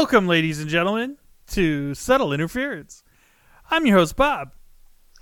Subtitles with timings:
[0.00, 1.16] Welcome, ladies and gentlemen,
[1.48, 3.02] to Subtle Interference.
[3.68, 4.52] I'm your host, Bob.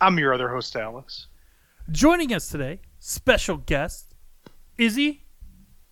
[0.02, 1.28] I'm your other host, Alex.
[1.90, 4.14] Joining us today, special guest,
[4.76, 5.24] Izzy.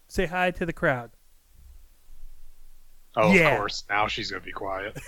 [0.06, 1.12] Say hi to the crowd.
[3.16, 3.52] Oh, Yeah.
[3.52, 3.84] of course.
[3.88, 4.98] Now she's gonna be quiet.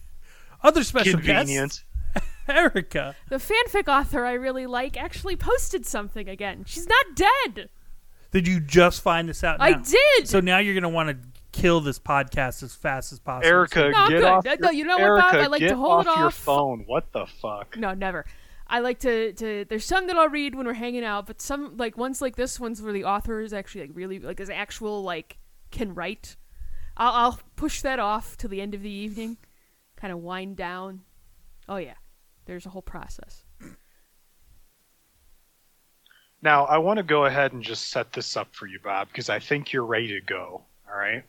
[0.64, 1.84] Other special Convenient.
[2.16, 3.14] guest, Erica.
[3.28, 6.64] The fanfic author I really like actually posted something again.
[6.66, 7.68] She's not dead.
[8.32, 9.60] Did you just find this out?
[9.60, 10.26] I did.
[10.26, 13.48] So now you're going to want to kill this podcast as fast as possible.
[13.48, 14.24] Erica, No, I'm get good.
[14.24, 14.44] off.
[14.44, 15.34] No, your, you know what, Erica, Bob?
[15.34, 16.84] I like to hold off it your phone.
[16.86, 17.76] What the fuck?
[17.76, 18.24] no, never.
[18.66, 21.76] I like to, to there's some that I'll read when we're hanging out, but some
[21.76, 25.02] like ones like this ones where the author is actually like really like is actual
[25.02, 25.36] like
[25.70, 26.36] can write.
[26.96, 29.36] I'll, I'll push that off till the end of the evening,
[29.96, 31.02] kind of wind down.
[31.68, 31.94] Oh yeah,
[32.46, 33.44] there's a whole process.
[36.40, 39.28] Now, I want to go ahead and just set this up for you, Bob, because
[39.28, 40.62] I think you're ready to go.
[40.90, 41.22] All right.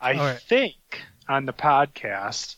[0.00, 0.40] I All right.
[0.40, 0.76] think
[1.28, 2.56] on the podcast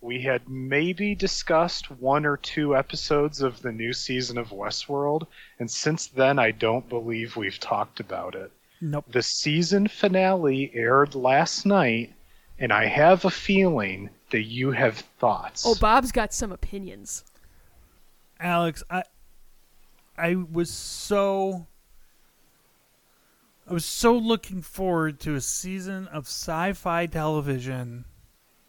[0.00, 5.26] we had maybe discussed one or two episodes of the new season of Westworld,
[5.60, 8.50] and since then I don't believe we've talked about it.
[8.80, 9.04] Nope.
[9.10, 12.12] The season finale aired last night,
[12.58, 15.64] and I have a feeling that you have thoughts.
[15.64, 17.24] Oh, Bob's got some opinions.
[18.40, 19.04] Alex, I
[20.18, 21.66] I was so
[23.68, 28.04] I was so looking forward to a season of sci-fi television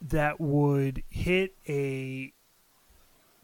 [0.01, 2.31] that would hit a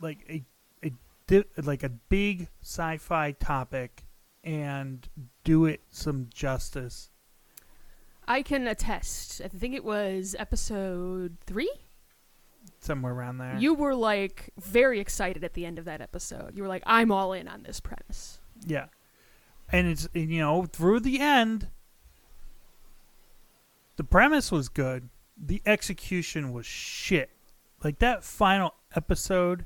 [0.02, 0.44] like a
[0.86, 0.91] a
[1.28, 4.03] di- like a big sci-fi topic
[4.44, 5.08] and
[5.44, 7.09] do it some justice.
[8.28, 9.41] I can attest.
[9.44, 11.72] I think it was episode three.
[12.79, 13.57] Somewhere around there.
[13.57, 16.56] You were like very excited at the end of that episode.
[16.56, 18.40] You were like, I'm all in on this premise.
[18.66, 18.85] Yeah.
[19.72, 21.69] And it's you know, through the end
[24.00, 25.09] the premise was good.
[25.38, 27.31] The execution was shit.
[27.84, 29.66] Like that final episode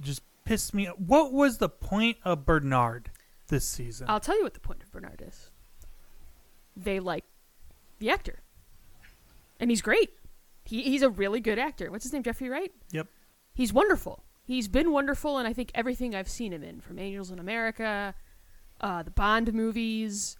[0.00, 3.12] just pissed me What was the point of Bernard
[3.46, 4.08] this season?
[4.10, 5.52] I'll tell you what the point of Bernard is.
[6.76, 7.24] They like
[8.00, 8.40] the actor.
[9.60, 10.10] And he's great.
[10.64, 11.88] He, he's a really good actor.
[11.92, 12.24] What's his name?
[12.24, 12.72] Jeffrey Wright?
[12.90, 13.06] Yep.
[13.54, 14.24] He's wonderful.
[14.42, 18.12] He's been wonderful, and I think everything I've seen him in, from Angels in America,
[18.80, 20.36] uh, the Bond movies,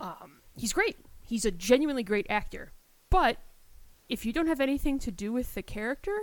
[0.00, 0.96] um, he's great.
[1.22, 2.72] He's a genuinely great actor.
[3.10, 3.38] But
[4.08, 6.16] if you don't have anything to do with the character,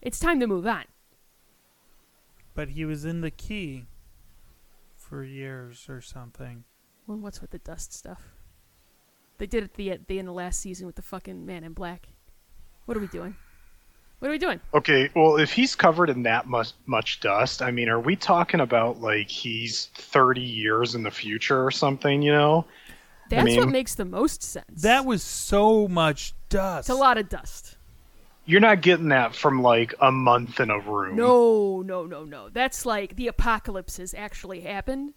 [0.00, 0.84] it's time to move on.
[2.54, 3.84] But he was in the key
[4.96, 6.64] for years or something.
[7.06, 8.22] Well, what's with the dust stuff?
[9.38, 11.72] They did it the at the end of last season with the fucking Man in
[11.72, 12.08] Black.
[12.86, 13.36] What are we doing?
[14.18, 14.60] What are we doing?
[14.72, 18.60] Okay, well, if he's covered in that much much dust, I mean, are we talking
[18.60, 22.22] about like he's 30 years in the future or something?
[22.22, 22.64] You know?
[23.28, 24.82] That's what mean- makes the most sense.
[24.82, 26.88] That was so much dust.
[26.88, 27.76] it's a lot of dust.
[28.48, 31.16] You're not getting that from like a month in a room.
[31.16, 32.48] No, no, no, no.
[32.48, 35.14] That's like the apocalypse has actually happened.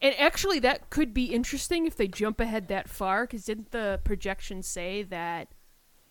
[0.00, 4.00] And actually, that could be interesting if they jump ahead that far, because didn't the
[4.04, 5.48] projections say that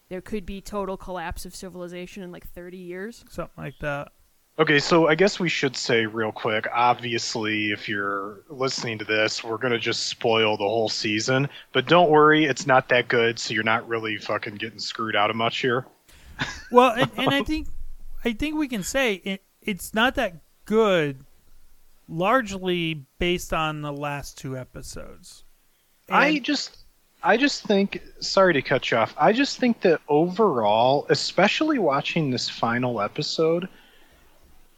[0.10, 3.24] there could be total collapse of civilization in like 30 years?
[3.30, 4.12] something like that.
[4.60, 6.68] Okay, so I guess we should say real quick.
[6.72, 11.50] Obviously, if you're listening to this, we're gonna just spoil the whole season.
[11.72, 15.30] But don't worry, it's not that good, so you're not really fucking getting screwed out
[15.30, 15.86] of much here.
[16.72, 17.68] Well, and, and I think
[18.26, 20.36] I think we can say it, it's not that
[20.66, 21.24] good,
[22.08, 25.44] largely based on the last two episodes.
[26.10, 26.83] I just
[27.24, 29.16] I just think sorry to cut you off.
[29.18, 33.70] I just think that overall, especially watching this final episode,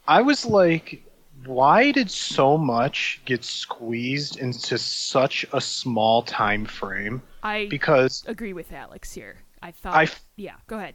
[0.06, 1.02] I was like
[1.44, 7.22] why did so much get squeezed into such a small time frame?
[7.42, 9.38] I Because agree with Alex here.
[9.62, 9.94] I thought.
[9.94, 10.94] I yeah, go ahead.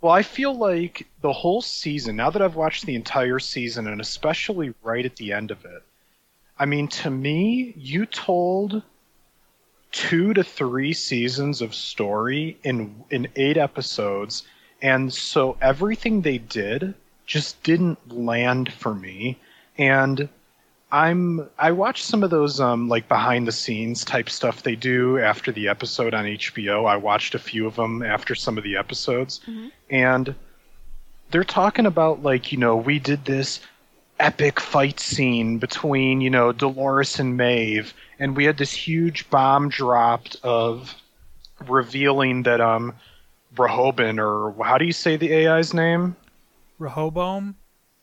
[0.00, 4.00] well, I feel like the whole season, now that I've watched the entire season and
[4.00, 5.82] especially right at the end of it,
[6.58, 8.82] I mean, to me, you told
[9.92, 14.44] two to three seasons of story in in eight episodes,
[14.80, 16.94] and so everything they did
[17.26, 19.38] just didn't land for me.
[19.78, 20.28] And
[20.90, 25.18] I'm I watched some of those um like behind the scenes type stuff they do
[25.18, 26.86] after the episode on HBO.
[26.86, 29.40] I watched a few of them after some of the episodes,
[29.90, 30.34] and
[31.30, 33.60] they're talking about like you know we did this
[34.22, 39.68] epic fight scene between you know Dolores and Maeve, and we had this huge bomb
[39.68, 40.94] dropped of
[41.68, 42.94] revealing that um
[43.56, 46.16] Rehoboam or how do you say the AI's name?
[46.78, 47.54] Rehoboam.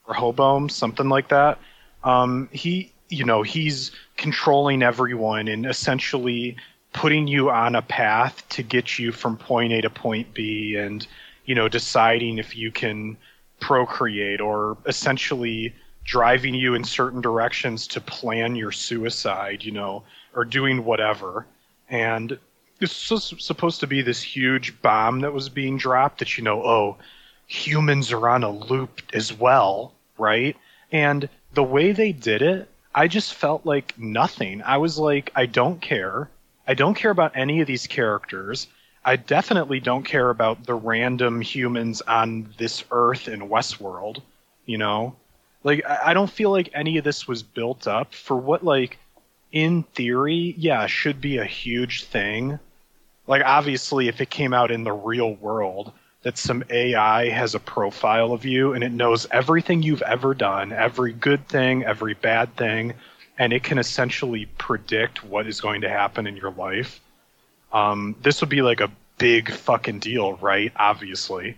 [0.07, 1.57] Rehoboam, something like that.
[2.03, 6.55] Um, he, you know, he's controlling everyone and essentially
[6.93, 11.05] putting you on a path to get you from point A to point B and,
[11.45, 13.17] you know, deciding if you can
[13.59, 15.73] procreate or essentially
[16.09, 20.01] driving you in certain directions to plan your suicide, you know,
[20.33, 21.45] or doing whatever.
[21.87, 22.39] And
[22.79, 26.63] this was supposed to be this huge bomb that was being dropped that, you know,
[26.63, 26.97] oh,
[27.45, 30.57] humans are on a loop as well, right?
[30.91, 34.63] And the way they did it, I just felt like nothing.
[34.63, 36.27] I was like, I don't care.
[36.67, 38.65] I don't care about any of these characters.
[39.05, 44.23] I definitely don't care about the random humans on this Earth in Westworld.
[44.65, 45.15] You know,
[45.63, 48.97] like I don't feel like any of this was built up for what, like,
[49.51, 52.59] in theory, yeah, should be a huge thing.
[53.27, 55.91] Like, obviously, if it came out in the real world,
[56.23, 60.73] that some AI has a profile of you and it knows everything you've ever done,
[60.73, 62.93] every good thing, every bad thing,
[63.37, 66.99] and it can essentially predict what is going to happen in your life.
[67.71, 70.73] Um, this would be like a big fucking deal, right?
[70.75, 71.55] Obviously.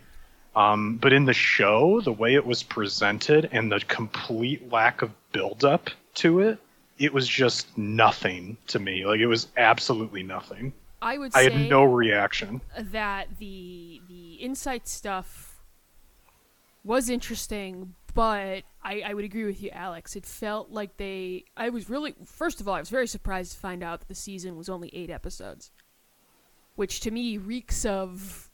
[0.56, 5.12] Um, but in the show, the way it was presented and the complete lack of
[5.32, 6.60] buildup to it,
[7.00, 9.06] it was just nothing to me.
[9.06, 10.74] Like it was absolutely nothing.
[11.02, 12.62] I would I had no reaction.
[12.78, 15.60] that the the insight stuff
[16.84, 20.16] was interesting, but I, I would agree with you, Alex.
[20.16, 21.46] It felt like they.
[21.58, 22.14] I was really.
[22.26, 24.90] First of all, I was very surprised to find out that the season was only
[24.94, 25.72] eight episodes,
[26.76, 28.51] which to me reeks of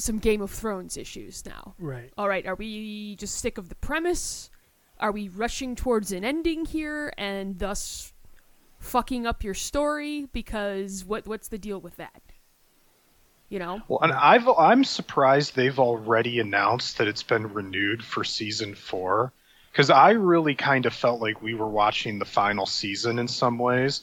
[0.00, 1.74] some Game of Thrones issues now.
[1.78, 2.10] Right.
[2.18, 4.50] All right, are we just sick of the premise?
[4.98, 8.12] Are we rushing towards an ending here and thus
[8.78, 10.26] fucking up your story?
[10.32, 12.22] Because what what's the deal with that?
[13.48, 13.80] You know?
[13.88, 19.32] Well, and I've I'm surprised they've already announced that it's been renewed for season four,
[19.72, 23.58] because I really kind of felt like we were watching the final season in some
[23.58, 24.02] ways.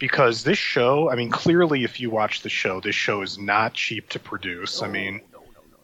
[0.00, 3.74] Because this show, I mean, clearly, if you watch the show, this show is not
[3.74, 4.82] cheap to produce.
[4.82, 5.20] I mean,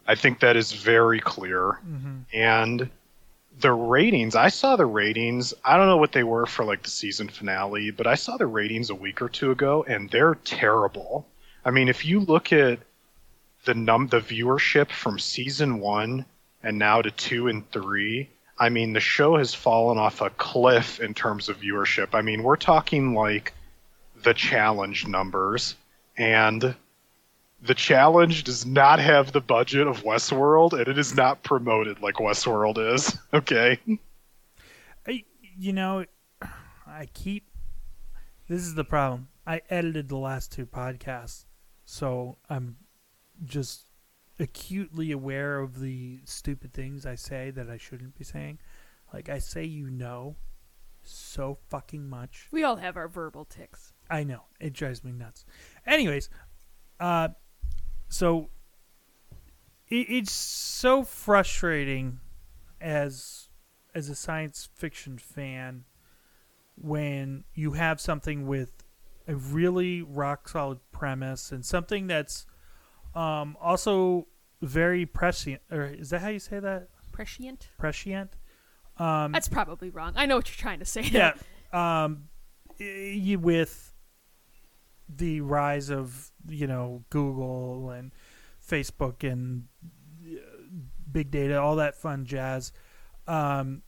[0.08, 1.78] I think that is very clear.
[1.86, 2.16] Mm-hmm.
[2.32, 2.90] And
[3.60, 5.54] the ratings, I saw the ratings.
[5.64, 8.46] I don't know what they were for like the season finale, but I saw the
[8.46, 11.26] ratings a week or two ago, and they're terrible.
[11.64, 12.78] I mean, if you look at
[13.64, 16.24] the num the viewership from season one
[16.62, 21.00] and now to two and three, I mean, the show has fallen off a cliff
[21.00, 22.14] in terms of viewership.
[22.14, 23.52] I mean, we're talking like
[24.26, 25.76] the challenge numbers,
[26.19, 26.75] and
[27.62, 32.17] the challenge does not have the budget of Westworld, and it is not promoted like
[32.17, 33.17] Westworld is.
[33.32, 33.78] Okay.
[35.06, 35.23] I,
[35.56, 36.05] you know,
[36.43, 37.44] I keep.
[38.49, 39.28] This is the problem.
[39.46, 41.44] I edited the last two podcasts,
[41.84, 42.78] so I'm
[43.44, 43.84] just
[44.40, 48.58] acutely aware of the stupid things I say that I shouldn't be saying.
[49.14, 50.34] Like I say, you know,
[51.05, 52.49] so fucking much.
[52.50, 53.93] We all have our verbal ticks.
[54.11, 55.44] I know it drives me nuts.
[55.87, 56.31] Anyways,
[57.00, 57.29] uh,
[58.08, 58.50] so
[59.88, 62.20] it, it's so frustrating
[62.81, 63.49] as
[63.95, 65.85] as a science fiction fan
[66.76, 68.85] when you have something with
[69.26, 72.47] a really rock solid premise and something that's
[73.14, 74.26] um, also
[74.61, 75.62] very prescient.
[75.71, 76.88] Or is that how you say that?
[77.12, 77.69] Prescient?
[77.78, 78.37] Prescient.
[78.99, 80.12] Um, That's probably wrong.
[80.16, 81.02] I know what you're trying to say.
[81.02, 81.33] yeah
[81.73, 82.28] um
[82.78, 83.86] with
[85.08, 88.12] the rise of you know google and
[88.66, 89.64] facebook and
[90.25, 90.38] uh,
[91.10, 92.72] big data all that fun jazz.
[93.26, 93.82] Um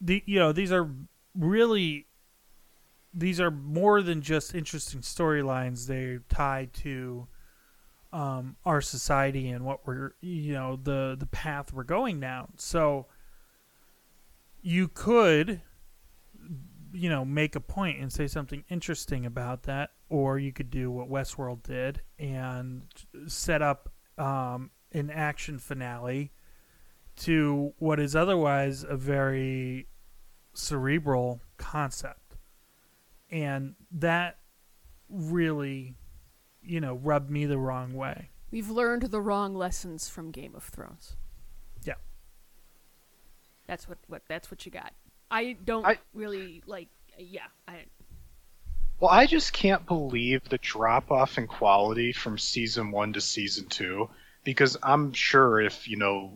[0.00, 0.90] the you know these are
[1.34, 2.06] really
[3.12, 5.86] these are more than just interesting storylines.
[5.86, 7.26] They're tied to
[8.12, 12.52] um our society and what we're you know the the path we're going down.
[12.56, 13.06] So
[14.62, 15.60] you could
[16.92, 20.90] you know make a point and say something interesting about that or you could do
[20.90, 22.82] what westworld did and
[23.26, 26.32] set up um, an action finale
[27.16, 29.86] to what is otherwise a very
[30.54, 32.36] cerebral concept
[33.30, 34.38] and that
[35.08, 35.94] really
[36.62, 40.62] you know rubbed me the wrong way We've learned the wrong lessons from Game of
[40.62, 41.16] Thrones.
[41.84, 41.94] Yeah.
[43.66, 44.92] That's what, what that's what you got.
[45.30, 47.84] I don't I- really like yeah, I
[48.98, 53.66] Well, I just can't believe the drop off in quality from season one to season
[53.66, 54.08] two.
[54.44, 56.30] Because I'm sure if, you know,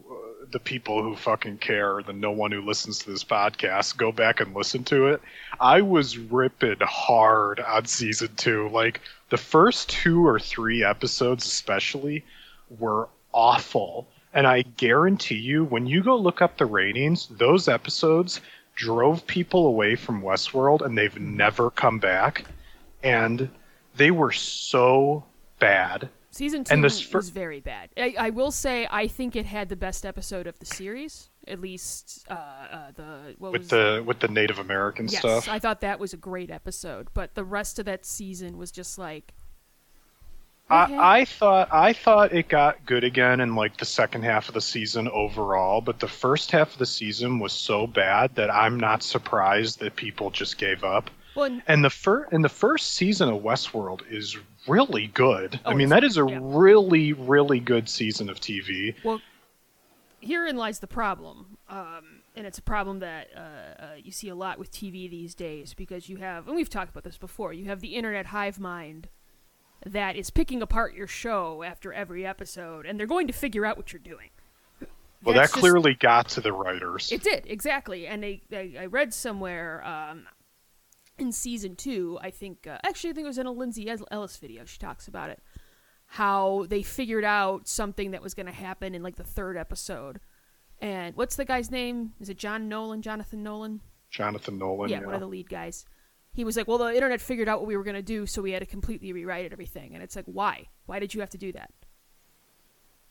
[0.50, 4.40] the people who fucking care, the no one who listens to this podcast, go back
[4.40, 5.22] and listen to it.
[5.60, 8.68] I was ripping hard on season two.
[8.70, 12.24] Like, the first two or three episodes, especially,
[12.80, 14.08] were awful.
[14.34, 18.40] And I guarantee you, when you go look up the ratings, those episodes
[18.80, 22.46] drove people away from Westworld and they've never come back.
[23.02, 23.50] And
[23.94, 25.24] they were so
[25.58, 26.08] bad.
[26.30, 27.90] Season two And this fir- was very bad.
[27.96, 31.28] I, I will say I think it had the best episode of the series.
[31.46, 35.48] At least uh, uh, the what with was the with the Native American yes, stuff.
[35.48, 37.08] I thought that was a great episode.
[37.12, 39.34] But the rest of that season was just like
[40.70, 40.96] okay.
[40.96, 44.54] I, I thought I thought it got good again in like the second half of
[44.54, 48.78] the season overall, but the first half of the season was so bad that I'm
[48.78, 51.10] not surprised that people just gave up.
[51.34, 54.36] well, and the first and the first season of Westworld is
[54.68, 55.58] really good.
[55.64, 56.38] Oh, I mean, that is a yeah.
[56.40, 58.94] really really good season of TV.
[59.04, 59.20] Well,
[60.20, 64.34] herein lies the problem, um, and it's a problem that uh, uh, you see a
[64.34, 67.66] lot with TV these days because you have, and we've talked about this before, you
[67.66, 69.08] have the internet hive mind
[69.86, 73.76] that is picking apart your show after every episode, and they're going to figure out
[73.76, 74.30] what you're doing.
[75.22, 77.12] Well, That's that just- clearly got to the writers.
[77.12, 80.26] It did exactly, and they, they I read somewhere um,
[81.18, 82.18] in season two.
[82.22, 84.64] I think uh, actually I think it was in a Lindsay Ellis video.
[84.64, 85.42] She talks about it,
[86.06, 90.20] how they figured out something that was going to happen in like the third episode.
[90.80, 92.14] And what's the guy's name?
[92.20, 93.02] Is it John Nolan?
[93.02, 93.82] Jonathan Nolan?
[94.08, 94.88] Jonathan Nolan.
[94.88, 95.84] yeah, Yeah, one of the lead guys.
[96.32, 98.40] He was like, "Well, the internet figured out what we were going to do, so
[98.40, 100.66] we had to completely rewrite everything." And it's like, why?
[100.86, 101.70] Why did you have to do that?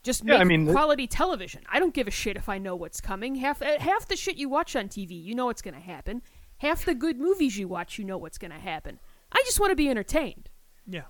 [0.03, 1.63] Just Yeah, make I mean, th- quality television.
[1.69, 3.35] I don't give a shit if I know what's coming.
[3.35, 6.21] Half uh, half the shit you watch on TV, you know what's going to happen.
[6.57, 8.99] Half the good movies you watch, you know what's going to happen.
[9.31, 10.49] I just want to be entertained.
[10.88, 11.03] Yeah.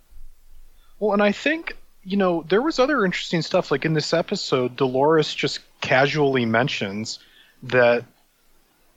[1.00, 3.70] Well, and I think you know there was other interesting stuff.
[3.70, 7.20] Like in this episode, Dolores just casually mentions
[7.64, 8.06] that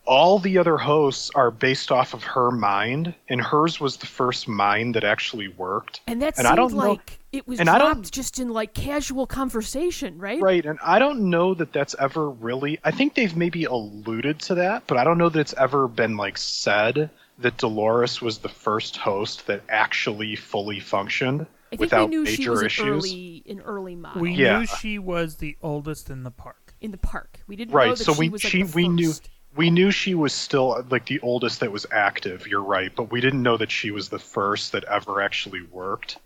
[0.05, 4.49] all the other hosts are based off of her mind, and hers was the first
[4.49, 6.01] mind that actually worked.
[6.07, 8.75] And that And I don't know- like it was and I don't- just in like
[8.75, 10.41] casual conversation, right?
[10.41, 12.79] Right, and I don't know that that's ever really.
[12.85, 16.17] I think they've maybe alluded to that, but I don't know that it's ever been
[16.17, 22.11] like said that Dolores was the first host that actually fully functioned I think without
[22.11, 22.87] we knew major she was an issues.
[22.89, 24.59] early, an early model We Yeah.
[24.59, 26.75] knew she was the oldest in the park.
[26.83, 27.39] in the park.
[27.47, 29.31] We didn't know that so she we was like she the we knew first.
[29.57, 32.47] We knew she was still like the oldest that was active.
[32.47, 36.19] You're right, but we didn't know that she was the first that ever actually worked.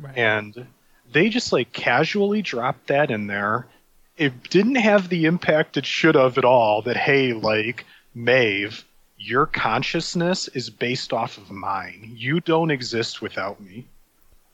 [0.00, 0.16] Right.
[0.16, 0.66] and
[1.12, 3.66] they just like casually dropped that in there.
[4.16, 6.82] It didn't have the impact it should have at all.
[6.82, 7.84] That hey, like
[8.14, 8.84] Maeve,
[9.18, 12.12] your consciousness is based off of mine.
[12.16, 13.86] You don't exist without me.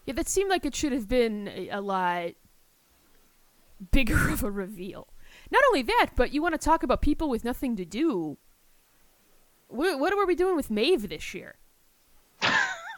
[0.06, 2.32] Yeah, that seemed like it should have been a, a lot
[3.90, 5.08] bigger of a reveal.
[5.50, 8.36] Not only that, but you want to talk about people with nothing to do.
[9.68, 11.56] What, what were we doing with Maeve this year?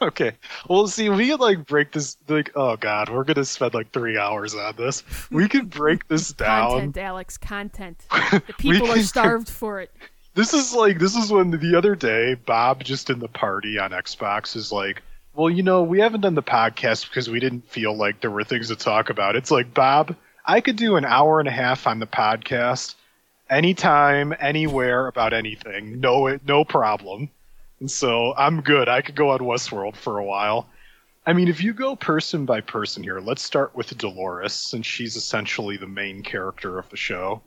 [0.01, 0.31] Okay,
[0.67, 2.17] well, see, we could like break this.
[2.27, 5.03] Like, oh god, we're gonna spend like three hours on this.
[5.29, 6.71] We could break this down.
[6.71, 8.05] Content, Alex, content.
[8.31, 9.91] The people are starved for it.
[10.33, 13.91] This is like this is when the other day Bob just in the party on
[13.91, 15.03] Xbox is like,
[15.35, 18.43] well, you know, we haven't done the podcast because we didn't feel like there were
[18.43, 19.35] things to talk about.
[19.35, 22.95] It's like Bob, I could do an hour and a half on the podcast,
[23.49, 27.29] anytime, anywhere about anything, no, no problem.
[27.79, 28.87] And so I'm good.
[28.87, 30.67] I could go on Westworld for a while.
[31.25, 35.15] I mean, if you go person by person here, let's start with Dolores, since she's
[35.15, 37.41] essentially the main character of the show.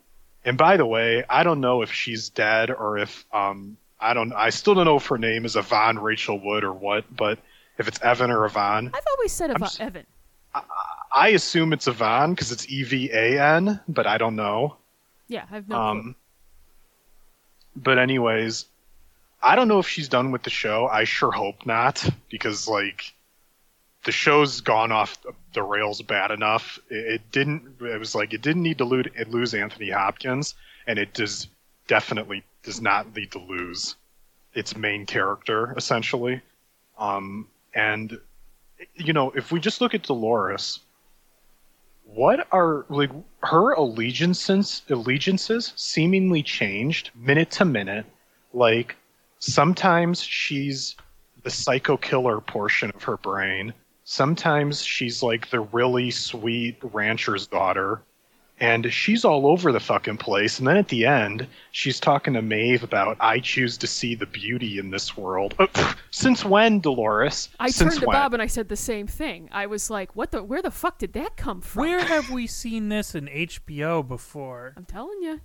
[0.45, 4.31] And by the way, I don't know if she's dead or if um I don't
[4.33, 7.39] I still don't know if her name is Yvonne Rachel Wood or what, but
[7.77, 10.05] if it's Evan or Yvonne, I've always said about Evan.
[11.11, 14.77] I assume it's Yvonne because it's E V A N, but I don't know.
[15.27, 15.85] Yeah, I've no clue.
[15.85, 16.15] Um,
[17.75, 18.65] but anyways,
[19.41, 20.87] I don't know if she's done with the show.
[20.87, 23.13] I sure hope not, because like
[24.03, 25.17] the show's gone off
[25.53, 26.79] the rails bad enough.
[26.89, 27.81] It, it didn't.
[27.81, 30.55] It was like it didn't need to lose, lose Anthony Hopkins,
[30.87, 31.47] and it does
[31.87, 33.95] definitely does not need to lose
[34.53, 36.41] its main character essentially.
[36.97, 38.19] Um, and
[38.95, 40.79] you know, if we just look at Dolores,
[42.05, 48.05] what are like her allegiances allegiances seemingly changed minute to minute.
[48.53, 48.95] Like
[49.39, 50.95] sometimes she's
[51.43, 53.73] the psycho killer portion of her brain.
[54.03, 58.01] Sometimes she's like the really sweet rancher's daughter
[58.59, 62.41] and she's all over the fucking place and then at the end she's talking to
[62.41, 66.79] Maeve about I choose to see the beauty in this world Uh, pff, since when
[66.79, 69.49] Dolores I since turned to when Bob and I said the same thing.
[69.51, 70.43] I was like, "What the?
[70.43, 74.73] Where the fuck did that come from?" Where have we seen this in HBO before?
[74.77, 75.41] I'm telling you.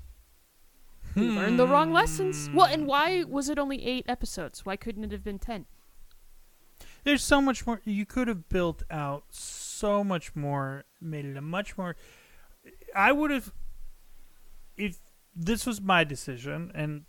[1.17, 2.49] We learned the wrong lessons.
[2.55, 4.64] Well, and why was it only eight episodes?
[4.64, 5.67] Why couldn't it have been ten?
[7.05, 7.81] There's so much more.
[7.85, 11.97] You could have built out so much more, made it a much more.
[12.94, 13.52] I would have,
[14.76, 14.99] if
[15.35, 17.04] this was my decision, and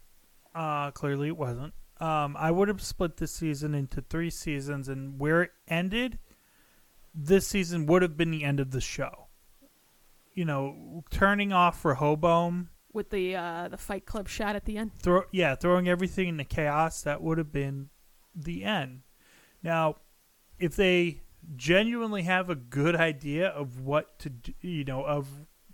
[0.55, 1.73] uh, clearly it wasn't.
[1.99, 6.17] Um, I would have split this season into three seasons, and where it ended,
[7.13, 9.27] this season would have been the end of the show.
[10.33, 14.77] You know, turning off for Rehoboam, with the uh, the Fight Club shot at the
[14.77, 14.91] end.
[15.01, 17.89] throw yeah, throwing everything into chaos, that would have been
[18.35, 19.01] the end.
[19.61, 19.97] Now,
[20.59, 21.21] if they
[21.55, 25.27] genuinely have a good idea of what to do, you know, of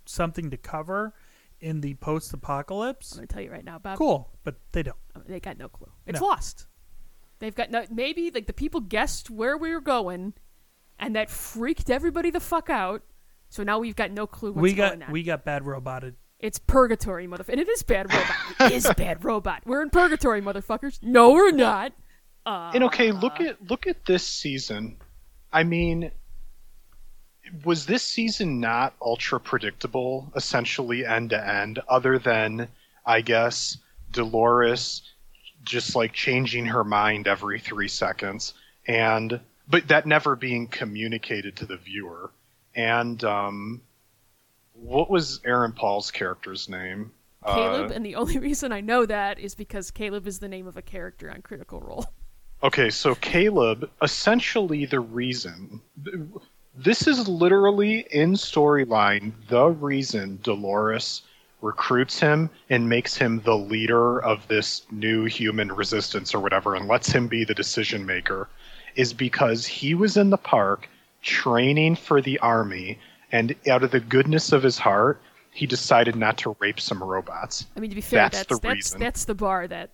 [0.08, 1.14] something to cover
[1.60, 3.12] in the post-apocalypse.
[3.12, 3.98] I'm post-apocalypse, gonna tell you right now, Bob.
[3.98, 4.96] cool, but they don't.
[5.26, 5.90] They got no clue.
[6.06, 6.26] It's No.
[6.26, 6.66] lost.
[7.40, 7.84] They've got no.
[7.90, 10.34] Maybe like the people guessed where we were going,
[10.98, 13.02] and that freaked everybody the fuck out.
[13.50, 15.12] So now we've got no clue what's we got going on.
[15.12, 16.16] we got bad roboted.
[16.38, 17.48] It's purgatory, motherfucker.
[17.50, 18.36] And it is bad robot.
[18.60, 19.62] it is bad robot.
[19.66, 21.02] We're in purgatory, motherfuckers.
[21.02, 21.92] No, we're not.
[22.46, 24.98] Uh, And okay, look at look at this season.
[25.52, 26.10] I mean,
[27.64, 32.68] was this season not ultra predictable, essentially end to end, other than
[33.06, 33.78] I guess
[34.12, 35.02] Dolores
[35.64, 38.54] just like changing her mind every three seconds,
[38.86, 42.30] and but that never being communicated to the viewer.
[42.74, 43.82] And um,
[44.72, 47.12] what was Aaron Paul's character's name?
[47.44, 50.66] Caleb, Uh, and the only reason I know that is because Caleb is the name
[50.66, 52.06] of a character on Critical Role.
[52.60, 55.80] Okay, so Caleb, essentially the reason.
[56.80, 61.22] This is literally in storyline the reason Dolores
[61.60, 66.86] recruits him and makes him the leader of this new human resistance or whatever and
[66.86, 68.48] lets him be the decision maker
[68.94, 70.88] is because he was in the park
[71.20, 72.96] training for the army
[73.32, 75.20] and out of the goodness of his heart
[75.50, 77.66] he decided not to rape some robots.
[77.76, 79.00] I mean, to be fair, That's that's the that's reason.
[79.00, 79.90] that's the bar that.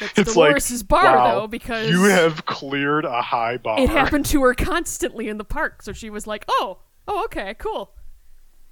[0.00, 3.78] That's It's Dolores' like bar wow, though, because you have cleared a high bar.
[3.78, 7.54] it happened to her constantly in the park, so she was like, "Oh, oh, okay,
[7.58, 7.92] cool."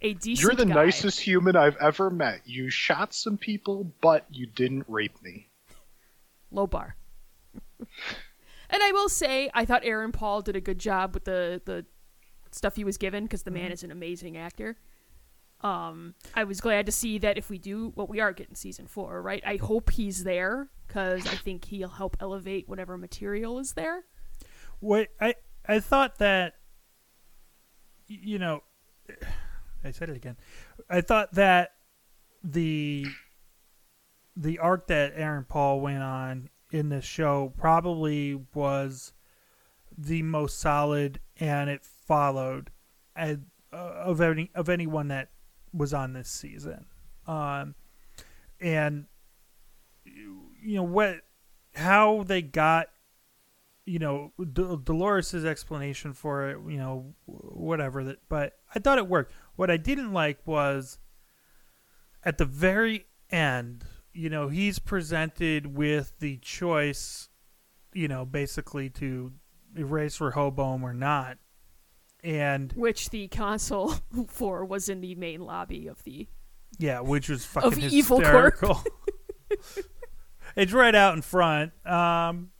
[0.01, 0.41] A decent.
[0.43, 0.85] You're the guy.
[0.87, 2.41] nicest human I've ever met.
[2.45, 5.49] You shot some people, but you didn't rape me.
[6.51, 6.97] low bar.
[7.79, 11.85] and I will say, I thought Aaron Paul did a good job with the the
[12.51, 13.61] stuff he was given because the Mm-hmm.
[13.63, 14.77] man is an amazing actor.
[15.61, 18.87] Um, I was glad to see that if we do, well, we are getting season
[18.87, 19.43] four, right?
[19.45, 24.05] I hope he's there because I think he'll help elevate whatever material is there.
[24.81, 25.35] Wait, I
[25.67, 26.55] I thought that
[28.07, 28.63] you know
[29.85, 30.37] I said it again.
[30.89, 31.73] I thought that
[32.45, 33.07] the
[34.37, 39.13] the arc that Aaron Paul went on in this show probably was
[39.97, 42.71] the most solid and it followed
[43.17, 45.31] and, uh, of any of anyone that
[45.73, 46.87] was on this season.
[47.27, 47.75] Um
[48.61, 49.07] and
[50.05, 51.21] you know what
[51.75, 52.89] how they got
[53.89, 58.19] you know Dolores's explanation for it, you know, whatever that.
[58.29, 59.33] But I thought it worked.
[59.57, 60.99] What I didn't like was
[62.23, 67.31] at the very end, you know, he's presented with the choice,
[67.95, 69.33] you know, basically to
[69.77, 71.39] erase Rehoboam or not,
[72.25, 73.95] and Which the console
[74.29, 76.27] for was in the main lobby of the.
[76.79, 78.53] yeah, which was fucking Evil Corp.
[78.55, 78.83] hysterical.
[80.57, 81.73] it's right out in front.
[81.87, 82.51] Um,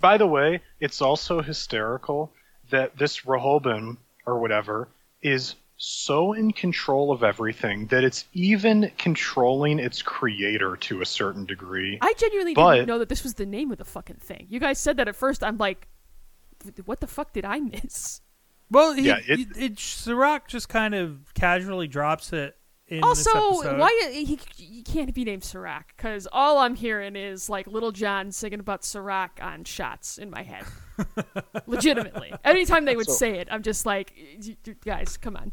[0.00, 2.32] By the way, it's also hysterical
[2.70, 4.88] that this Rehoboam or whatever
[5.22, 11.44] is so in control of everything that it's even controlling its creator to a certain
[11.46, 11.98] degree.
[12.00, 14.46] I genuinely But- didn't know that this was the name of the fucking thing.
[14.50, 15.42] You guys said that at first.
[15.44, 15.86] I'm like,
[16.84, 18.20] what the fuck did I miss?
[18.70, 22.54] Well, he, Yeah, it- it, it, Serac just kind of casually drops it
[22.88, 23.78] in also, this episode.
[23.80, 25.94] why he, he can't be named Serac?
[25.96, 30.42] Because all I'm hearing is like Lil Jon singing about Cîroc on shots in my
[30.42, 30.64] head.
[31.66, 34.12] Legitimately, anytime they would So- say it, I'm just like,
[34.44, 35.52] "Y- y- guys, come on.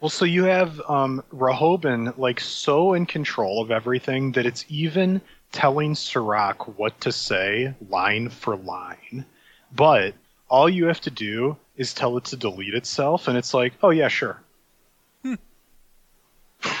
[0.00, 5.20] Well, so you have um, Rehoboam like so in control of everything that it's even
[5.52, 9.24] telling Serac what to say line for line.
[9.76, 10.14] But
[10.48, 13.90] all you have to do is tell it to delete itself, and it's like, oh
[13.90, 14.40] yeah, sure.
[15.22, 15.34] Hmm.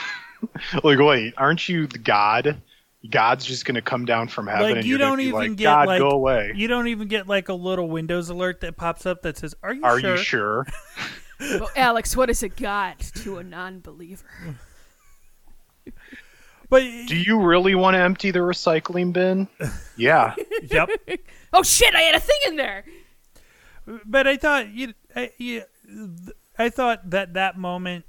[0.84, 2.60] like, wait, aren't you the God?
[3.10, 5.86] God's just gonna come down from heaven, Like and you don't even like, get God,
[5.88, 6.52] like go away.
[6.54, 9.74] you don't even get like a little Windows alert that pops up that says, "Are
[9.74, 10.66] you Are sure?" you sure?
[11.40, 14.24] Well, Alex, what is a god to a non-believer?
[16.68, 19.48] But Do you really want to empty the recycling bin?
[19.96, 20.34] Yeah.
[20.70, 20.88] yep.
[21.52, 21.94] Oh shit!
[21.94, 22.84] I had a thing in there.
[24.04, 25.62] But I thought you, I, you,
[26.58, 28.04] I thought that that moment,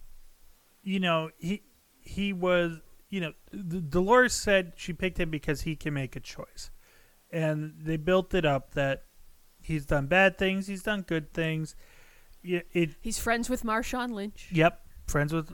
[0.84, 1.64] you know, he
[2.02, 6.20] he was, you know, D- Dolores said she picked him because he can make a
[6.20, 6.70] choice,
[7.32, 9.04] and they built it up that
[9.62, 11.76] he's done bad things, he's done good things.
[12.44, 12.92] Yeah, it.
[13.02, 14.50] He's friends with Marshawn Lynch.
[14.52, 14.80] Yep.
[15.08, 15.50] Friends with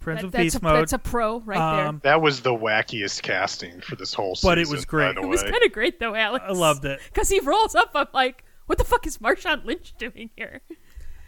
[0.00, 0.76] friends That- with that's, Beast a, Mode.
[0.80, 1.86] that's a pro right there.
[1.86, 4.50] Um, That was the wackiest casting for this whole season.
[4.50, 5.16] But it was great.
[5.16, 6.44] It was kind of great though, Alex.
[6.48, 7.00] I loved it.
[7.12, 7.90] because he rolls up.
[7.94, 10.60] I'm like, What the fuck is Marshawn Lynch doing here?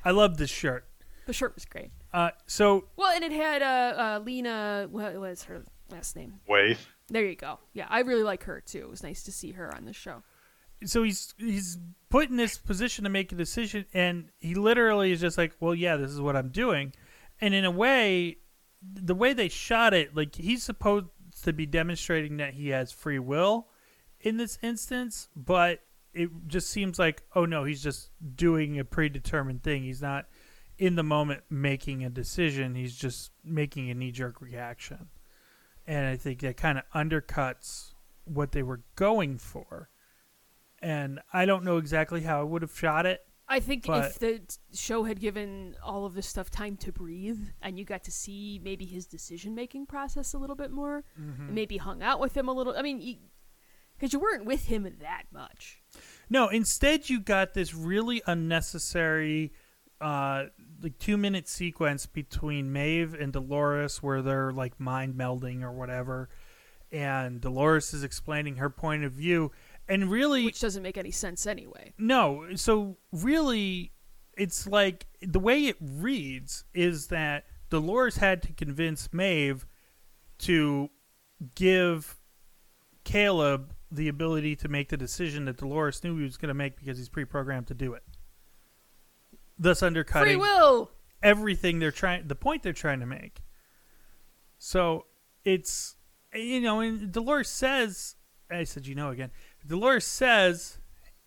[0.05, 0.87] I love this shirt.
[1.27, 1.91] The shirt was great.
[2.13, 3.65] Uh, so Well, and it had uh,
[3.99, 4.87] uh, Lena.
[4.89, 6.35] What was her last name?
[6.49, 6.79] Waithe.
[7.09, 7.59] There you go.
[7.73, 8.79] Yeah, I really like her too.
[8.79, 10.23] It was nice to see her on the show.
[10.85, 11.79] so he's he's
[12.11, 15.75] put in this position to make a decision, and he literally is just like, "Well,
[15.75, 16.93] yeah, this is what I'm doing,"
[17.41, 18.37] and in a way,
[18.81, 21.07] the way they shot it, like he's supposed
[21.43, 23.67] to be demonstrating that he has free will
[24.21, 25.81] in this instance, but
[26.15, 29.83] it just seems like, oh no, he's just doing a predetermined thing.
[29.85, 30.27] He's not
[30.79, 32.75] in the moment making a decision.
[32.75, 35.09] He's just making a knee jerk reaction,
[35.87, 37.95] and I think that kind of undercuts
[38.25, 39.89] what they were going for
[40.81, 43.21] and I don't know exactly how I would have shot it.
[43.49, 44.43] I think But- if the
[44.75, 48.61] show had given all of this stuff time to breathe, and you got to see
[48.65, 51.43] maybe his decision making process a little bit more, Mm-hmm.
[51.47, 52.75] and maybe hung out with him a little.
[52.77, 53.19] I mean,
[54.03, 55.81] because you, weren't with him that much.
[56.29, 59.53] No, instead you got this really unnecessary,
[60.01, 60.47] uh,
[60.83, 66.31] like two minute sequence between Maeve and Dolores where they're like mind melding or whatever,
[66.91, 69.53] and Dolores is explaining her point of view,
[69.89, 71.93] and really which doesn't make any sense anyway.
[71.97, 73.93] No, so really,
[74.37, 79.65] it's like the way it reads is that Dolores had to convince Maeve
[80.39, 80.91] to
[81.55, 82.19] give
[83.05, 86.79] Caleb the ability to make the decision that Dolores knew he was going to make
[86.79, 88.03] because he's pre-programmed to do it.
[89.59, 90.91] Thus Free undercutting will.
[91.23, 93.43] everything they're trying the point they're trying to make.
[94.59, 95.07] So
[95.45, 95.97] it's
[96.35, 98.17] you know, and Dolores says
[98.51, 99.31] I said you know again.
[99.67, 100.79] Dolores says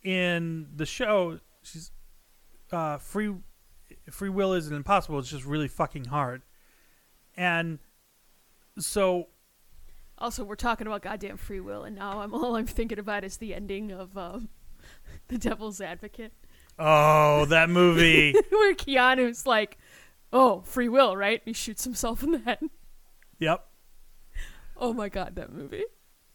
[0.03, 1.91] in the show she's
[2.71, 3.33] uh free
[4.09, 6.41] free will isn't impossible, it's just really fucking hard.
[7.37, 7.79] And
[8.79, 9.27] so
[10.25, 13.37] Also, we're talking about goddamn free will, and now I'm all I'm thinking about is
[13.37, 14.49] the ending of um,
[15.27, 16.33] The Devil's Advocate,
[16.79, 18.33] oh, that movie.
[18.49, 19.77] where Keanu's like,
[20.33, 22.57] "Oh, free will, right?" He shoots himself in the head.
[23.37, 23.67] yep.
[24.75, 25.85] Oh my god, that movie!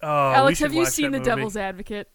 [0.00, 1.28] Oh, Alex, have you seen The movie.
[1.28, 2.08] Devil's Advocate?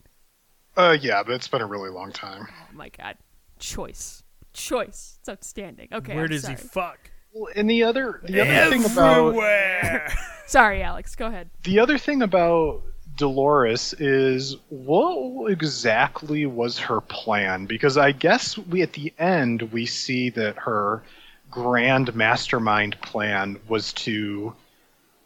[0.78, 2.48] Uh, yeah, but it's been a really long time.
[2.50, 3.18] Oh my god,
[3.60, 5.18] choice, choice.
[5.20, 5.90] It's outstanding.
[5.92, 6.56] Okay, Where I'm does sorry.
[6.56, 7.12] he fuck?
[7.36, 10.14] Well, and the other the other thing about Everywhere.
[10.46, 11.18] Sorry, Alex.
[11.18, 11.50] Go ahead.
[11.64, 12.82] the other thing about
[13.18, 17.66] Dolores is what exactly was her plan?
[17.66, 21.04] Because I guess we at the end we see that her
[21.52, 24.56] grand mastermind plan was to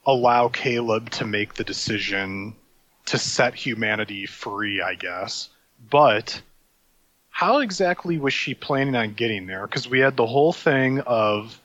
[0.07, 2.55] allow Caleb to make the decision
[3.05, 5.49] to set humanity free, I guess.
[5.91, 6.41] But
[7.29, 9.67] how exactly was she planning on getting there?
[9.67, 11.59] Because we had the whole thing of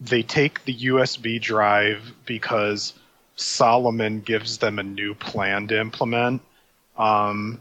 [0.00, 2.94] they take the USB drive because
[3.36, 6.42] Solomon gives them a new plan to implement.
[6.96, 7.60] Um,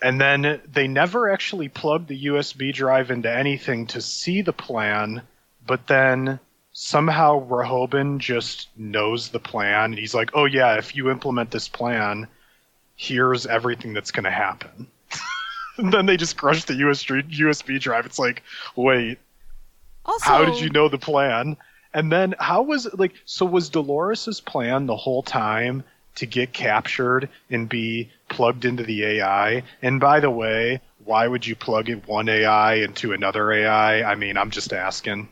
[0.00, 5.22] and then they never actually plug the USB drive into anything to see the plan,
[5.66, 6.40] but then
[6.72, 9.92] somehow Rehoboam just knows the plan.
[9.92, 12.26] He's like, oh, yeah, if you implement this plan,
[12.96, 14.88] here's everything that's going to happen.
[15.76, 18.06] and then they just crush the USB drive.
[18.06, 18.42] It's like,
[18.74, 19.18] wait,
[20.04, 21.56] Also, how did you know the plan?
[21.94, 25.84] And then how was it like so was Dolores's plan the whole time
[26.14, 29.62] to get captured and be plugged into the AI?
[29.82, 34.02] And by the way, why would you plug in one AI into another AI?
[34.10, 35.28] I mean, I'm just asking.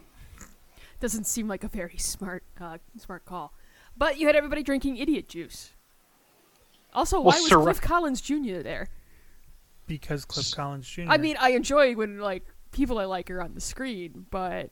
[1.00, 3.52] Doesn't seem like a very smart, uh, smart call.
[3.96, 5.70] But you had everybody drinking idiot juice.
[6.92, 8.60] Also, Well, why was Sir- Cliff Collins Jr.
[8.62, 8.88] there?
[9.86, 11.02] because Cliff Collins Jr.
[11.08, 14.70] I mean, I enjoy when like people I like are on the screen, but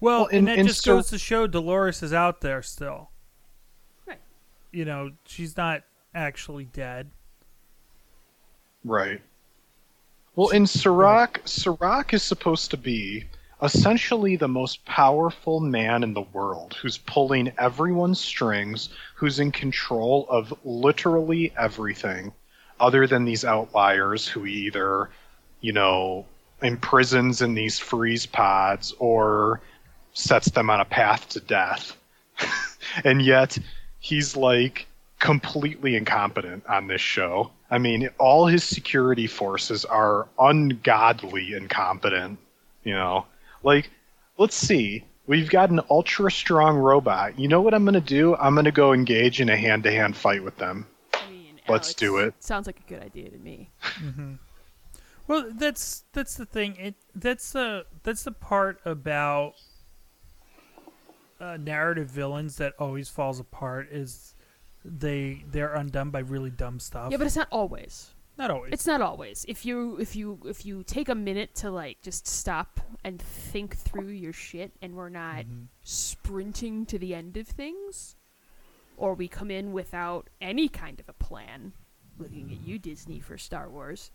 [0.00, 2.62] Well, Well, and and- that and just so- goes to show Dolores is out there
[2.62, 3.10] still.
[4.06, 4.20] Right.
[4.72, 5.82] You know, she's not
[6.14, 7.10] actually dead.
[8.84, 9.20] Right.
[10.36, 13.24] Well, in Serac, Serac is supposed to be
[13.60, 20.26] essentially the most powerful man in the world, who's pulling everyone's strings, who's in control
[20.30, 22.32] of literally everything,
[22.78, 25.10] other than these outliers who he either,
[25.60, 26.26] you know,
[26.62, 29.60] imprisons in these freeze pods or
[30.12, 31.96] sets them on a path to death.
[33.04, 33.58] and yet,
[34.00, 34.86] he's like
[35.18, 37.50] completely incompetent on this show.
[37.70, 42.38] I mean, all his security forces are ungodly incompetent.
[42.84, 43.26] You know,
[43.62, 43.90] like,
[44.38, 45.04] let's see.
[45.26, 47.38] We've got an ultra strong robot.
[47.38, 48.34] You know what I'm going to do?
[48.36, 50.86] I'm going to go engage in a hand to hand fight with them.
[51.12, 52.34] I mean, Let's Alex, do it.
[52.40, 53.68] Sounds like a good idea to me.
[53.82, 54.34] Mm-hmm.
[55.28, 56.76] Well, that's that's the thing.
[56.76, 59.54] It that's the that's the part about
[61.40, 64.34] uh, narrative villains that always falls apart is
[64.84, 67.10] they they're undone by really dumb stuff.
[67.12, 68.10] Yeah, but it's not always.
[68.38, 68.72] Not always.
[68.72, 69.44] It's not always.
[69.48, 73.76] If you if you if you take a minute to like just stop and think
[73.76, 75.66] through your shit and we're not Mhm.
[75.82, 78.16] sprinting to the end of things
[78.96, 81.72] or we come in without any kind of a plan
[82.18, 84.10] looking at you Disney for Star Wars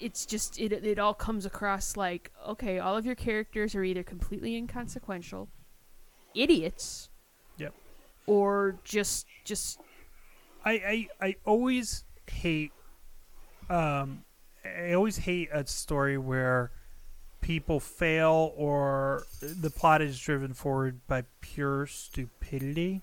[0.00, 4.02] it's just it it all comes across like okay all of your characters are either
[4.02, 5.48] completely inconsequential
[6.34, 7.10] idiots
[7.58, 7.74] Yep.
[8.26, 9.78] or just just
[10.64, 12.72] I, I I always hate
[13.70, 14.24] um
[14.64, 16.72] I always hate a story where
[17.40, 23.02] people fail or the plot is driven forward by pure stupidity.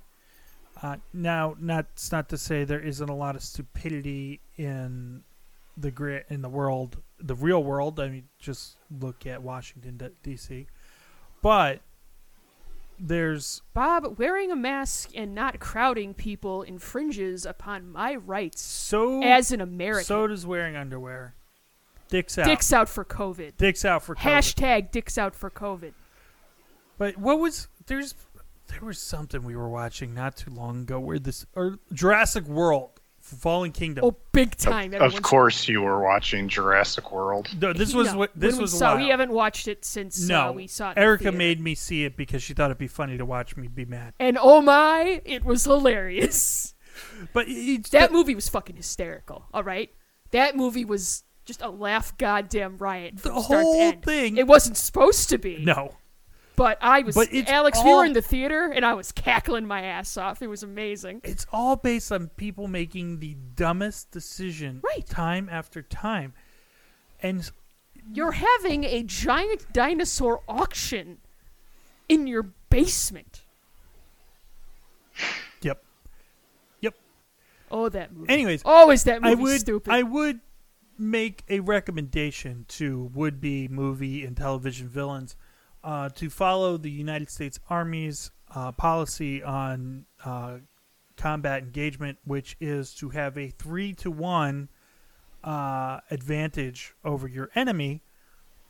[0.81, 5.21] Uh, now, not it's not to say there isn't a lot of stupidity in
[5.77, 7.99] the grit in the world, the real world.
[7.99, 10.67] I mean, just look at Washington D.C.
[11.41, 11.81] But
[12.99, 19.51] there's Bob, wearing a mask and not crowding people infringes upon my rights so as
[19.51, 20.05] an American.
[20.05, 21.33] so does wearing underwear.
[22.09, 22.45] Dicks out.
[22.45, 23.57] dicks out for COVID.
[23.57, 24.19] Dicks out for COVID.
[24.19, 25.93] Hashtag dicks out for COVID.
[26.97, 28.13] But what was there's
[28.67, 33.00] there was something we were watching not too long ago where this or Jurassic World,
[33.21, 34.03] Fallen Kingdom.
[34.05, 34.89] Oh, big time.
[34.93, 37.49] Of Everyone's- course, you were watching Jurassic World.
[37.61, 39.03] No, this was No, what this when was a saw, while.
[39.03, 40.91] We haven't watched it since no, uh, we saw it.
[40.91, 43.55] in the Erica made me see it because she thought it'd be funny to watch
[43.55, 44.13] me be mad.
[44.19, 46.73] And oh my, it was hilarious.
[47.33, 49.45] But it's That movie was fucking hysterical.
[49.53, 49.89] All right,
[50.31, 54.03] that movie was just a laugh goddamn riot from The start whole to end.
[54.03, 55.63] thing- It wasn't supposed to be.
[55.63, 55.95] no.
[56.55, 57.79] But I was But Alex.
[57.83, 60.41] We were in the theater, and I was cackling my ass off.
[60.41, 61.21] It was amazing.
[61.23, 65.05] It's all based on people making the dumbest decision Right.
[65.07, 66.33] time after time.
[67.21, 67.49] And
[68.13, 71.19] You're having a giant dinosaur auction
[72.09, 73.41] in your basement.
[75.61, 75.83] yep.
[76.81, 76.95] Yep.
[77.69, 78.31] Oh, that movie.
[78.31, 79.91] Anyways, oh, is that I movie would stupid?
[79.93, 80.39] I would
[80.97, 85.35] make a recommendation to would be movie and television villains
[85.83, 90.57] uh, to follow the United States Army's uh, policy on uh,
[91.17, 94.69] combat engagement, which is to have a three to one
[95.43, 98.01] uh, advantage over your enemy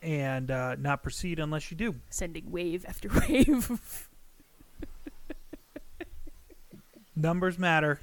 [0.02, 1.96] and uh, not proceed unless you do.
[2.10, 4.08] Sending wave after wave.
[7.16, 8.00] Numbers matter.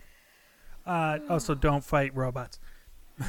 [0.87, 2.59] Uh, also, don't fight robots.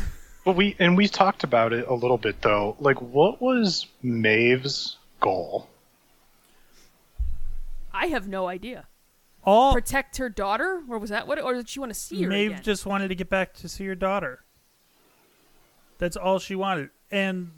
[0.46, 2.76] But we and we talked about it a little bit though.
[2.80, 5.69] Like, what was Maeve's goal?
[8.00, 8.88] I have no idea.
[9.44, 11.42] All Protect her daughter, or was that what?
[11.42, 12.64] Or did she want to see her Maeve again?
[12.64, 14.46] just wanted to get back to see her daughter.
[15.98, 16.92] That's all she wanted.
[17.12, 17.52] And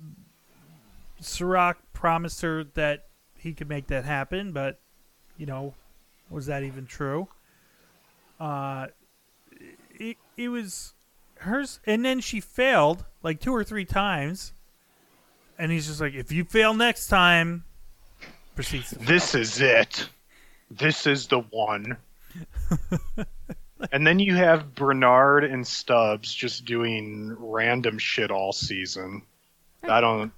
[1.20, 3.06] Serac promised her that
[3.38, 4.80] he could make that happen, but
[5.38, 5.76] you know,
[6.30, 7.28] was that even true?
[8.40, 8.88] Uh
[9.92, 10.94] it it was
[11.36, 14.54] hers and then she failed like two or three times.
[15.60, 17.64] And he's just like, if you fail next time
[18.56, 20.10] proceeds This is it.
[20.78, 21.98] This is the one.
[23.92, 29.24] and then you have Bernard and Stubbs just doing random shit all season.
[29.84, 30.32] I don't.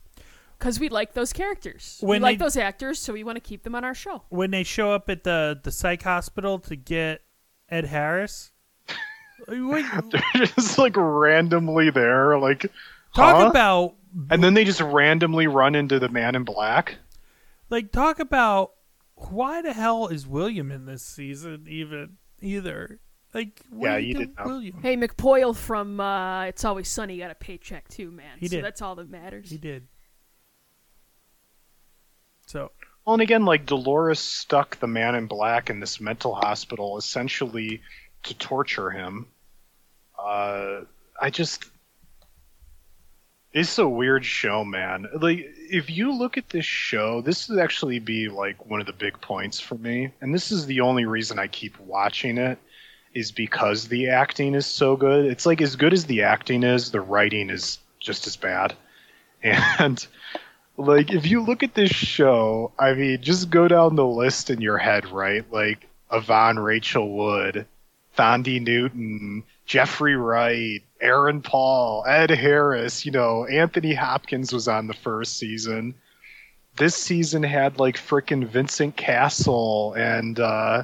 [0.57, 1.97] Because we like those characters.
[1.99, 4.23] When we like they- those actors, so we want to keep them on our show.
[4.29, 7.21] when they show up at the the psych hospital to get
[7.69, 8.51] Ed Harris.
[9.47, 12.71] They're just like randomly there, like
[13.13, 13.47] talk huh?
[13.49, 13.95] about
[14.29, 16.95] and then they just randomly run into the Man in Black.
[17.69, 18.71] like talk about
[19.31, 22.99] why the hell is William in this season even either
[23.33, 24.45] like what Yeah, did you didn't.
[24.45, 28.37] William Hey, McPoyle from uh, It's Always Sunny got a paycheck too, man.
[28.39, 28.65] He so did.
[28.65, 29.49] that's all that matters.
[29.49, 29.87] he did
[32.45, 32.71] so
[33.05, 37.81] Well, and again, like Dolores stuck the Man in Black in this mental hospital essentially
[38.23, 39.27] to torture him.
[40.17, 40.81] Uh,
[41.19, 41.65] I just.
[43.53, 45.07] It's a weird show, man.
[45.13, 48.93] Like, if you look at this show, this would actually be like one of the
[48.93, 52.57] big points for me, and this is the only reason I keep watching it,
[53.13, 55.25] is because the acting is so good.
[55.25, 58.75] It's like as good as the acting is, the writing is just as bad.
[59.43, 60.07] And
[60.77, 64.61] like if you look at this show, I mean, just go down the list in
[64.61, 65.45] your head, right?
[65.51, 67.65] Like Yvonne Rachel Wood,
[68.17, 74.93] Thandie Newton, Jeffrey Wright, Aaron Paul, Ed Harris, you know, Anthony Hopkins was on the
[74.93, 75.93] first season.
[76.77, 80.83] This season had like frickin' Vincent Cassel and uh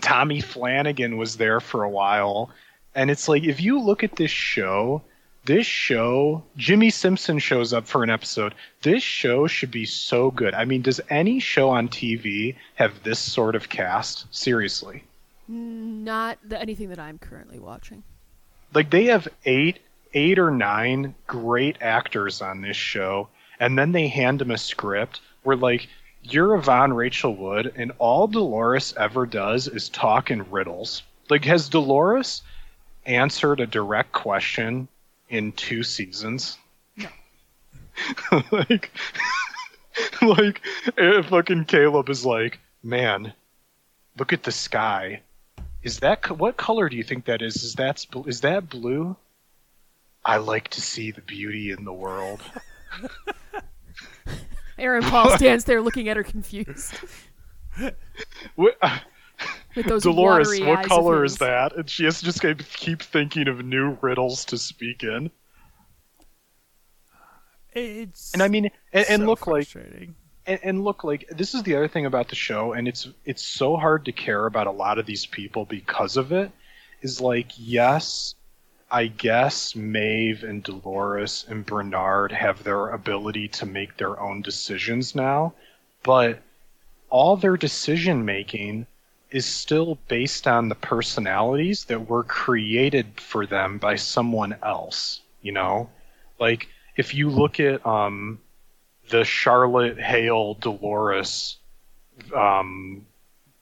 [0.00, 2.50] Tommy Flanagan was there for a while.
[2.94, 5.02] And it's like if you look at this show,
[5.44, 8.54] this show, Jimmy Simpson shows up for an episode.
[8.82, 10.54] This show should be so good.
[10.54, 14.26] I mean, does any show on TV have this sort of cast?
[14.34, 15.02] Seriously.
[15.48, 18.04] Not anything that I'm currently watching.
[18.72, 19.80] Like they have eight
[20.12, 23.28] eight or nine great actors on this show,
[23.58, 25.88] and then they hand them a script where like
[26.22, 31.02] you're Evan Rachel Wood, and all Dolores ever does is talk in riddles.
[31.28, 32.42] Like, has Dolores
[33.06, 34.88] answered a direct question
[35.28, 36.58] in two seasons?
[36.96, 37.08] No.
[38.50, 38.90] like,
[40.22, 40.60] like,
[40.96, 43.32] fucking Caleb is like, man,
[44.18, 45.20] look at the sky.
[45.82, 47.62] Is that what color do you think that is?
[47.62, 49.16] Is that sp- is that blue?
[50.24, 52.42] I like to see the beauty in the world.
[54.78, 56.94] Aaron Paul stands there looking at her confused
[58.56, 58.78] What,
[59.74, 61.74] with those Dolores, watery what eyes of color is that?
[61.76, 65.30] And she has to just keep- keep thinking of new riddles to speak in.
[67.72, 70.14] It's And I mean, and, and so look like frustrating.
[70.50, 73.44] And, and look like this is the other thing about the show and it's it's
[73.44, 76.50] so hard to care about a lot of these people because of it
[77.02, 78.34] is like yes
[78.90, 85.14] i guess maeve and dolores and bernard have their ability to make their own decisions
[85.14, 85.52] now
[86.02, 86.42] but
[87.08, 88.86] all their decision making
[89.30, 95.52] is still based on the personalities that were created for them by someone else you
[95.52, 95.88] know?
[96.38, 98.40] Like if you look at um
[99.10, 101.58] the Charlotte Hale Dolores
[102.34, 103.04] um,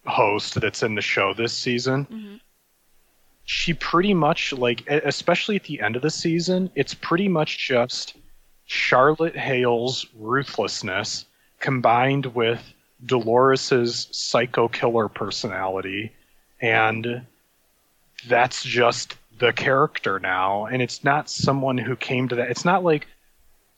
[0.07, 2.41] host that's in the show this season, Mhm.
[3.45, 8.15] she pretty much like, especially at the end of the season, it's pretty much just
[8.67, 11.25] Charlotte Hale's ruthlessness
[11.61, 12.63] combined with
[13.07, 16.13] Dolores's psycho killer personality,
[16.61, 17.27] and
[18.27, 20.67] that's just the character now.
[20.67, 22.51] And it's not someone who came to that.
[22.51, 23.07] It's not like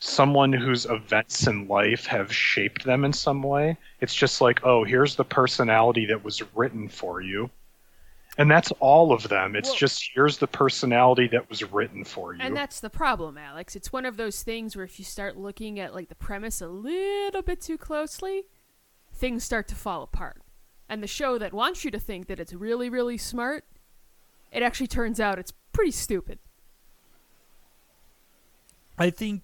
[0.00, 3.76] someone whose events in life have shaped them in some way.
[4.00, 7.50] It's just like, oh, here's the personality that was written for you.
[8.38, 9.54] And that's all of them.
[9.54, 12.40] It's Well- just here's the personality that was written for you.
[12.40, 13.76] And that's the problem, Alex.
[13.76, 16.68] It's one of those things where if you start looking at like the premise a
[16.68, 18.44] little bit too closely,
[19.12, 20.42] things start to fall apart.
[20.88, 23.64] And the show that wants you to think that it's really, really smart,
[24.50, 26.38] it actually turns out it's pretty stupid.
[28.98, 29.42] I think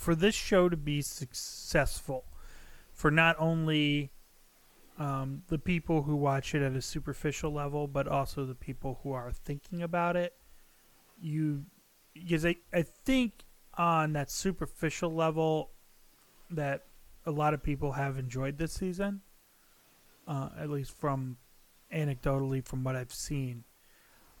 [0.00, 2.24] for this show to be successful,
[2.94, 4.10] for not only
[4.98, 9.12] um, the people who watch it at a superficial level, but also the people who
[9.12, 10.32] are thinking about it,
[11.20, 11.66] you
[12.14, 13.44] because I, I think
[13.76, 15.68] on that superficial level
[16.50, 16.86] that
[17.26, 19.20] a lot of people have enjoyed this season,
[20.26, 21.36] uh, at least from
[21.94, 23.64] anecdotally from what I've seen.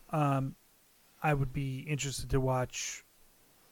[0.08, 0.54] Um,
[1.22, 3.04] I would be interested to watch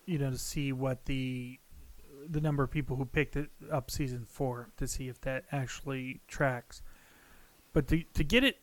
[0.05, 1.59] you know to see what the
[2.29, 6.21] the number of people who picked it up season four to see if that actually
[6.29, 6.83] tracks.
[7.73, 8.59] But to to get it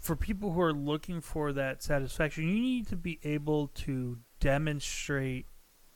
[0.00, 5.46] for people who are looking for that satisfaction, you need to be able to demonstrate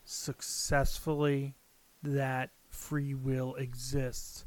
[0.05, 1.55] successfully
[2.03, 4.45] that free will exists.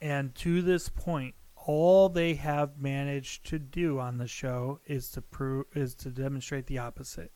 [0.00, 5.22] And to this point, all they have managed to do on the show is to
[5.22, 7.32] prove is to demonstrate the opposite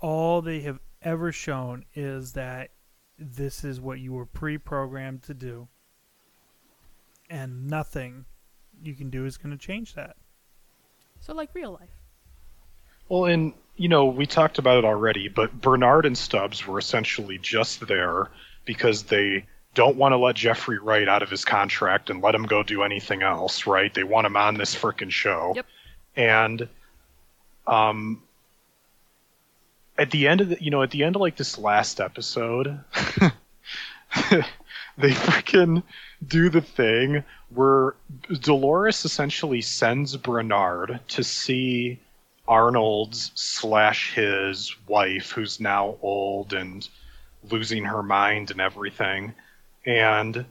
[0.00, 2.70] all they have ever shown is that
[3.16, 5.68] this is what you were pre-programmed to do
[7.30, 8.24] and nothing
[8.82, 10.16] you can do is going to change that
[11.20, 11.88] So like real life.
[13.08, 17.38] Well, and you know, we talked about it already, but Bernard and Stubbs were essentially
[17.38, 18.28] just there
[18.64, 22.44] because they don't want to let Jeffrey Wright out of his contract and let him
[22.44, 23.94] go do anything else, right?
[23.94, 25.52] They want him on this frickin' show.
[25.54, 25.66] Yep.
[26.16, 26.68] And
[27.68, 28.22] um
[29.98, 32.80] at the end of the you know, at the end of like this last episode
[34.98, 35.82] they freaking
[36.26, 37.94] do the thing where
[38.40, 41.98] Dolores essentially sends Bernard to see
[42.48, 46.88] Arnold's slash his wife, who's now old and
[47.50, 49.34] losing her mind and everything,
[49.84, 50.44] and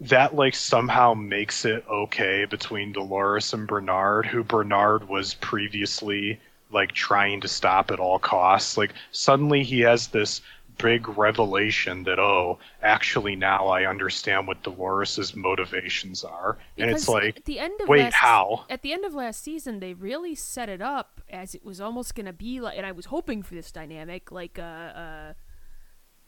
[0.00, 6.38] that like somehow makes it okay between Dolores and Bernard, who Bernard was previously
[6.70, 8.76] like trying to stop at all costs.
[8.76, 10.40] Like suddenly he has this
[10.78, 17.38] big revelation that oh, actually now I understand what Dolores's motivations are, and it's like
[17.38, 18.64] at the end of wait, last, how?
[18.68, 22.14] At the end of last season, they really set it up as it was almost
[22.14, 25.34] going to be like, and I was hoping for this dynamic, like a,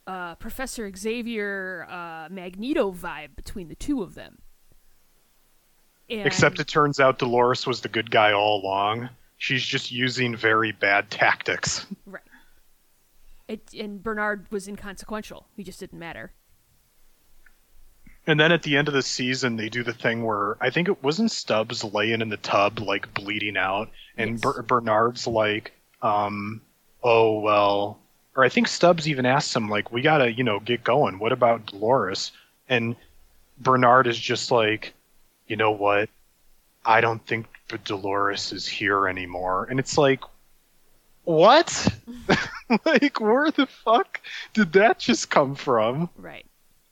[0.08, 4.38] uh uh Professor Xavier uh, Magneto vibe between the two of them.
[6.10, 9.10] And, Except it turns out Dolores was the good guy all along.
[9.38, 11.86] She's just using very bad tactics.
[12.06, 12.22] right.
[13.46, 15.46] It, and Bernard was inconsequential.
[15.56, 16.32] He just didn't matter.
[18.26, 20.88] And then at the end of the season, they do the thing where I think
[20.88, 24.40] it wasn't Stubbs laying in the tub, like bleeding out, and Yes.
[24.40, 25.72] Ber- Bernard's like,
[26.02, 26.60] um,
[27.02, 27.98] oh well,
[28.36, 31.18] or I think Stubbs even asked him like, we gotta you know get going.
[31.18, 32.32] What about Dolores?
[32.68, 32.96] And
[33.60, 34.92] Bernard is just like,
[35.46, 36.10] you know what?
[36.84, 39.66] I don't think Dolores is here anymore.
[39.70, 40.20] And it's like,
[41.24, 41.88] what?
[42.86, 44.20] like, where the fuck
[44.54, 46.08] did that just come from?
[46.16, 46.46] Right.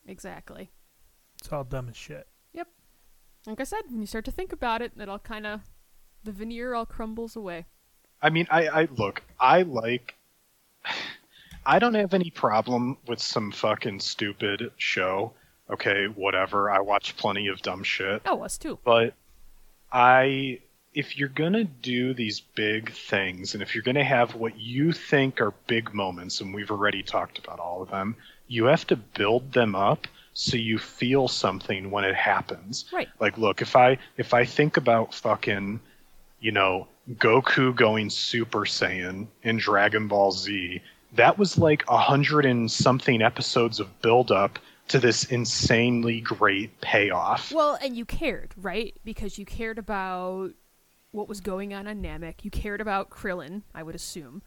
[0.06, 0.70] Exactly.
[1.38, 2.26] It's all dumb as shit.
[2.52, 2.68] Yep.
[3.46, 5.60] Like I said, when you start to think about it, it all kind of
[6.24, 7.66] the veneer all crumbles away.
[8.20, 10.14] I mean, I, I look, I like.
[11.68, 15.32] I don't have any problem with some fucking stupid show.
[15.68, 16.70] Okay, whatever.
[16.70, 18.22] I watch plenty of dumb shit.
[18.24, 18.78] Oh, us too.
[18.84, 19.14] But
[19.92, 20.60] I
[20.96, 24.58] if you're going to do these big things and if you're going to have what
[24.58, 28.16] you think are big moments and we've already talked about all of them,
[28.48, 32.86] you have to build them up so you feel something when it happens.
[32.90, 33.08] Right.
[33.20, 35.80] Like look, if I if I think about fucking
[36.40, 40.80] you know, Goku going Super Saiyan in Dragon Ball Z,
[41.14, 46.80] that was like a hundred and something episodes of build up to this insanely great
[46.80, 47.52] payoff.
[47.52, 48.94] Well, and you cared, right?
[49.04, 50.52] Because you cared about
[51.12, 52.44] what was going on on Namek.
[52.44, 54.42] You cared about Krillin, I would assume.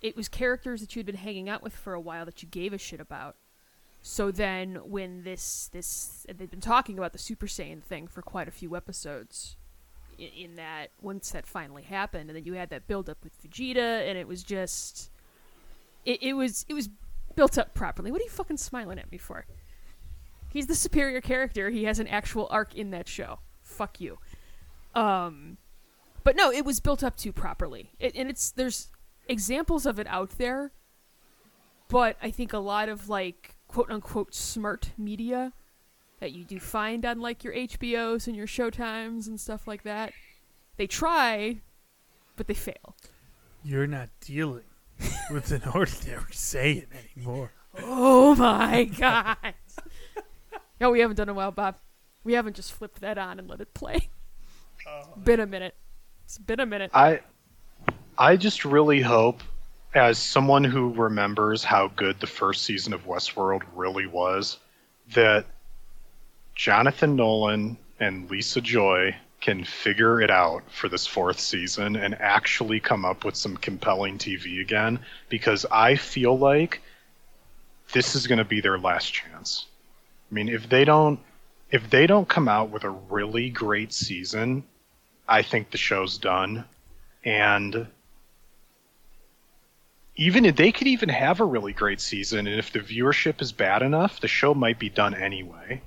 [0.00, 2.72] It was characters that you'd been hanging out with for a while that you gave
[2.72, 3.36] a shit about.
[4.02, 8.48] So then, when this this they've been talking about the Super Saiyan thing for quite
[8.48, 9.56] a few episodes,
[10.18, 13.42] in, in that once that finally happened, and then you had that build up with
[13.42, 15.10] Vegeta, and it was just,
[16.04, 16.90] it, it was it was
[17.34, 18.12] built up properly.
[18.12, 19.46] What are you fucking smiling at me for?
[20.52, 21.70] He's the superior character.
[21.70, 23.38] He has an actual arc in that show.
[23.62, 24.18] Fuck you.
[24.94, 25.56] Um,
[26.24, 28.88] but no, it was built up to properly, it, and it's there's
[29.28, 30.72] examples of it out there.
[31.88, 35.52] But I think a lot of like quote unquote smart media
[36.20, 40.12] that you do find on like your HBOs and your Showtimes and stuff like that,
[40.76, 41.60] they try,
[42.36, 42.96] but they fail.
[43.62, 44.64] You're not dealing
[45.30, 47.52] with an ordinary Saiyan anymore.
[47.82, 49.54] Oh my god!
[50.80, 51.76] no, we haven't done a while, Bob.
[52.22, 54.08] We haven't just flipped that on and let it play.
[54.86, 55.16] Oh.
[55.16, 55.74] been a minute.
[56.24, 56.90] It's been a minute.
[56.94, 57.20] I
[58.16, 59.42] I just really hope
[59.94, 64.58] as someone who remembers how good the first season of Westworld really was
[65.12, 65.46] that
[66.54, 72.80] Jonathan Nolan and Lisa Joy can figure it out for this fourth season and actually
[72.80, 74.98] come up with some compelling TV again
[75.28, 76.80] because I feel like
[77.92, 79.66] this is going to be their last chance.
[80.30, 81.20] I mean, if they don't
[81.70, 84.64] if they don't come out with a really great season,
[85.28, 86.64] I think the show's done.
[87.24, 87.86] And
[90.16, 93.52] even if they could even have a really great season, and if the viewership is
[93.52, 95.80] bad enough, the show might be done anyway.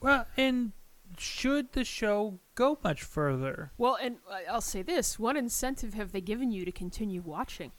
[0.00, 0.72] Well, and
[1.18, 3.70] should the show go much further?
[3.78, 4.16] Well, and
[4.50, 7.72] I'll say this: what incentive have they given you to continue watching?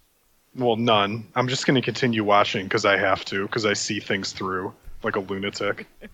[0.56, 1.28] Well, none.
[1.36, 4.74] I'm just going to continue watching because I have to, because I see things through
[5.04, 5.88] like a lunatic.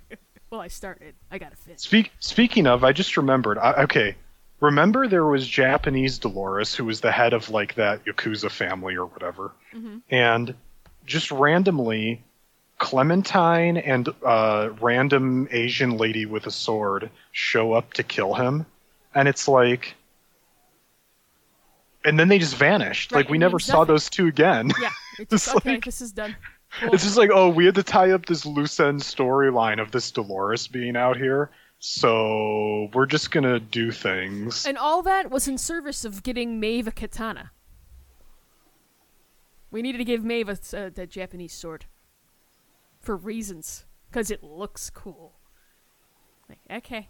[0.51, 1.15] Well, I started.
[1.31, 1.79] I gotta finish.
[1.79, 3.57] Speak, speaking of, I just remembered.
[3.57, 4.17] I, okay,
[4.61, 9.05] remember there was Japanese Dolores who was the head of like that Yakuza family or
[9.07, 9.51] whatever,
[10.09, 10.53] and
[11.05, 12.23] just randomly,
[12.77, 18.65] Clementine and uh, random Asian lady with a sword show up to kill him,
[19.13, 19.95] and it's like.
[22.03, 23.11] And then they just vanished.
[23.11, 23.93] Right, like we never saw nothing.
[23.93, 24.71] those two again.
[24.81, 24.89] Yeah,
[25.19, 25.73] it's It's okay.
[25.73, 26.35] like- this is done.
[26.79, 26.93] Cool.
[26.95, 30.09] It's just like, oh, we had to tie up this loose end storyline of this
[30.09, 31.49] Dolores being out here,
[31.83, 34.65] so we're just gonna do things.
[34.67, 37.51] and all that was in service of getting Maeve a katana.
[39.71, 41.85] We needed to give Maeve a, uh, that Japanese sword
[42.99, 45.33] for reasons, because it looks cool.
[46.47, 47.09] Like, okay,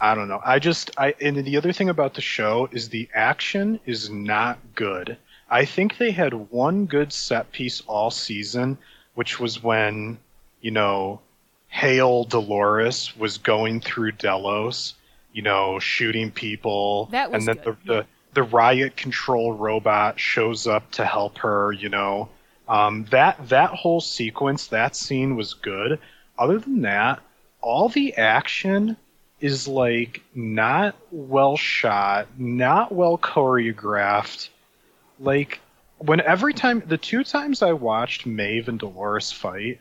[0.00, 0.40] I don't know.
[0.44, 4.58] I just, I, and the other thing about the show is the action is not
[4.76, 5.18] good.
[5.50, 8.78] I think they had one good set piece all season,
[9.14, 10.18] which was when,
[10.60, 11.20] you know,
[11.68, 14.94] Hale Dolores was going through Delos,
[15.32, 20.20] you know, shooting people, That was and then good, the, the the riot control robot
[20.20, 21.72] shows up to help her.
[21.72, 22.28] You know,
[22.68, 25.98] um, that that whole sequence, that scene was good.
[26.38, 27.20] Other than that,
[27.60, 28.96] all the action
[29.40, 34.48] is like not well shot, not well choreographed.
[35.20, 35.60] Like
[35.98, 39.80] when every time the two times I watched Maeve and Dolores fight,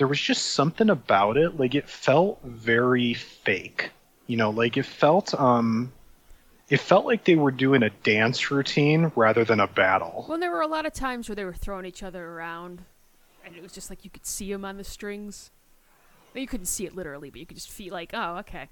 [0.00, 1.60] there was just something about it.
[1.60, 3.90] Like it felt very fake.
[4.26, 5.92] You know, like it felt um
[6.70, 10.24] it felt like they were doing a dance routine rather than a battle.
[10.26, 12.82] Well, there were a lot of times where they were throwing each other around,
[13.44, 15.50] and it was just like you could see them on the strings.
[16.32, 18.68] You couldn't see it literally, but you could just feel like, oh, okay.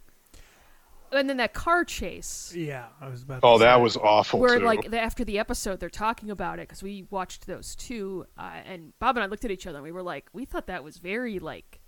[1.12, 3.40] And then that car chase Yeah, I was about.
[3.42, 4.64] Oh, to that was awful where too.
[4.64, 8.50] like the, after the episode they're talking about it because we watched those two uh,
[8.66, 10.82] and bob and i looked at each other and we were like we thought that
[10.84, 11.80] was very like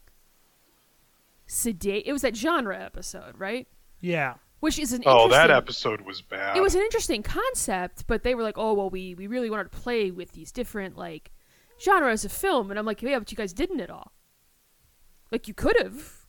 [1.46, 3.66] sedate it was that genre episode right
[4.00, 6.56] Yeah, which is an oh, that episode was bad.
[6.56, 9.70] it was an interesting concept but they were like oh well we we really wanted
[9.72, 11.32] to play with these different like
[11.82, 14.12] genres of film and i'm like yeah but you guys didn't at all
[15.32, 16.19] like you could have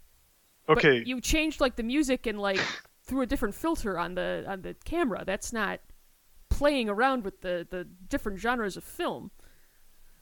[0.73, 1.03] but okay.
[1.05, 2.59] you changed like the music and like
[3.03, 5.79] threw a different filter on the on the camera that's not
[6.49, 9.31] playing around with the the different genres of film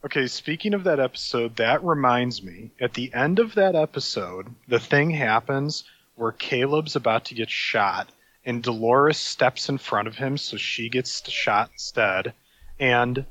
[0.02, 2.70] Okay, speaking of that episode, that reminds me.
[2.80, 5.84] At the end of that episode, the thing happens
[6.14, 8.08] where Caleb's about to get shot,
[8.46, 12.32] and Dolores steps in front of him, so she gets shot instead.
[12.78, 13.26] And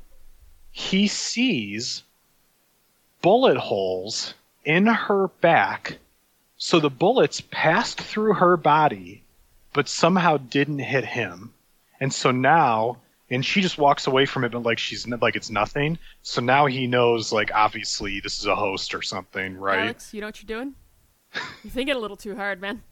[0.70, 2.04] he sees
[3.20, 5.98] bullet holes in her back,
[6.62, 9.22] so the bullets passed through her body,
[9.72, 11.54] but somehow didn't hit him.
[12.00, 12.98] And so now,
[13.30, 15.98] and she just walks away from it, but like she's like it's nothing.
[16.20, 19.84] So now he knows, like obviously this is a host or something, right?
[19.84, 20.74] alex you know what you're doing
[21.64, 22.82] you're thinking a little too hard man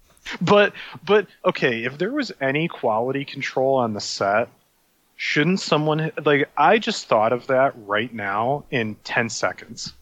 [0.41, 0.73] But
[1.05, 4.49] but okay, if there was any quality control on the set,
[5.17, 9.93] shouldn't someone like I just thought of that right now in ten seconds.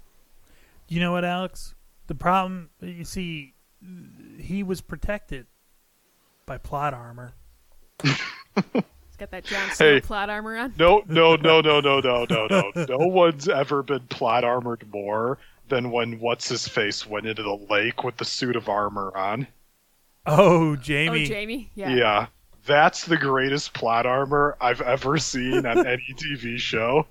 [0.89, 1.75] you know what, Alex?
[2.07, 3.55] The problem, you see,
[4.39, 5.47] he was protected
[6.47, 7.33] by plot armor.
[8.03, 8.17] he's
[9.19, 10.01] got that john Cena Hey.
[10.01, 12.73] plot armor on No, no, no, no, no, no, no, no.
[12.89, 17.57] No one's ever been plot armored more than when what's his face went into the
[17.71, 19.47] lake with the suit of armor on.
[20.27, 21.25] Oh, oh Jamie.
[21.25, 21.89] oh jamie yeah.
[21.95, 22.27] Yeah.
[22.67, 27.07] That's the greatest plot armor I've ever seen on any TV show.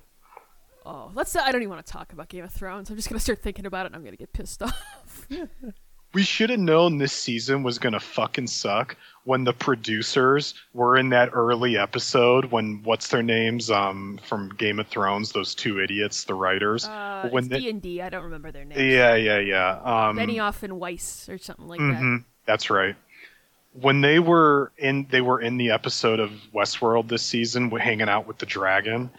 [0.84, 3.18] oh let's i don't even want to talk about game of thrones i'm just gonna
[3.18, 5.26] start thinking about it and i'm gonna get pissed off
[6.14, 11.08] We should have known this season was gonna fucking suck when the producers were in
[11.10, 16.24] that early episode when what's their names um from Game of Thrones, those two idiots,
[16.24, 16.86] the writers.
[16.86, 19.72] uh, when it's they- d&d i don't remember their names yeah, yeah, yeah.
[19.84, 22.94] Um benioff and weiss or something like mhm, that's right.
[23.72, 28.26] When they were in they were in the episode of Westworld this season hanging out
[28.26, 29.10] with the dragon.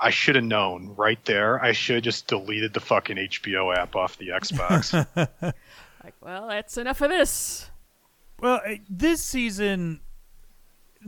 [0.00, 1.62] I should have known right there.
[1.64, 5.06] I should have just deleted the fucking HBO app off the Xbox.
[6.04, 7.70] like well that's enough of this
[8.40, 10.00] Well, uh, this season,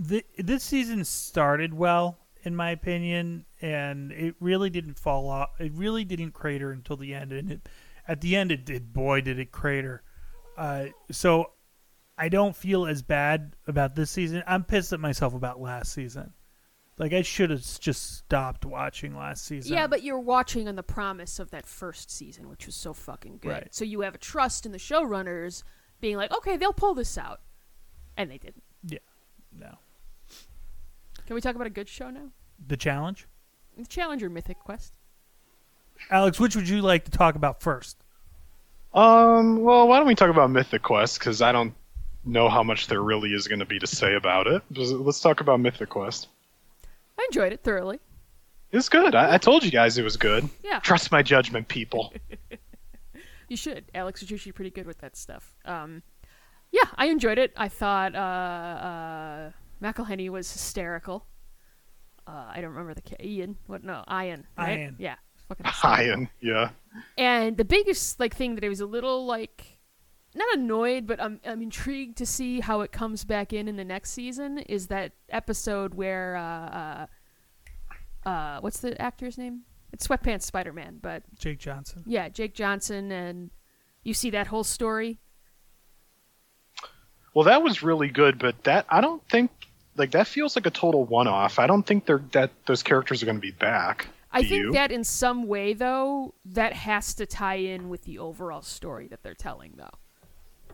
[0.08, 5.50] th- this season started well, in my opinion, and it really didn't fall off.
[5.58, 7.68] It really didn't crater until the end, and it,
[8.06, 8.92] at the end, it did.
[8.92, 10.02] Boy, did it crater!
[10.56, 11.50] Uh, so
[12.16, 14.42] I don't feel as bad about this season.
[14.46, 16.32] I'm pissed at myself about last season.
[16.98, 19.74] Like I should have just stopped watching last season.
[19.74, 23.38] Yeah, but you're watching on the promise of that first season, which was so fucking
[23.42, 23.50] good.
[23.50, 23.74] Right.
[23.74, 25.62] So you have a trust in the showrunners
[26.00, 27.40] being like, okay, they'll pull this out.
[28.16, 28.62] And they didn't.
[28.82, 28.98] Yeah,
[29.52, 29.76] no.
[31.26, 32.30] Can we talk about a good show now?
[32.66, 33.26] The challenge,
[33.76, 34.94] The Challenger Mythic Quest.
[36.10, 36.40] Alex.
[36.40, 37.98] Which would you like to talk about first?
[38.94, 41.18] Um, well, why don't we talk about Mythic Quest?
[41.18, 41.74] Because I don't
[42.24, 44.62] know how much there really is going to be to say about it.
[44.70, 46.28] Let's talk about Mythic Quest.
[47.18, 48.00] I enjoyed it thoroughly.
[48.70, 49.14] It was good.
[49.14, 50.48] I, I told you guys it was good.
[50.64, 50.80] Yeah.
[50.80, 52.12] Trust my judgment, people.
[53.48, 53.84] You should.
[53.94, 55.54] Alex is usually pretty good with that stuff.
[55.64, 56.02] Um,
[56.72, 57.52] yeah, I enjoyed it.
[57.56, 59.50] I thought uh, uh,
[59.80, 61.24] McElhenney was hysterical.
[62.26, 63.56] Uh, I don't remember the ca- Ian.
[63.68, 63.84] What?
[63.84, 64.48] No, Ian.
[64.58, 64.80] Right?
[64.80, 64.96] Ian.
[64.98, 65.14] Yeah.
[65.48, 66.04] Fucking hysterical.
[66.06, 66.70] Ian, yeah.
[67.16, 69.75] And the biggest like thing that I was a little like
[70.36, 73.84] not annoyed, but I'm I'm intrigued to see how it comes back in in the
[73.84, 74.58] next season.
[74.58, 77.06] Is that episode where uh,
[78.24, 79.62] uh, uh what's the actor's name?
[79.92, 82.02] It's Sweatpants Spider Man, but Jake Johnson.
[82.06, 83.50] yeah, Jake Johnson, and
[84.02, 85.18] you see that whole story.
[87.34, 89.50] Well, that was really good, but that I don't think
[89.96, 91.58] like that feels like a total one-off.
[91.58, 94.08] I don't think they're that those characters are going to be back.
[94.32, 94.72] I Do think you?
[94.72, 99.22] that in some way though, that has to tie in with the overall story that
[99.22, 99.98] they're telling though.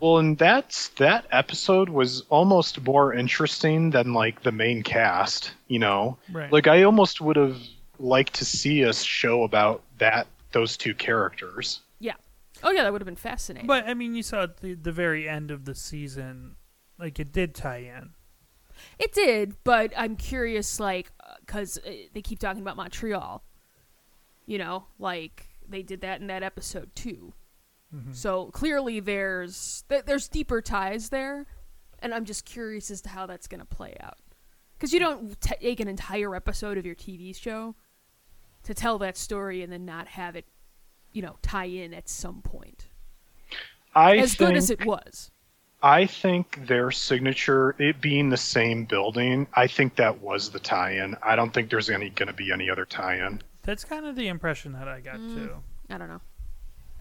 [0.02, 5.52] Well, and that's that episode was almost more interesting than like the main cast.
[5.68, 6.50] You know, Right.
[6.52, 7.56] like I almost would have
[8.00, 11.82] liked to see a show about that those two characters.
[12.00, 12.14] Yeah.
[12.64, 13.68] Oh yeah, that would have been fascinating.
[13.68, 16.56] But I mean, you saw at the the very end of the season,
[16.98, 18.10] like it did tie in.
[18.98, 21.12] It did, but I'm curious, like,
[21.46, 23.44] because uh, they keep talking about Montreal.
[24.46, 27.34] You know, like they did that in that episode too.
[28.12, 31.46] So clearly, there's th- there's deeper ties there,
[31.98, 34.16] and I'm just curious as to how that's going to play out.
[34.78, 37.74] Because you don't t- take an entire episode of your TV show
[38.64, 40.46] to tell that story and then not have it,
[41.12, 42.86] you know, tie in at some point.
[43.94, 45.30] I as think, good as it was.
[45.82, 51.16] I think their signature, it being the same building, I think that was the tie-in.
[51.22, 53.42] I don't think there's any going to be any other tie-in.
[53.64, 55.34] That's kind of the impression that I got Mm.
[55.34, 55.56] too.
[55.90, 56.20] I don't know.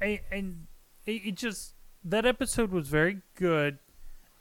[0.02, 0.66] I, and
[1.06, 1.74] it, it just
[2.04, 3.80] that episode was very good.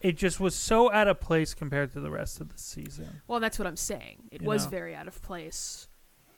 [0.01, 3.21] It just was so out of place compared to the rest of the season.
[3.29, 4.31] Well, that's what I'm saying.
[4.31, 4.71] It You was know.
[4.71, 5.89] very out of place.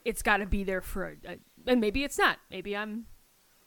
[0.05, 1.37] It's got to be there for, a, a,
[1.69, 2.39] and maybe it's not.
[2.51, 3.07] Maybe I'm,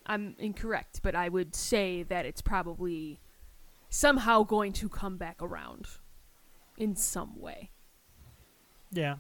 [0.06, 1.00] I'm incorrect.
[1.02, 3.22] But I would say that it's probably
[3.90, 5.88] somehow going to come back around,
[6.78, 7.70] in some way.
[8.92, 9.16] Yeah.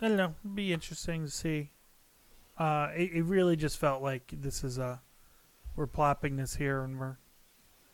[0.00, 0.34] I don't know.
[0.44, 1.70] It'd be interesting to see.
[2.58, 5.00] Uh, it, it really just felt like this is a
[5.76, 7.16] we're plopping this here and we're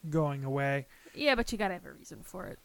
[0.09, 0.87] going away.
[1.15, 2.59] Yeah, but you got to have a reason for it.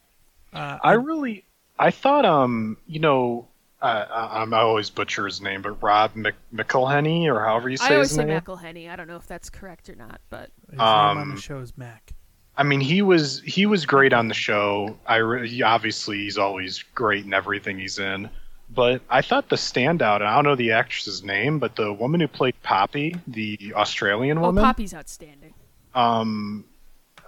[0.53, 1.43] Uh, I really,
[1.79, 3.47] I thought, um, you know,
[3.81, 7.77] uh, I, I'm I always butcher his name, but Rob Mc, McElhenney, or however you
[7.77, 8.39] say I always his say name.
[8.39, 8.89] McElhenney.
[8.89, 11.59] I don't know if that's correct or not, but his name on um, the show
[11.59, 12.13] is Mac.
[12.57, 14.97] I mean, he was he was great on the show.
[15.05, 18.29] I re- obviously he's always great in everything he's in.
[18.69, 22.19] But I thought the standout, and I don't know the actress's name, but the woman
[22.19, 24.43] who played Poppy, the Australian woman.
[24.43, 25.53] oh, woman, Poppy's outstanding.
[25.93, 26.65] um,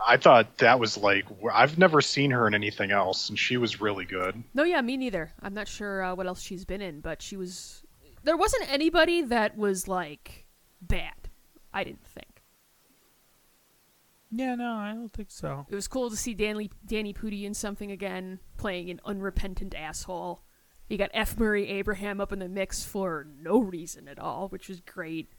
[0.06, 3.82] I thought that was like I've never seen her in anything else, and she was
[3.82, 4.44] really good.
[4.54, 5.32] No, yeah, me neither.
[5.42, 7.84] I'm not sure uh, what else she's been in, but she was.
[8.24, 10.46] There wasn't anybody that was like
[10.82, 11.14] bad.
[11.74, 12.44] I didn't think.
[14.32, 15.66] Yeah, no, I don't think so.
[15.70, 20.42] It was cool to see Danny Danny Pudi in something again, playing an unrepentant asshole.
[20.90, 21.38] You got F.
[21.38, 25.30] Murray Abraham up in the mix for no reason at all, which was great.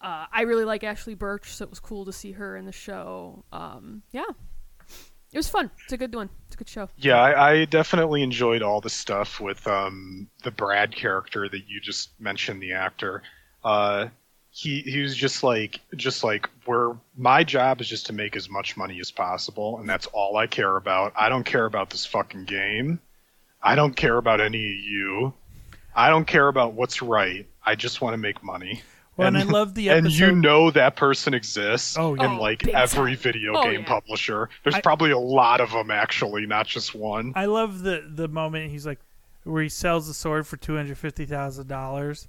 [0.00, 2.72] Uh, I really like Ashly Burch, so it was cool to see her in the
[2.72, 3.44] show.
[3.52, 4.24] Um, yeah,
[5.32, 5.70] it was fun.
[5.84, 6.28] It's a good one.
[6.46, 6.88] It's a good show.
[6.96, 11.80] Yeah, I, I definitely enjoyed all the stuff with um, the Brad character that you
[11.80, 13.22] just mentioned, the actor.
[13.62, 14.08] Uh,
[14.50, 18.50] he he was just like just like where my job is just to make as
[18.50, 21.12] much money as possible, and that's all I care about.
[21.16, 23.00] I don't care about this fucking game.
[23.62, 25.32] I don't care about any of you.
[25.94, 27.46] I don't care about what's right.
[27.64, 28.82] I just want to make money.
[29.16, 32.24] Well, and, And- I love the And you know that person exists Oh, yeah.
[32.24, 33.22] in Oh, like big every time.
[33.22, 33.86] video Oh, game yeah.
[33.86, 34.48] publisher.
[34.62, 37.32] There's I- probably a lot of them actually, not just one.
[37.36, 39.00] I love the the moment he's like,
[39.44, 42.26] where he sells the sword for two hundred fifty thousand dollars,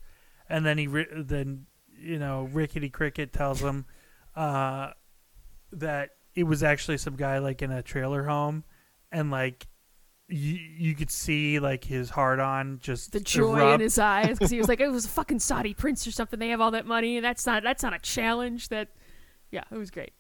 [0.50, 1.66] and then he then
[1.98, 3.86] you know Rickety Cricket tells him
[4.36, 4.90] uh,
[5.72, 8.64] that it was actually some guy like in a trailer home,
[9.12, 9.68] and like
[10.30, 13.74] you you could see like his heart on just the joy erupt.
[13.76, 16.40] in his eyes because he was like, "It was a fucking Saudi prince or something.
[16.40, 18.90] They have all that money, and that's not that's not a challenge." That,
[19.52, 20.14] yeah, it was great.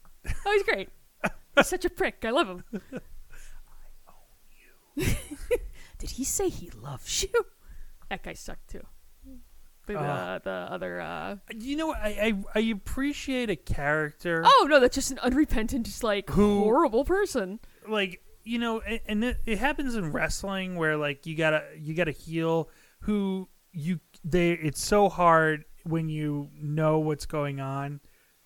[0.45, 0.89] Oh, he's great.
[1.55, 2.23] He's such a prick.
[2.25, 2.63] I love him.
[4.97, 7.29] Did he say he loves you?
[8.09, 8.81] That guy sucked too.
[9.85, 10.39] But, uh, Uh.
[10.39, 11.01] the other.
[11.01, 11.35] Uh...
[11.57, 11.93] You know.
[11.93, 14.43] I, I I appreciate a character.
[14.45, 17.59] Oh no, that's just an unrepentant, just like Who- horrible person.
[17.87, 21.93] like you know and, and it, it happens in wrestling where like you gotta you
[21.93, 22.69] gotta heal
[23.01, 27.99] who you they it's so hard when you know what's going on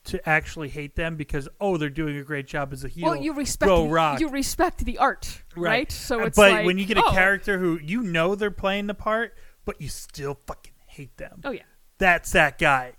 [0.06, 3.10] to actually hate them because oh they're doing a great job as a heel.
[3.10, 4.22] Well, you respect go rock.
[4.22, 5.92] you respect the art, right?
[5.92, 8.50] So Uh, it's but like, when you get a oh, character who you know they're
[8.50, 9.34] playing the part
[9.66, 11.42] but you still fucking hate them.
[11.44, 11.64] Oh yeah.
[11.98, 12.94] that's that guy.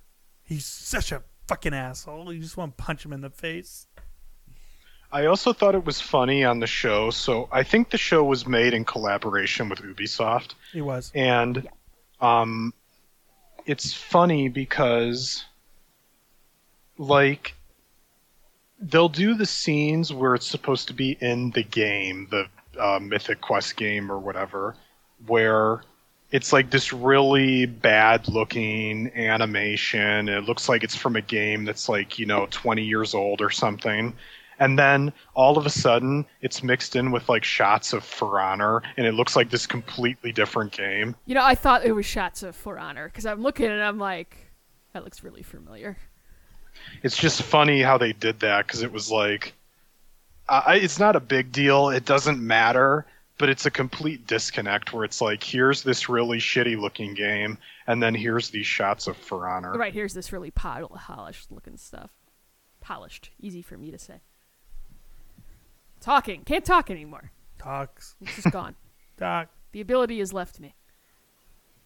[0.44, 2.32] He's such a fucking asshole.
[2.32, 3.86] You just want to punch him in the face
[5.10, 7.10] I also thought it was funny on the show.
[7.10, 11.68] So I think the show was made in collaboration with Ubisoft, it was and
[12.20, 12.74] um,
[13.66, 15.44] it's funny because
[16.98, 17.54] like
[18.80, 22.46] they'll do the scenes where it's supposed to be in the game, the
[22.78, 24.76] uh, Mythic Quest game or whatever,
[25.26, 25.82] where
[26.30, 30.28] it's like this really bad looking animation.
[30.28, 33.50] It looks like it's from a game that's like, you know, 20 years old or
[33.50, 34.14] something.
[34.58, 38.82] And then all of a sudden, it's mixed in with like shots of For Honor,
[38.96, 41.14] and it looks like this completely different game.
[41.26, 43.98] You know, I thought it was shots of For Honor because I'm looking and I'm
[43.98, 44.36] like,
[44.92, 45.96] that looks really familiar.
[47.02, 49.52] It's just funny how they did that because it was like,
[50.48, 51.90] I, it's not a big deal.
[51.90, 53.06] It doesn't matter,
[53.36, 58.02] but it's a complete disconnect where it's like, here's this really shitty looking game, and
[58.02, 59.74] then here's these shots of For Honor.
[59.74, 62.10] Right here's this really pol- polished looking stuff.
[62.80, 64.20] Polished, easy for me to say.
[66.00, 67.30] Talking, can't talk anymore.
[67.58, 68.74] talks It's just gone.
[69.16, 70.74] doc The ability has left me.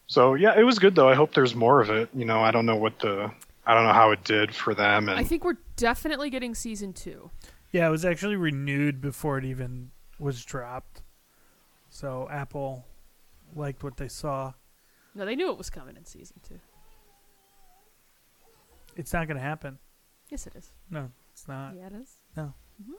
[0.06, 1.08] So yeah, it was good though.
[1.08, 2.10] I hope there's more of it.
[2.14, 3.30] You know, I don't know what the,
[3.66, 6.92] I don't know how it did for them, and I think we're definitely getting season
[6.92, 7.30] two.
[7.70, 11.02] Yeah, it was actually renewed before it even was dropped.
[11.88, 12.84] So Apple
[13.54, 14.52] liked what they saw.
[15.14, 16.58] No, they knew it was coming in season two.
[18.96, 19.78] It's not going to happen.
[20.30, 20.70] Yes, it is.
[20.90, 21.74] No, it's not.
[21.76, 22.16] Yeah, it is.
[22.36, 22.54] No.
[22.82, 22.92] Mm-hmm.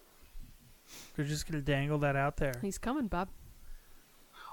[1.16, 2.54] They're just gonna dangle that out there.
[2.62, 3.30] He's coming, Bob.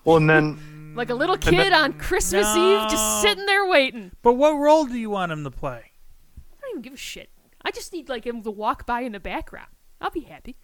[0.05, 2.85] Well, and then Like a little then- kid on Christmas No.
[2.85, 4.13] Eve, just sitting there waiting.
[4.23, 5.93] But what role do you want him to play?
[6.39, 7.29] I don't even give a shit.
[7.63, 9.69] I just need like him to walk by in the background.
[10.01, 10.57] I'll be happy.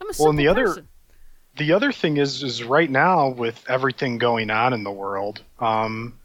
[0.00, 0.88] I'm a Well, simple and the other- person.
[1.56, 6.18] the other thing is, is right now with everything going on in the world, um,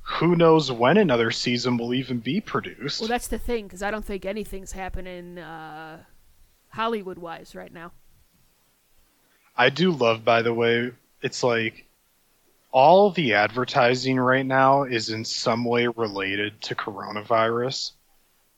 [0.00, 3.00] who knows when another season will even be produced?
[3.00, 6.04] Well, that's the thing, because I don't think anything's happening uh,
[6.70, 7.92] Hollywood wise right now.
[9.56, 10.92] I do love, by the way,
[11.22, 11.84] it's like
[12.72, 17.92] all the advertising right now is in some way related to coronavirus.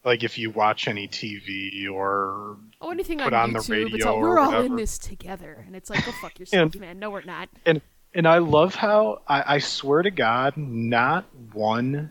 [0.05, 3.93] Like if you watch any TV or Oh, anything Put on on the YouTube, it's
[3.95, 6.99] radio all, we're all in this together, and it's like, go fuck yourself, And- man.
[6.99, 7.49] No, we're not.
[7.67, 7.81] and
[8.15, 12.11] and I love how I, I swear to God, not one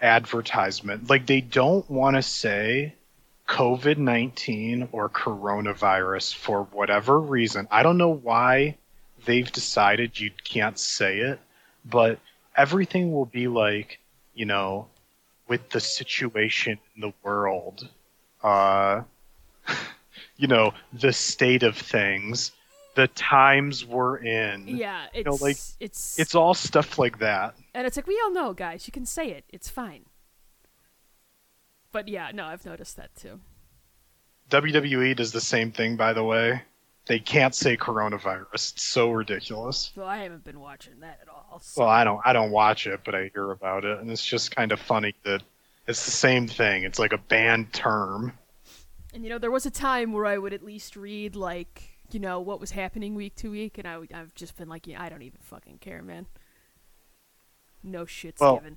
[0.00, 2.94] advertisement like they don't want to say
[3.48, 7.66] COVID nineteen or coronavirus for whatever reason.
[7.70, 8.76] I don't know why
[9.24, 11.40] they've decided you can't say it,
[11.84, 12.18] but
[12.56, 14.00] everything will be like,
[14.34, 14.86] you know,
[15.48, 17.88] with the situation in the world,
[18.42, 19.02] uh,
[20.36, 22.52] you know, the state of things,
[22.96, 24.68] the times we're in.
[24.68, 27.54] Yeah, it's know, like, it's It's all stuff like that.
[27.74, 28.86] and it's like we all know, guys.
[28.86, 29.44] You can say it.
[29.48, 30.04] It's fine.
[31.92, 33.40] But yeah, no, I've noticed that too.
[34.50, 36.62] WWE does the same thing, by the way.
[37.06, 38.46] They can't say coronavirus.
[38.52, 39.92] It's so ridiculous.
[39.96, 41.60] Well, I haven't been watching that at all.
[41.62, 41.82] So.
[41.82, 44.54] Well, I don't I don't watch it, but I hear about it, and it's just
[44.54, 45.42] kind of funny that
[45.86, 46.84] it's the same thing.
[46.84, 48.32] It's like a banned term.
[49.14, 52.20] And you know, there was a time where I would at least read like, you
[52.20, 55.02] know, what was happening week to week, and I would, I've just been like, yeah,
[55.02, 56.26] I don't even fucking care, man.
[57.82, 58.76] No shit's Well, given.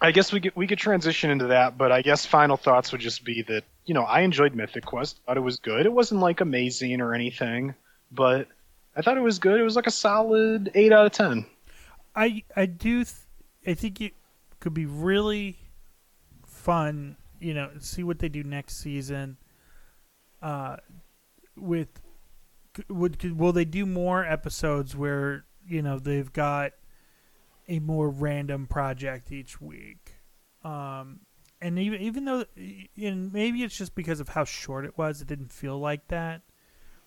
[0.00, 3.00] I guess we could we could transition into that, but I guess final thoughts would
[3.00, 5.20] just be that you know I enjoyed Mythic Quest.
[5.26, 5.86] Thought it was good.
[5.86, 7.74] It wasn't like amazing or anything,
[8.12, 8.46] but
[8.96, 9.60] I thought it was good.
[9.60, 11.46] It was like a solid eight out of ten.
[12.14, 13.16] I I do th-
[13.66, 14.14] I think it
[14.60, 15.58] could be really
[16.46, 19.36] fun, you know, see what they do next season.
[20.40, 20.76] Uh,
[21.56, 21.88] with
[22.88, 26.72] would will they do more episodes where you know they've got
[27.68, 30.14] a more random project each week,
[30.64, 31.20] um,
[31.60, 32.44] and even even though
[32.96, 36.42] and maybe it's just because of how short it was, it didn't feel like that.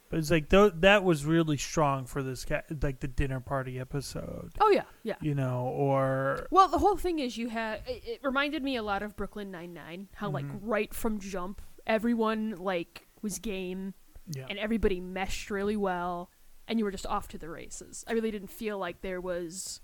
[0.09, 3.79] But it's like th- that was really strong for this guy, like the dinner party
[3.79, 5.15] episode Oh yeah, yeah.
[5.21, 8.83] you know, or Well, the whole thing is you had it, it reminded me a
[8.83, 10.09] lot of Brooklyn Nine Nine.
[10.15, 10.59] How like Mhm.
[10.63, 13.93] right from jump, everyone like was game
[14.27, 16.29] yeah, and everybody meshed really well,
[16.67, 18.03] and you were just off to the races.
[18.05, 19.79] I really didn't feel like there was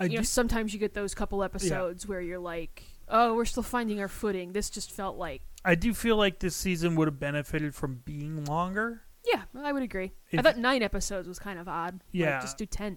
[0.00, 3.62] I you know, sometimes you get those couple episodes where you're like, oh, we're still
[3.62, 4.52] finding our footing.
[4.52, 8.44] This just felt like, I do feel like this season would have benefited from being
[8.44, 9.02] longer.
[9.24, 10.12] yeah, I would agree.
[10.32, 11.94] I thought nine episodes was kind of odd.
[11.94, 12.40] Like, Yeah.
[12.40, 12.96] just do ten.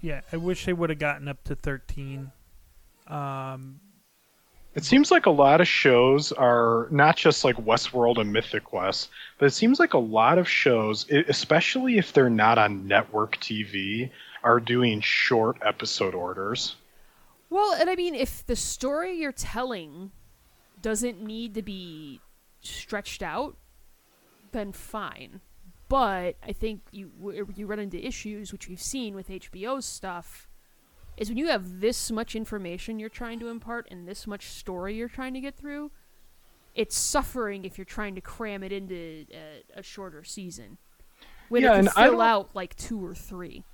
[0.00, 2.30] Yeah, I wish they would have gotten up to thirteen.
[3.06, 3.80] Um,
[4.76, 9.10] It seems like a lot of shows are not just like Westworld and Mythic Quest,
[9.38, 14.10] but it seems like a lot of shows, especially if they're not on network TV,
[14.42, 16.76] are doing short episode orders.
[17.48, 20.12] Well, and I mean, if the story you're telling
[20.80, 22.20] doesn't need to be
[22.60, 23.56] stretched out,
[24.52, 25.40] then fine.
[25.88, 27.10] But I think you
[27.56, 30.48] you run into issues, which we've seen with HBO's stuff,
[31.16, 34.94] is when you have this much information you're trying to impart and this much story
[34.94, 35.90] you're trying to get through,
[36.76, 40.78] it's suffering if you're trying to cram it into a, a shorter season.
[41.48, 43.64] When Yeah, it can and fill out like two or three.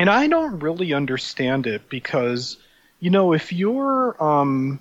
[0.00, 2.56] And I don't really understand it because,
[3.00, 4.80] you know, if you're, um,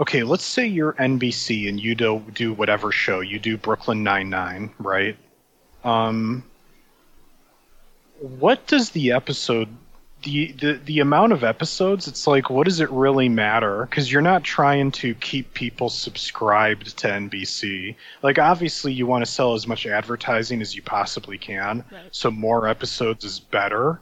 [0.00, 4.70] okay, let's say you're NBC and you do, do whatever show, you do Brooklyn Nine-Nine,
[4.80, 5.16] right?
[5.84, 6.42] Um,
[8.18, 9.68] what does the episode,
[10.24, 13.86] the, the, the amount of episodes, it's like, what does it really matter?
[13.86, 17.94] Because you're not trying to keep people subscribed to NBC.
[18.20, 22.08] Like, obviously, you want to sell as much advertising as you possibly can, Right.
[22.10, 24.00] so more episodes is better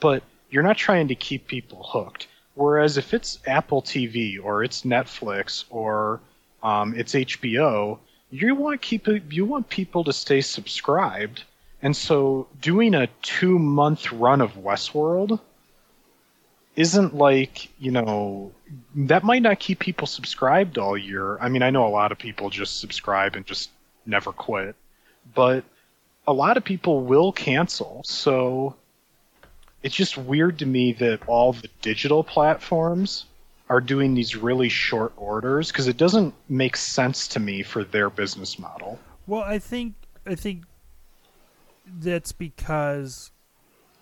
[0.00, 2.28] but you're not trying to keep people hooked.
[2.54, 6.20] Whereas if it's Apple TV or it's Netflix or
[6.62, 7.98] um, it's HBO,
[8.30, 11.44] you want keep you want people to stay subscribed.
[11.82, 15.38] And so doing a two month run of Westworld
[16.74, 18.52] isn't like you know
[18.94, 21.38] that might not keep people subscribed all year.
[21.38, 23.70] I mean, I know a lot of people just subscribe and just
[24.06, 24.74] never quit,
[25.34, 25.64] but
[26.26, 28.02] a lot of people will cancel.
[28.04, 28.74] So
[29.86, 33.26] it's just weird to me that all the digital platforms
[33.70, 38.10] are doing these really short orders because it doesn't make sense to me for their
[38.10, 38.98] business model.
[39.28, 39.94] well, I think
[40.26, 40.64] I think
[42.00, 43.30] that's because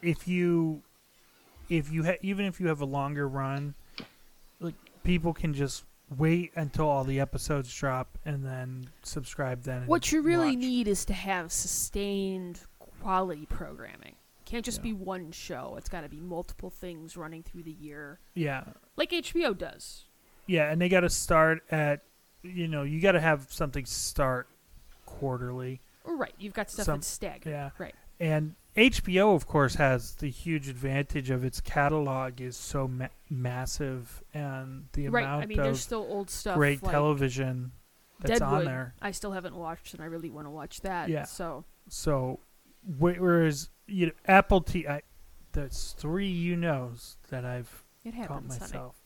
[0.00, 0.80] if you
[1.68, 3.74] if you ha- even if you have a longer run,
[4.60, 5.84] like people can just
[6.16, 9.86] wait until all the episodes drop and then subscribe then.
[9.86, 10.64] What you really watch.
[10.64, 12.60] need is to have sustained
[13.02, 14.14] quality programming.
[14.44, 14.82] Can't just Yeah.
[14.84, 15.74] be one show.
[15.78, 18.64] It's got to be multiple things running through the year, yeah,
[18.96, 20.04] like HBO does.
[20.46, 22.02] yeah, and they got to start at
[22.42, 24.48] you know you got to have something start
[25.06, 25.80] quarterly.
[26.04, 26.34] Right.
[26.38, 27.50] You've got stuff Some- that's staggered.
[27.52, 27.70] yeah.
[27.78, 27.94] Right.
[28.20, 34.22] And HBO, of course, has the huge advantage of its catalog is so ma- massive,
[34.34, 35.24] and the right.
[35.24, 36.56] amount I mean, of there's still old stuff.
[36.56, 37.72] great like television
[38.20, 38.60] that's Deadwood.
[38.60, 38.94] on there.
[39.00, 41.08] I still haven't watched, and I really want to watch that.
[41.08, 41.24] Yeah.
[41.24, 42.40] So So,
[42.98, 45.02] whereas you know, Apple T, I,
[45.52, 48.60] that's three you knows that I've it caught happens, honey.
[48.72, 48.96] myself.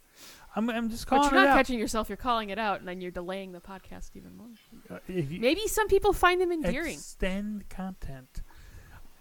[0.57, 1.24] I'm, I'm just calling.
[1.29, 1.57] But you're it not out.
[1.59, 2.09] catching yourself.
[2.09, 4.49] You're calling it out, and then you're delaying the podcast even more.
[4.91, 6.95] Uh, if you Maybe some people find them endearing.
[6.95, 8.43] extend content.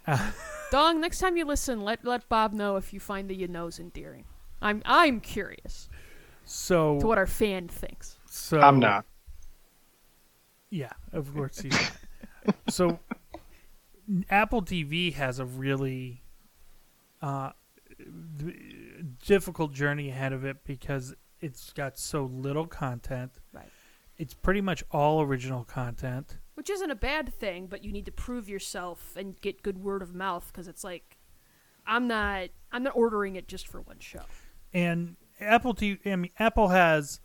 [0.70, 3.78] Dong, next time you listen, let let Bob know if you find the you knows
[3.78, 4.24] endearing.
[4.62, 5.88] I'm I'm curious
[6.44, 8.16] So, to what our fan thinks.
[8.26, 9.04] so I'm not.
[10.70, 12.54] Yeah, of course he's not.
[12.68, 12.98] so
[14.30, 16.22] Apple TV has a really
[17.20, 17.50] uh,
[19.24, 23.32] difficult journey ahead of it because it's got so little content.
[23.52, 23.70] Right.
[24.16, 26.38] It's pretty much all original content.
[26.54, 30.02] Which isn't a bad thing, but you need to prove yourself and get good word
[30.02, 31.18] of mouth because it's like
[31.86, 34.22] I'm not I'm not ordering it just for one show.
[34.72, 37.20] And Apple TV, I mean, Apple has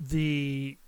[0.00, 0.78] the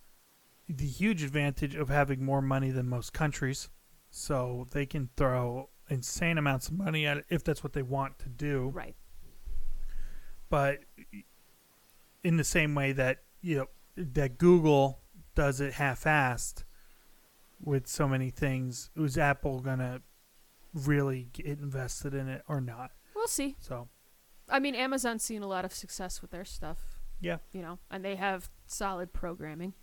[0.69, 3.69] the huge advantage of having more money than most countries,
[4.11, 8.19] so they can throw insane amounts of money at it if that's what they want
[8.21, 8.71] to do.
[8.75, 8.95] Right.
[10.51, 10.81] but
[12.25, 15.01] in the same way that you know that Google
[15.35, 16.65] does it half-assed
[17.63, 20.03] with so many things, is Apple gonna
[20.75, 22.91] really get invested in it or not?
[23.15, 23.57] We'll see.
[23.61, 23.89] So
[24.49, 26.79] I mean, Amazon's seen a lot of success with their stuff,
[27.21, 29.75] yeah, you know, and they have solid programming.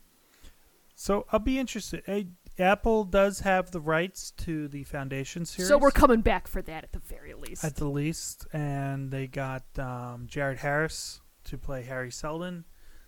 [0.95, 2.03] so I'll be interested.
[2.07, 2.23] Eh,
[2.57, 6.83] Apple does have the rights to the Foundation series, So we're coming back for that
[6.85, 7.63] at the very least.
[7.65, 12.63] at the least, and they got um, Jared Harris to play Hari Seldon.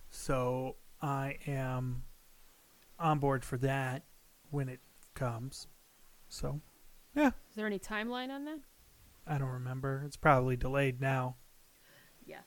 [0.10, 2.04] So I am
[3.00, 4.04] on board for that
[4.50, 4.80] when it
[5.14, 5.68] comes.
[6.28, 6.60] So
[7.16, 7.28] yeah.
[7.28, 8.60] Is there any timeline on that?
[9.26, 10.04] I don't remember.
[10.06, 11.36] It's probably delayed now.
[12.26, 12.42] Yeah.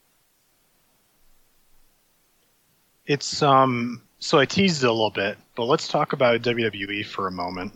[3.07, 4.03] It's um.
[4.20, 7.72] So I teased it a little bit, but let's talk about WWE for a moment.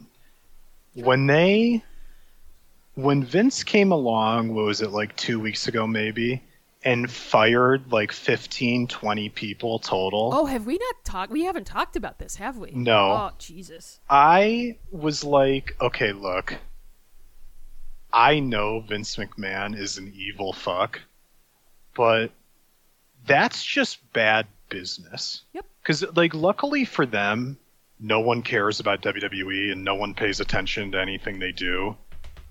[0.92, 1.82] When they,
[2.94, 6.42] when Vince came along, what was it like two weeks ago, maybe,
[6.84, 10.30] and fired like 15, 20 people total.
[10.34, 11.32] Oh, have we not talked?
[11.32, 12.72] We haven't talked about this, have we?
[12.72, 13.10] No.
[13.10, 14.00] Oh, Jesus.
[14.08, 16.58] I was like, okay, look,
[18.12, 21.00] I know Vince McMahon is an evil fuck,
[21.96, 22.32] but
[23.26, 25.42] that's just bad business.
[25.54, 25.64] Yep.
[25.84, 27.58] Because, like, luckily for them,
[28.00, 31.96] no one cares about WWE and no one pays attention to anything they do.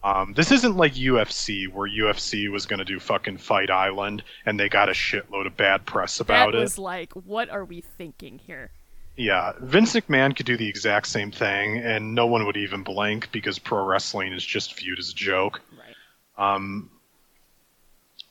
[0.04, 4.60] Um, this isn't like UFC, where UFC was going to do fucking Fight Island and
[4.60, 6.62] they got a shitload of bad press about that it.
[6.62, 8.70] was like, what are we thinking here?
[9.16, 13.32] Yeah, Vince McMahon could do the exact same thing, and no one would even blink
[13.32, 15.62] because pro wrestling is just viewed as a joke.
[15.78, 16.56] Right.
[16.56, 16.90] Um,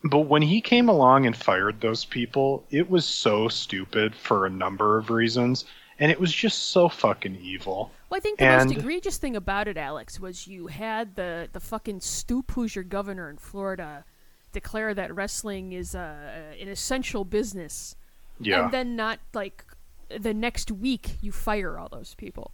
[0.05, 4.51] but when he came along and fired those people, it was so stupid for a
[4.51, 5.65] number of reasons,
[5.99, 7.91] and it was just so fucking evil.
[8.11, 11.61] Well, I think the most egregious thing about it, Alex, was you had the the
[11.61, 14.05] fucking Stoop, who's your governor in Florida,
[14.53, 17.97] declare that wrestling is uh, an essential business,
[18.41, 18.65] Yeah.
[18.65, 19.65] and then not like
[20.11, 22.53] the next week you fire all those people.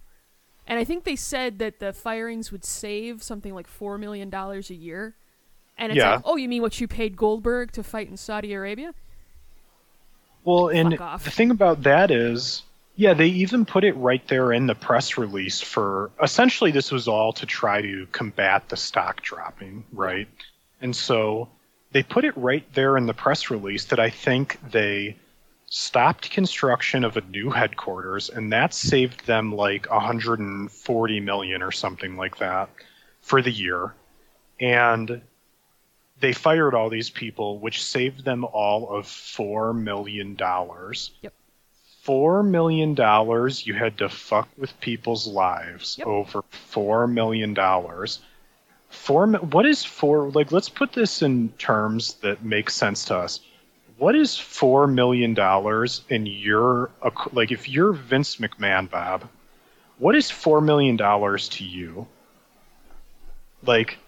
[0.67, 4.69] And I think they said that the firings would save something like four million dollars
[4.69, 5.15] a year.
[5.79, 6.15] And it's Yeah.
[6.15, 8.93] like, oh, you mean what you paid Goldberg to fight in Saudi Arabia?
[10.43, 12.63] Well, and the thing about that is,
[12.95, 17.07] yeah, they even put it right there in the press release for essentially this was
[17.07, 20.27] all to try to combat the stock dropping, right?
[20.81, 21.49] And so
[21.91, 25.15] they put it right there in the press release that I think they
[25.67, 32.17] stopped construction of a new headquarters and that saved them like 140 million or something
[32.17, 32.69] like that
[33.21, 33.93] for the year.
[34.59, 35.21] And
[36.19, 41.11] they fired all these people, which saved them all of four million dollars.
[41.21, 41.33] Yep.
[42.01, 46.07] Four million dollars you had to fuck with people's lives Yep.
[46.07, 48.19] over four million dollars.
[48.89, 49.27] Four.
[49.27, 50.29] What is four?
[50.31, 53.39] Like, let's put this in terms that make sense to us.
[53.97, 56.89] What is four million dollars in your
[57.33, 57.51] like?
[57.51, 59.29] If you're Vince McMahon, Bob,
[59.99, 62.07] what is four million dollars to you?
[63.63, 63.99] Like,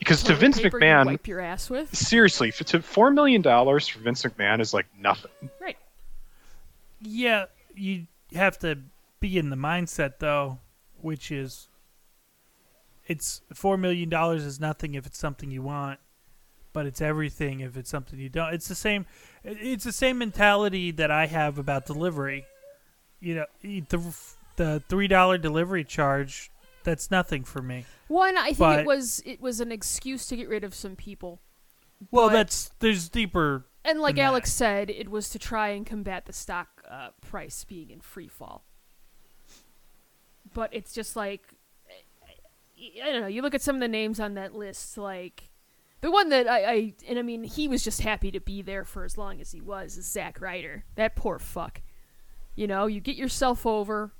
[0.00, 1.94] Because to Vince paper you McMahon, wipe your ass with.
[1.94, 5.30] seriously, f- to four million dollars for Vince McMahon is like nothing.
[5.60, 5.76] Right.
[7.00, 7.44] Yeah,
[7.76, 8.78] you have to
[9.20, 10.58] be in the mindset though,
[11.00, 11.68] which is
[13.06, 16.00] it's four million dollars is nothing if it's something you want,
[16.72, 18.54] but it's everything if it's something you don't.
[18.54, 19.06] It's the same.
[19.44, 22.46] It's the same mentality that I have about delivery.
[23.20, 24.16] You know, the
[24.56, 26.50] the three dollar delivery charge.
[26.84, 27.84] That's nothing for me.
[28.08, 30.96] One, I think But- it was it was an excuse to get rid of some
[30.96, 31.40] people.
[32.10, 33.66] Well, But- that's there's deeper.
[33.84, 34.28] And like than that.
[34.28, 38.28] Alex said, it was to try and combat the stock uh, price being in free
[38.28, 38.64] fall.
[40.52, 41.54] But it's just like
[43.02, 43.26] I don't know.
[43.26, 45.48] You look at some of the names on that list, like
[46.00, 48.84] the one that I, I and I mean, he was just happy to be there
[48.84, 49.96] for as long as he was.
[49.96, 50.84] Is Zack Ryder?
[50.96, 51.82] That poor fuck.
[52.56, 54.12] You know, you get yourself over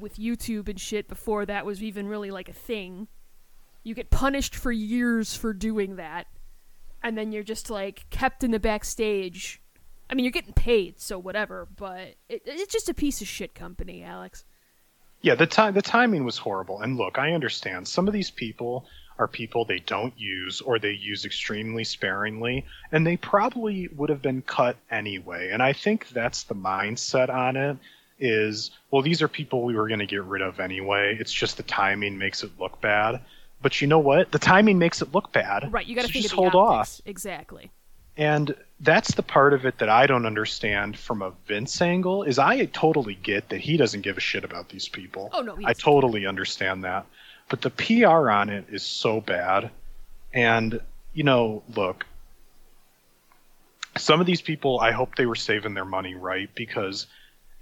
[0.00, 3.08] with YouTube and shit before that was even really like a thing.
[3.82, 6.26] You get punished for years for doing that
[7.02, 9.60] and then you're just like kept in the backstage.
[10.08, 13.54] I mean, you're getting paid, so whatever, but it, it's just a piece of shit
[13.54, 14.44] company, Alex.
[15.22, 16.80] Yeah, the time the timing was horrible.
[16.80, 18.86] And look, I understand some of these people
[19.18, 24.22] are people they don't use or they use extremely sparingly, and they probably would have
[24.22, 25.50] been cut anyway.
[25.52, 27.76] And I think that's the mindset on it
[28.22, 31.16] is, well, these are people we were going to get rid of anyway.
[31.18, 33.20] It's just the timing makes it look bad.
[33.60, 34.32] But you know what?
[34.32, 35.72] The timing makes it look bad.
[35.72, 37.00] Right, you got to so think just hold off.
[37.04, 37.70] Exactly.
[38.16, 42.38] And that's the part of it that I don't understand from a Vince angle is
[42.38, 45.30] I totally get that he doesn't give a shit about these people.
[45.32, 47.06] Oh, no, I totally understand that.
[47.48, 49.70] But the PR on it is so bad.
[50.32, 50.80] And
[51.14, 52.06] you know, look,
[53.96, 56.50] some of these people I hope they were saving their money, right?
[56.54, 57.06] Because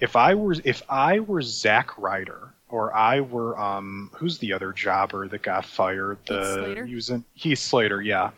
[0.00, 4.72] if I were if I were Zack Ryder or I were um who's the other
[4.72, 6.18] jobber that got fired?
[6.24, 6.84] Heath The Slater?
[6.86, 8.30] using Heath Slater, yeah.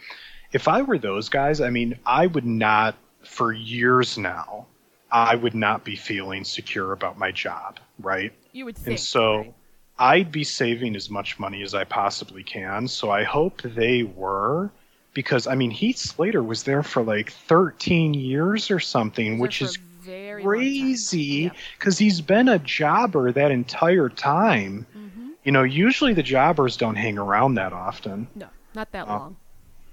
[0.53, 4.67] If I were those guys, I mean, I would not for years now.
[5.11, 8.33] I would not be feeling secure about my job, right?
[8.53, 8.99] You would think.
[8.99, 9.55] And so right?
[9.99, 12.89] I'd be saving as much money as I possibly can.
[12.89, 14.71] So I hope they were
[15.15, 19.79] because I mean Heath Slater was there for like 13 years or something, which is
[20.05, 24.87] very crazy because he's been a jobber that entire time.
[24.97, 25.31] Mhm.
[25.45, 28.29] You know, usually the jobbers don't hang around that often.
[28.35, 29.37] No, not that Uh, long.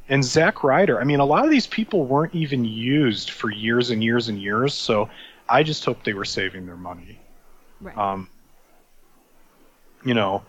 [0.10, 3.91] And Zack Ryder, I mean, a lot of these people weren't even used for years
[3.91, 4.74] and years and years.
[4.74, 5.10] So
[5.47, 7.20] I just hope they were saving their money.
[7.80, 7.95] Right.
[7.97, 8.28] Um,
[10.03, 10.43] you know,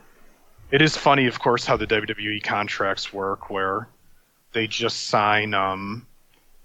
[0.71, 3.89] it is funny, of course, how the WWE contracts work, where
[4.53, 6.07] they just sign um,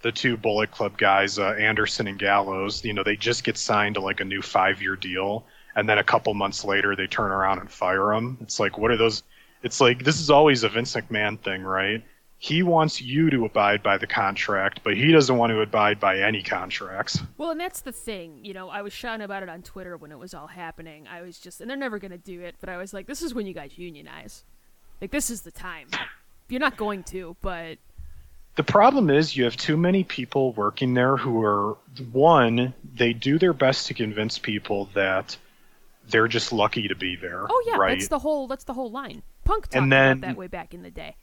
[0.06, 2.86] the two Bullet Club guys, uh, Anderson and Gallows.
[2.86, 6.04] You know, they just get signed to like a new five-year deal, and then a
[6.04, 8.38] couple months later, they turn around and fire them.
[8.40, 9.24] It's like, what are those?
[9.64, 12.04] It's like this is always a Vince McMahon thing, right?
[12.38, 16.20] He wants you to abide by the contract, but he doesn't want to abide by
[16.20, 17.20] any contracts.
[17.40, 18.46] Well, and that's the thing.
[18.46, 21.08] You know, I was shouting about it on Twitter when it was all happening.
[21.08, 23.24] I was just, and they're never going to do it, but I was like, this
[23.24, 24.44] is when you guys unionize.
[25.02, 25.88] Like, this is the time.
[26.48, 27.80] You're not going to, but
[28.56, 31.76] The problem is you have too many people working there who are
[32.12, 35.38] one, they do their best to convince people that
[36.08, 37.46] they're just lucky to be there.
[37.50, 37.98] oh yeah, right?
[37.98, 39.24] that's the whole that's the whole line.
[39.44, 41.16] Punk talked And then- about that way back in the day.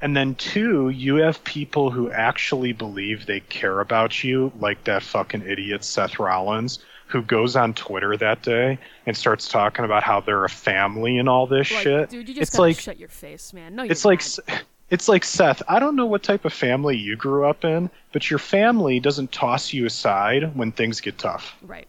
[0.00, 5.02] And then two, you have people who actually believe they care about you, like that
[5.02, 6.78] fucking idiot Seth Rollins,
[7.08, 11.28] who goes on Twitter that day and starts talking about how they're a family and
[11.28, 12.10] all this Like, shit.
[12.10, 13.74] dude, you just it's gotta like shut your face, man.
[13.74, 14.62] No, you're it's like not.
[14.90, 15.62] it's like Seth.
[15.68, 19.32] I don't know what type of family you grew up in, but your family doesn't
[19.32, 21.88] toss you aside when things get tough right,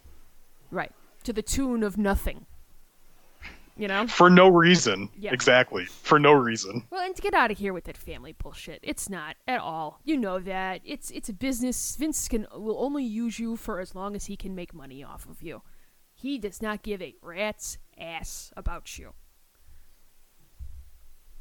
[0.71, 0.91] right,
[1.23, 2.45] to the tune of nothing.
[3.77, 4.07] You know.
[4.07, 5.07] for no reason.
[5.17, 5.31] Yeah.
[5.31, 6.83] Exactly, for no reason.
[6.89, 8.81] Well, and to get out of here with that family bullshit.
[8.83, 10.01] It's not at all.
[10.03, 10.81] You know that.
[10.83, 11.95] It's it's a business.
[11.95, 15.25] Vince can will only use you for as long as he can make money off
[15.29, 15.61] of you.
[16.13, 19.13] He does not give a rat's ass about you.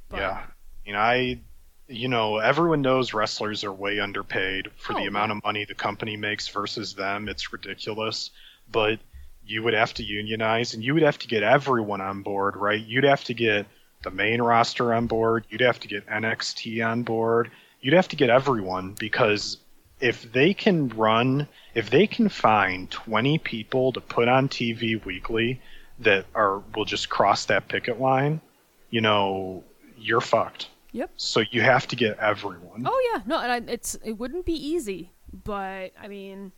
[0.09, 0.47] But- Yeah,
[0.89, 1.39] you know, I,
[1.87, 5.75] you know, everyone knows wrestlers are way underpaid for Oh, the amount of money the
[5.75, 7.29] company makes versus them.
[7.29, 8.31] It's ridiculous,
[8.73, 8.99] but
[9.45, 12.83] you would have to unionize, and you would have to get everyone on board, right?
[12.83, 13.67] You'd have to get
[14.03, 15.45] the main roster on board.
[15.51, 17.51] You'd have to get NXT on board.
[17.83, 19.59] You'd have to get everyone because
[20.01, 25.61] if they can run, if they can find 20 people to put on TV weekly
[25.99, 28.41] that are will just cross that picket line,
[28.89, 29.65] you know,
[29.99, 30.69] you're fucked.
[30.93, 31.11] Yep.
[31.17, 32.85] So you have to get everyone.
[32.87, 36.53] Oh yeah, no, and I, it's it wouldn't be easy, but I mean,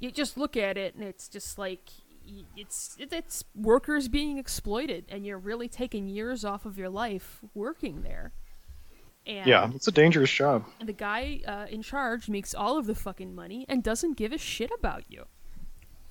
[0.00, 1.90] you just look at it and it's just like
[2.56, 8.02] it's it's workers being exploited, and you're really taking years off of your life working
[8.02, 8.32] there.
[9.26, 10.64] And Yeah, it's a dangerous job.
[10.80, 14.32] And the guy uh, in charge makes all of the fucking money and doesn't give
[14.32, 15.26] a shit about you.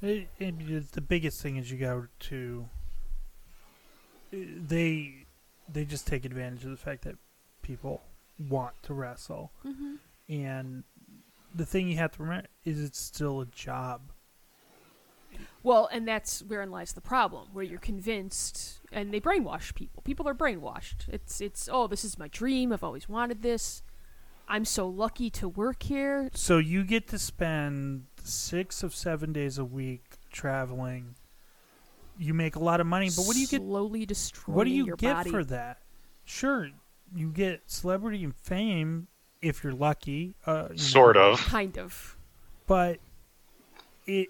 [0.02, 2.70] It, it, the biggest thing is you go to.
[4.32, 5.26] They,
[5.68, 7.16] they just take advantage of the fact that
[7.68, 8.01] people
[8.49, 9.95] want to wrestle, Mm-hmm.
[10.30, 10.84] and
[11.53, 14.01] the thing you have to remember is it's still a job.
[15.63, 20.01] Well, and that's wherein lies the problem, where you're convinced, and they brainwash people.
[20.03, 21.07] People are brainwashed.
[21.09, 22.72] It's it's oh, this is my dream.
[22.72, 23.82] I've always wanted this.
[24.47, 26.30] I'm so lucky to work here.
[26.34, 31.15] So you get to spend six of seven days a week traveling.
[32.18, 33.61] You make a lot of money, but what do you get?
[33.61, 35.30] Slowly destroying What do you get body.
[35.30, 35.80] for that?
[36.24, 36.70] Sure,
[37.16, 39.08] you get celebrity and fame
[39.41, 40.36] if you're lucky.
[40.45, 41.39] Uh, you know, Sort of.
[41.39, 42.18] Kind of.
[42.66, 42.99] but
[44.05, 44.30] it,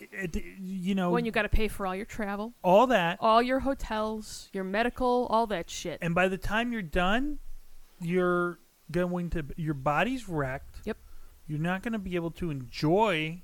[0.00, 3.40] it, you know, When you got to pay for all your travel, all that, all
[3.42, 5.98] your hotels, your medical, all that shit.
[6.02, 7.38] and by the time you're done,
[8.00, 8.58] you're
[8.90, 10.80] going to your body's wrecked.
[10.84, 10.98] Yep.
[11.46, 13.40] You're not going to be able to enjoy,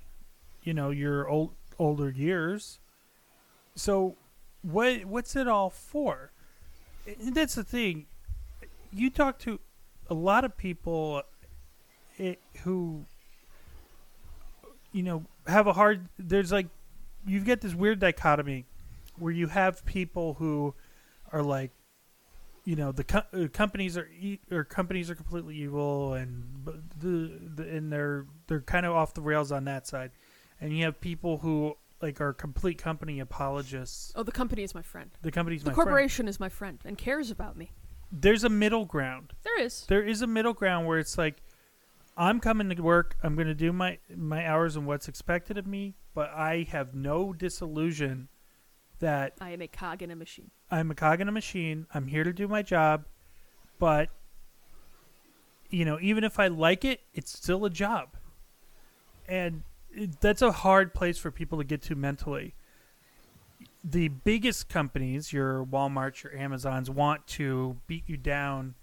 [0.62, 2.78] you know, your old older years.
[3.74, 4.16] So,
[4.62, 6.32] what what's it all for?
[7.07, 8.07] And that's the thing.
[8.93, 9.61] You talk to
[10.09, 11.22] a lot of people
[12.18, 13.05] eh, who,
[14.93, 16.09] you know, have a hard.
[16.18, 16.68] There's like,
[17.26, 18.64] you get this weird dichotomy
[19.18, 20.74] where you have people who
[21.32, 21.70] are like,
[22.64, 26.45] you know, the co- uh, companies are e- or companies are completely evil, and
[27.01, 30.11] the, the and they're they're kind of off the rails on that side,
[30.61, 34.12] and you have people who like are complete company apologists.
[34.16, 35.11] oh, the company is my friend.
[35.22, 35.86] The company's The my friend.
[35.89, 37.70] corporation is my friend and cares about me.
[38.11, 39.33] There's a middle ground.
[39.43, 39.85] There is.
[39.87, 41.43] There is a middle ground where it's like,
[42.17, 43.17] I'm coming to work.
[43.23, 46.95] I'm going to do my my hours and what's expected of me, but I have
[46.95, 48.29] no disillusion
[48.99, 50.51] that I am a cog in a machine.
[50.71, 51.87] I'm a cog in a machine.
[51.95, 53.05] I'm here to do my job,
[53.79, 54.09] but
[55.71, 58.17] you know, even if I like it, it's still a job,
[59.29, 62.55] and it, that's a hard place for people to get to mentally.
[63.91, 68.74] The biggest companies, your WalMarts, your Amazons, want to beat you down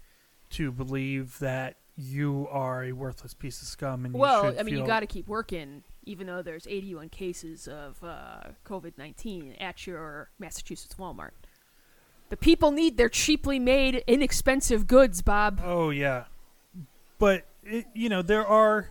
[0.50, 4.76] to believe that you are a worthless piece of scum, and Well, I mean, you
[4.78, 9.86] feel- got to keep working, even though there's 81 cases of uh, COVID 19 at
[9.86, 11.30] your Massachusetts Walmart.
[12.28, 15.60] The people need their cheaply made, inexpensive goods, Bob.
[15.64, 16.24] Oh yeah,
[17.18, 18.90] but it, you know there are.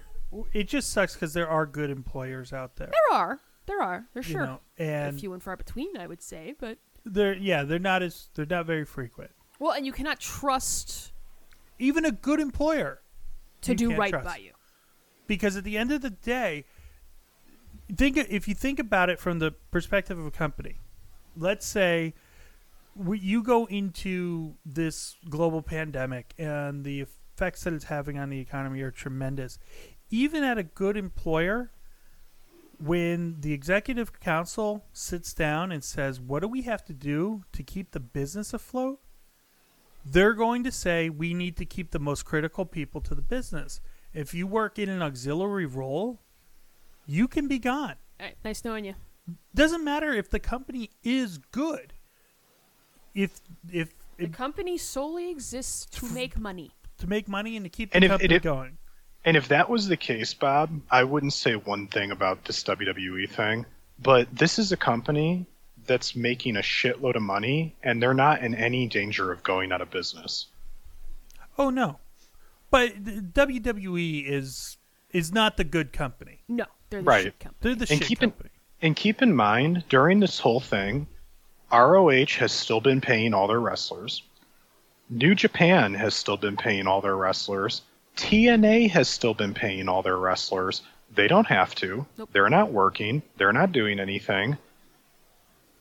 [0.54, 2.88] It just sucks because there are good employers out there.
[2.88, 3.40] There are.
[3.66, 4.06] There are.
[4.14, 4.46] They're sure.
[4.46, 6.54] know, and few and far between, I would say.
[6.60, 9.32] But, they're yeah they're not as they're not very frequent.
[9.60, 11.12] well, and you cannot trust
[11.78, 13.02] Even a good employer,
[13.62, 14.26] to do right trust.
[14.26, 14.52] by you.
[15.28, 16.66] because at the end of the day,
[17.96, 20.80] think if you think about it from the perspective of a company.
[21.38, 22.14] Let's say
[23.12, 28.82] you go into this global pandemic and the effects that it's having on the economy
[28.82, 29.60] are tremendous.
[30.10, 31.72] Even at a good employer,
[32.80, 37.64] when the executive council sits down and says, What do we have to do to
[37.64, 39.00] keep the business afloat?
[40.06, 43.80] They're going to say, We need to keep the most critical people to the business.
[44.14, 46.22] If you work in an auxiliary role,
[47.06, 47.96] you can be gone.
[48.20, 48.96] All right, nice knowing you.
[49.54, 51.94] Doesn't matter if the company is good.
[53.14, 53.40] If
[53.72, 56.72] if The it, company solely exists to make money.
[57.00, 58.78] to make money and to keep the And if- company if- going.
[59.26, 63.28] And if that was the case, Bob, I wouldn't say one thing about this WWE
[63.28, 63.66] thing.
[63.98, 65.48] But this is a company
[65.88, 69.82] that's making a shitload of money, and they're not in any danger of going out
[69.82, 70.48] of business.
[71.58, 72.00] Oh no,
[72.70, 73.04] but
[73.34, 74.78] WWE is
[75.12, 76.42] is not the good company.
[76.48, 77.24] No, they're the Right.
[77.24, 77.58] shit company.
[77.62, 78.34] They're the And shit keep in-
[78.82, 81.08] And keep in mind, during this whole thing,
[81.72, 84.22] ROH has still been paying all their wrestlers.
[85.10, 87.82] New Japan has still been paying all their wrestlers.
[88.16, 90.82] TNA has still been paying all their wrestlers.
[91.14, 92.06] They don't have to.
[92.18, 92.30] Nope.
[92.32, 93.22] They're not working.
[93.38, 94.58] They're not doing anything.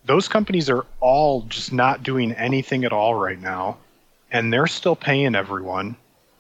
[0.05, 3.79] Those companies are all just not doing anything at all right now,
[4.31, 5.97] and they're still paying everyone.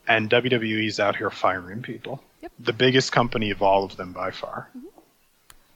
[0.06, 2.22] And WWE's out here firing people.
[2.42, 2.52] Yep.
[2.58, 4.68] The biggest company of all of them by far.
[4.76, 4.88] Mm-hmm.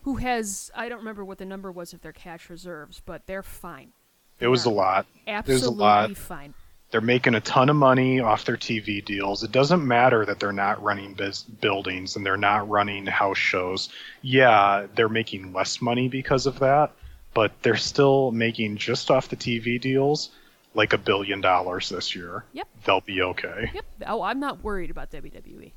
[0.03, 3.43] Who has, I don't remember what the number was of their cash reserves, but they're
[3.43, 3.93] fine.
[4.39, 5.07] It was a lot.
[5.27, 6.17] Absolutely There's a lot.
[6.17, 6.55] fine.
[6.91, 9.43] They're making a ton of money off their TV deals.
[9.43, 13.91] It doesn't matter that they're not running biz- buildings and they're not running house shows.
[14.23, 16.93] Yeah, they're making less money because of that,
[17.35, 20.31] but they're still making just off the TV deals
[20.75, 22.45] like a billion dollars this year.
[22.53, 22.69] Yep.
[22.85, 23.71] They'll be okay.
[23.75, 23.85] Yep.
[24.07, 25.73] Oh, I'm not worried about WWE.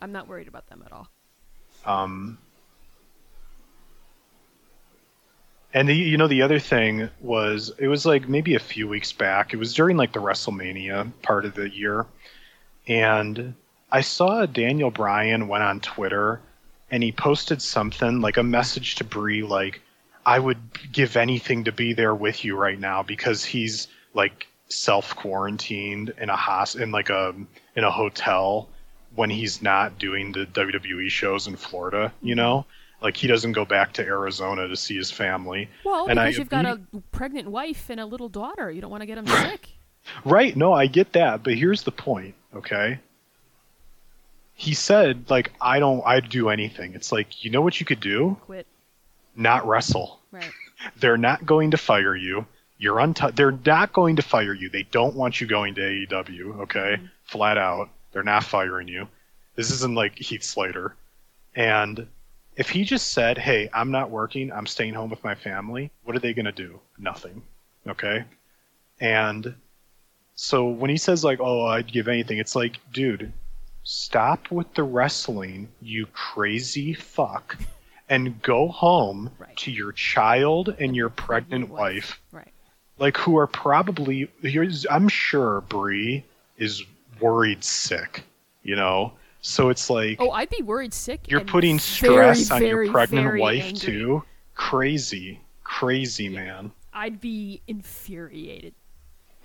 [0.00, 1.08] I'm not worried about them at all.
[1.84, 2.38] Um,
[5.76, 9.12] and the, you know the other thing was it was like maybe a few weeks
[9.12, 9.52] back.
[9.52, 12.06] It was during like the WrestleMania part of the year,
[12.88, 13.54] and
[13.92, 16.40] I saw Daniel Bryan went on Twitter
[16.90, 19.82] and he posted something like a message to Brie like
[20.24, 20.58] I would
[20.92, 26.30] give anything to be there with you right now because he's like self quarantined in
[26.30, 27.34] a hos in like a
[27.74, 28.70] in a hotel
[29.14, 32.38] when he's not doing the WWE shows in Florida, you mm-hmm.
[32.38, 32.66] know?
[33.06, 35.68] Like he doesn't go back to Arizona to see his family.
[35.84, 36.80] Well, And I you've got a
[37.12, 39.68] pregnant wife and a little daughter, you don't want to get him sick.
[40.24, 42.98] Right, no, I get that, but here's the point, okay?
[44.54, 46.94] He said like I don't I'd do anything.
[46.94, 48.38] It's like, you know what you could do?
[48.40, 48.66] Quit.
[49.36, 50.18] Not wrestle.
[50.32, 50.50] Right.
[50.98, 52.44] They're not going to fire you.
[52.76, 54.68] You're untu- they're not going to fire you.
[54.68, 56.96] They don't want you going to AEW, okay?
[56.96, 57.06] Mm-hmm.
[57.22, 57.88] Flat out.
[58.12, 59.06] They're not firing you.
[59.54, 60.96] This isn't like Heath Slater.
[61.54, 62.08] And
[62.56, 64.50] if he just said, "Hey, I'm not working.
[64.52, 66.80] I'm staying home with my family." What are they going to do?
[66.98, 67.42] Nothing.
[67.86, 68.24] Okay?
[69.00, 69.54] And
[70.34, 73.32] so when he says like, "Oh, I'd give anything." It's like, dude,
[73.84, 77.56] stop with the wrestling, you crazy fuck,
[78.08, 79.56] and go home Right.
[79.58, 82.52] to your child and your pregnant wife Right.
[82.98, 84.28] like who are probably
[84.90, 86.24] I'm sure Brie
[86.56, 86.82] is
[87.20, 88.22] worried sick,
[88.62, 89.12] you know.
[89.48, 91.20] So it's like Oh, I'd be worried sick.
[91.28, 93.78] you're putting very, stress on very, your pregnant wife angry.
[93.78, 94.22] too.
[94.56, 96.72] Crazy, crazy man.
[96.92, 98.74] I'd be infuriated.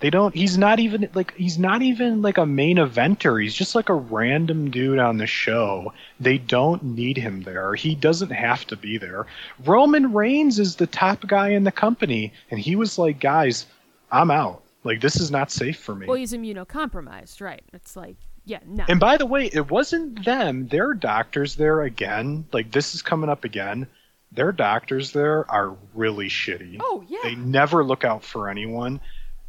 [0.00, 0.34] They don't.
[0.34, 3.40] He's not even like he's not even like a main eventer.
[3.40, 5.92] He's just like a random dude on the show.
[6.18, 7.76] They don't need him there.
[7.76, 9.26] He doesn't have to be there.
[9.64, 13.66] Roman Reigns is the top guy in the company, and he was like, "Guys,
[14.10, 14.64] I'm out.
[14.82, 17.62] Like this is not safe for me." Well, he's immunocompromised, right?
[17.72, 18.84] It's like, yeah, no.
[18.88, 20.68] And by the way, it wasn't them.
[20.68, 22.46] Their doctors there again.
[22.52, 23.86] Like this is coming up again.
[24.32, 26.78] Their doctors there are really shitty.
[26.80, 27.18] oh, yeah.
[27.22, 29.00] They never look out for anyone.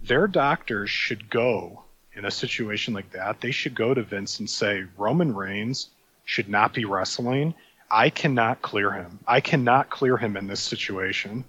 [0.01, 1.83] Their doctors should go
[2.13, 3.39] in a situation like that.
[3.41, 5.89] They should go to Vince and say Roman Reigns
[6.25, 7.53] should not be wrestling.
[7.89, 9.19] I cannot clear him.
[9.27, 11.45] I cannot clear him in this situation.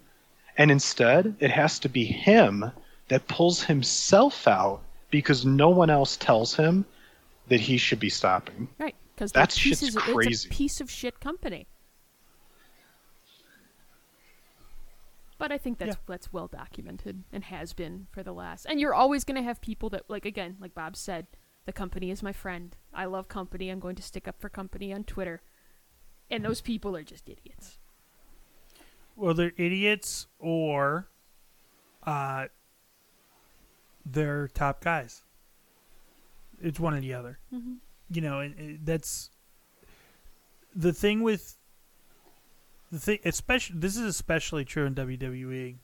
[0.57, 2.71] And instead, it has to be him
[3.09, 4.81] that pulls himself out
[5.11, 6.85] because no one else tells him
[7.49, 8.69] that he should be stopping.
[8.79, 10.31] Right, because That that shit's pieces, crazy.
[10.31, 11.67] It's a piece of shit company.
[15.37, 16.03] But I think that's Yeah.
[16.07, 18.67] that's well documented and has been for the last.
[18.67, 21.27] And you're always going to have people that, like again, like Bob said,
[21.67, 22.77] the company is my friend.
[22.93, 23.69] I love company.
[23.69, 25.43] I'm going to stick up for company on Twitter.
[26.31, 27.79] And those people are just idiots.
[29.17, 31.09] Well, they're idiots or
[32.05, 32.47] uh,
[34.07, 35.24] they're top guys.
[36.65, 37.39] It's one or the other.
[37.53, 37.77] Mhm.
[38.11, 39.31] You know, and, and that's
[40.75, 41.57] the thing with
[42.91, 43.19] the thing.
[43.25, 45.77] Especially, this is especially true in WWE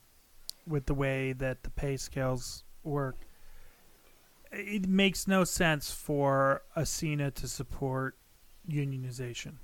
[0.66, 3.16] with the way that the pay scales work.
[4.52, 8.16] It makes no sense for a Cena to support
[8.68, 9.54] unionization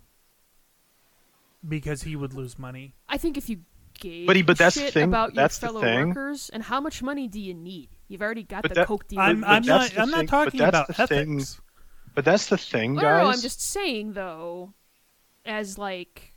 [1.67, 2.95] because he would lose money.
[3.09, 3.61] I think if you
[3.99, 6.81] gave But he- but a that's the thing- about that's your fellow workers, and how
[6.81, 7.96] much money do you need?
[8.09, 9.21] You've already got But the that- coke deal.
[9.21, 9.91] I'm, I'm not.
[9.91, 11.61] the I'm thing- not talking that's about the thing- ethics.
[12.15, 13.03] But that's the thing, guys.
[13.03, 14.73] no, no, I'm just saying though,
[15.45, 16.33] as like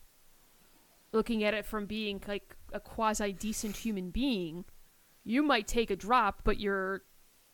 [1.13, 4.65] looking at it from being like a quasi decent human being,
[5.23, 7.03] you might take a drop, but you're,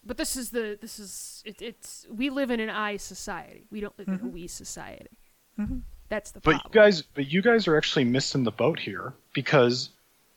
[0.04, 3.68] but this is the this is it, it's we live in an I society.
[3.70, 5.18] We don't live in a we society.
[5.60, 5.82] Mhm.
[6.10, 6.72] That's the But problem.
[6.74, 9.90] you guys, but you guys are actually missing the boat here because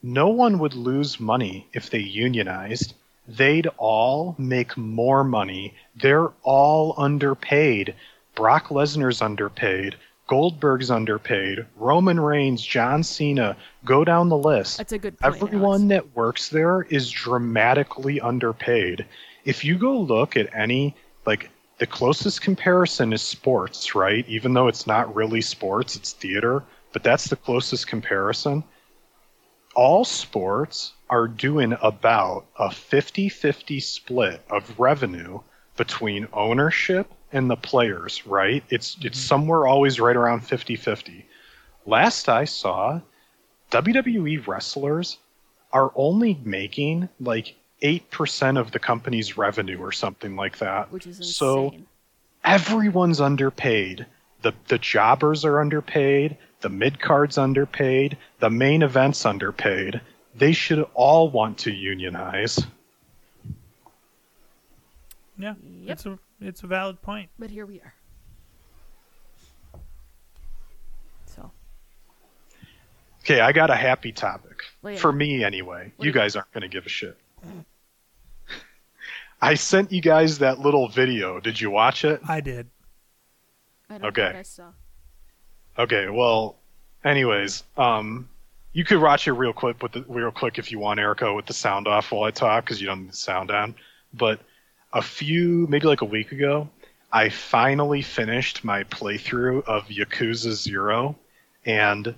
[0.02, 2.94] no one would lose money if they unionized.
[3.28, 5.74] They'd all make more money.
[5.94, 7.94] They're all underpaid.
[8.34, 9.96] Brock Lesnar's underpaid.
[10.26, 11.66] Goldberg's underpaid.
[11.76, 14.78] Roman Reigns, John Cena, go down the list.
[14.78, 15.34] That's a good point.
[15.36, 16.06] Everyone Alex.
[16.06, 19.05] that works there is dramatically underpaid.
[19.44, 20.94] If you go look at any,
[21.26, 24.26] like, the closest comparison is sports, right?
[24.28, 28.64] Even though it's not really sports, it's theater, but that's the closest comparison.
[29.74, 35.40] All sports are doing about a 50 50 split of revenue
[35.76, 38.64] between ownership and the players, right?
[38.68, 39.26] It's, it's mm-hmm.
[39.26, 41.26] somewhere always right around 50 50.
[41.86, 43.01] Last I saw,
[43.70, 45.18] WWE wrestlers
[45.72, 50.90] are only making like 8% of the company's revenue or something like that.
[50.90, 51.32] which is insane.
[51.32, 51.74] So
[52.44, 54.06] everyone's underpaid.
[54.43, 60.01] The the jobbers are underpaid, the mid cards underpaid, the main events underpaid.
[60.39, 62.65] They should all want to unionize.
[65.36, 65.93] Yeah, Yep.
[65.93, 67.31] it's a it's a valid point.
[67.39, 67.94] but here we are.
[71.27, 71.51] So
[73.23, 74.62] Okay, I got a happy topic.
[74.82, 75.93] Lay it For me anyway.
[75.97, 77.19] What You do you- guys aren't going to give a shit.
[79.40, 81.39] I sent you guys that little video.
[81.40, 82.20] Did you watch it?
[82.28, 82.69] I did.
[83.89, 84.32] I don't Okay.
[84.32, 84.73] know I saw.
[85.78, 86.56] Okay, well,
[87.05, 88.28] anyways, um,
[88.73, 91.47] you could watch it real quick with the real quick if you want, Erica, with
[91.47, 93.74] the sound off while I talk because you don't need the sound on.
[94.15, 94.40] But
[94.93, 96.69] a few, maybe like a week ago,
[97.12, 101.16] I finally finished my playthrough of Yakuza Zero,
[101.65, 102.15] and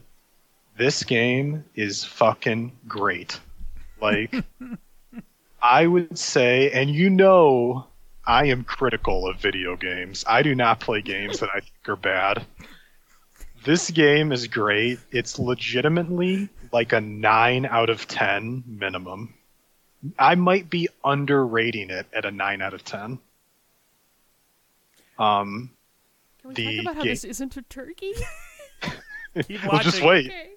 [0.77, 3.39] this game is fucking great.
[4.01, 4.35] Like,
[5.63, 7.87] I would say, and you know,
[8.27, 10.25] I am critical of video games.
[10.27, 12.45] I do not play games that I think are bad.
[13.65, 14.99] This game is great.
[15.11, 19.35] It's legitimately like a 9 out of 10 minimum.
[20.19, 23.19] I might be underrating it at a 9 out of 10.
[25.19, 25.70] Um,
[26.41, 28.12] Can we The talk about how ga- this isn't a turkey?
[29.47, 30.27] Keep well, just wait.
[30.27, 30.47] okay.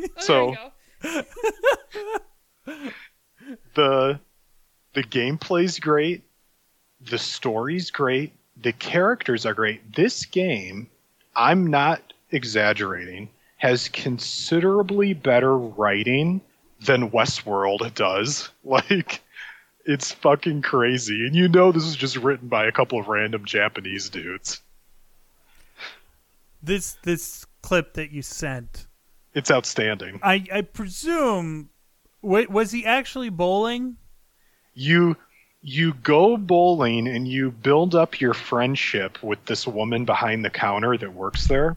[0.00, 0.72] Oh, So-
[3.74, 4.18] the
[4.94, 6.22] the gameplay's great,
[7.02, 8.32] the story's great,
[8.62, 9.94] the characters are great.
[9.94, 10.88] This game,
[11.36, 16.40] I'm not exaggerating, has considerably better writing
[16.80, 18.50] than Westworld does.
[18.64, 19.22] Like
[19.86, 21.26] it's fucking crazy.
[21.26, 24.60] And you know this is just written by a couple of random Japanese dudes.
[26.62, 28.86] This this clip that you sent,
[29.34, 30.20] It's outstanding.
[30.22, 31.70] I I presume,
[32.20, 33.96] wa- was he actually bowling?
[34.74, 35.16] you
[35.68, 40.96] you go bowling and you build up your friendship with this woman behind the counter
[40.96, 41.76] that works there.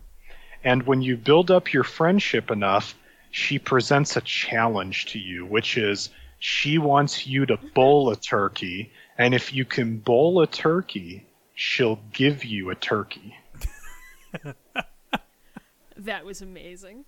[0.63, 2.95] And when you build up your friendship enough
[3.33, 6.09] she presents a challenge to you which is
[6.39, 8.91] she wants you to bowl a turkey.
[9.17, 13.35] And if you can bowl a turkey she'll give you a turkey.
[15.97, 17.05] That was amazing.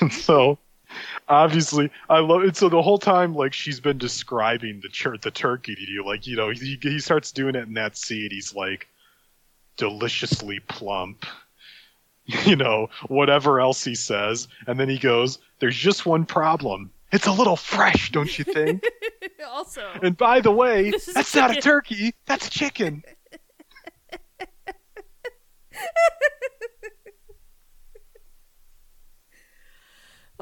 [0.10, 0.58] so
[1.28, 5.74] obviously i love it so the whole time like she's been describing the the turkey
[5.74, 8.88] to you like you know he, he starts doing it in that scene he's like
[9.76, 11.24] deliciously plump
[12.44, 16.90] you know whatever else he says and then he goes there's just one problem.
[17.12, 18.84] It's a little fresh don't you think?
[19.44, 23.02] Also, and by the way that's not a turkey that's a chicken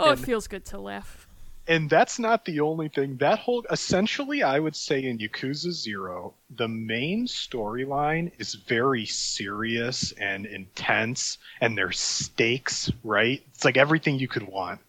[0.01, 1.27] oh, it feels good to laugh.
[1.69, 3.17] and that's not the only thing.
[3.19, 10.13] That whole essentially, I would say in Yakuza Zero, the main storyline is very serious
[10.13, 12.91] and intense, and there's stakes.
[13.05, 13.43] Right?
[13.55, 14.81] It's like everything you could want.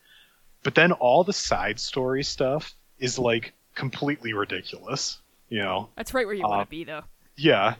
[0.63, 5.19] But then all the side story stuff is like completely ridiculous.
[5.49, 5.89] You know?
[5.95, 7.03] That's right where you want Uh, to be, though.
[7.35, 7.75] Yeah,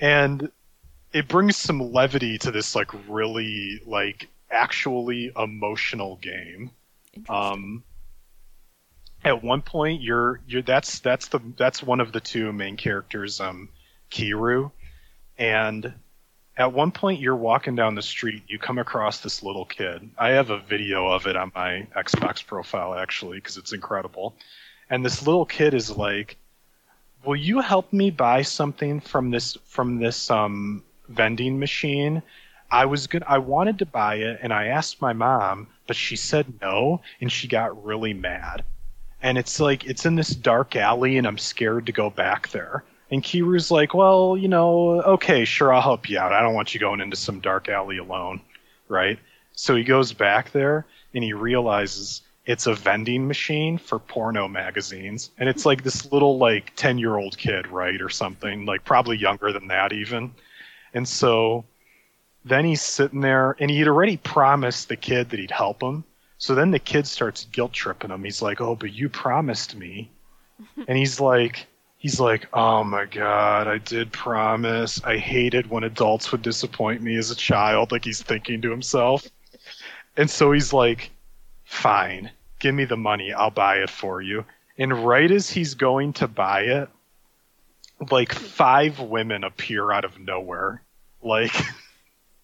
[0.00, 0.50] and
[1.12, 6.70] it brings some levity to this like really like actually emotional game.
[7.28, 7.82] Um,
[9.24, 13.40] at one point, you're you're that's that's the that's one of the two main characters,
[13.40, 13.68] um,
[14.10, 14.70] Kiryu,
[15.38, 15.94] and
[16.56, 20.08] at one point you're walking down the street, you come across this little kid.
[20.16, 24.36] I have a video of it on my Xbox profile actually because it's incredible,
[24.90, 26.36] and this little kid is like,
[27.24, 32.22] "Will you help me buy something from this from this um vending machine?"
[32.70, 33.22] I was good.
[33.26, 37.30] I wanted to buy it, and I asked my mom, but she said no, and
[37.30, 38.64] she got really mad.
[39.22, 42.84] And it's like it's in this dark alley, and I'm scared to go back there.
[43.10, 46.32] And Kiryu's like, "Well, you know, okay, sure, I'll help you out.
[46.32, 48.40] I don't want you going into some dark alley alone,
[48.88, 49.18] right?"
[49.52, 55.30] So he goes back there, and he realizes it's a vending machine for porno magazines,
[55.38, 59.16] and it's like this little like ten year old kid, right, or something, like probably
[59.16, 60.32] younger than that even.
[60.94, 61.64] And so
[62.46, 66.04] then he's sitting there and he'd already promised the kid that he'd help him.
[66.38, 68.22] So then the kid starts guilt tripping him.
[68.22, 70.10] He's like, "Oh, but you promised me."
[70.88, 71.66] and he's like
[71.98, 75.02] he's like, "Oh my god, I did promise.
[75.02, 79.26] I hated when adults would disappoint me as a child." Like he's thinking to himself.
[80.16, 81.10] And so he's like,
[81.64, 82.30] "Fine.
[82.60, 83.32] Give me the money.
[83.32, 84.44] I'll buy it for you."
[84.78, 86.88] And right as he's going to buy it,
[88.10, 90.82] like five women appear out of nowhere.
[91.22, 91.52] Like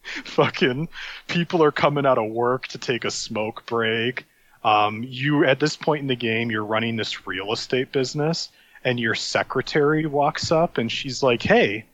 [0.24, 0.88] fucking
[1.28, 4.24] people are coming out of work to take a smoke break.
[4.64, 8.50] Um, you at this point in the game, you're running this real estate business,
[8.84, 11.84] and your secretary walks up and she's like, "Hey,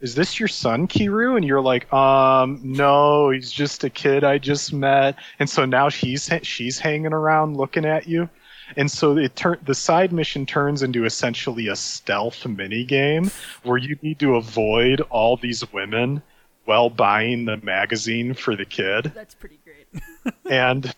[0.00, 4.38] is this your son, Kiryu?" And you're like, "Um, no, he's just a kid I
[4.38, 8.28] just met." And so now she's she's hanging around looking at you.
[8.76, 13.30] And so it turn the side mission turns into essentially a stealth mini game
[13.62, 16.22] where you need to avoid all these women
[16.68, 20.34] while buying the magazine for the kid That's pretty great.
[20.50, 20.94] and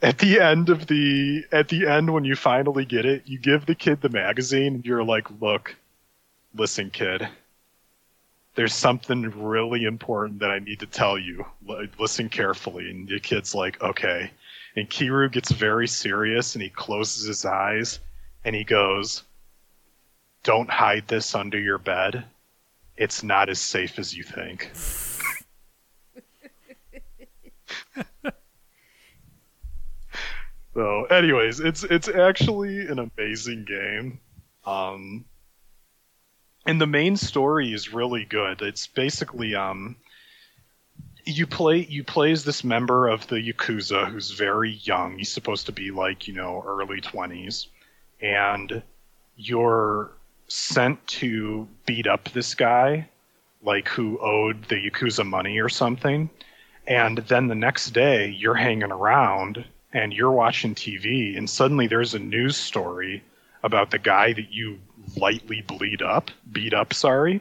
[0.00, 3.66] at the end of the at the end when you finally get it, you give
[3.66, 5.76] the kid the magazine and you're like, "Look,
[6.54, 7.28] listen, kid.
[8.54, 11.44] There's something really important that I need to tell you.
[11.68, 14.30] L- Listen carefully." And the kid's like, "Okay."
[14.74, 18.00] And Kiryu gets very serious and he closes his eyes
[18.46, 19.24] and he goes,
[20.44, 22.24] "Don't hide this under your bed.
[22.96, 24.70] It's not as safe as you think."
[30.74, 34.20] So, anyways, it's it's actually an amazing game.
[34.64, 35.24] Um,
[36.66, 38.62] and the main story is really good.
[38.62, 39.96] It's basically um,
[41.24, 45.18] you play you play as this member of the yakuza who's very young.
[45.18, 47.66] He's supposed to be like you know early twenties,
[48.20, 48.82] and
[49.36, 50.12] you're
[50.46, 53.08] sent to beat up this guy,
[53.62, 56.30] like who owed the yakuza money or something.
[56.90, 62.14] And then the next day, you're hanging around and you're watching TV, and suddenly there's
[62.14, 63.22] a news story
[63.62, 64.78] about the guy that you
[65.16, 67.40] lightly bleed up, beat up, sorry,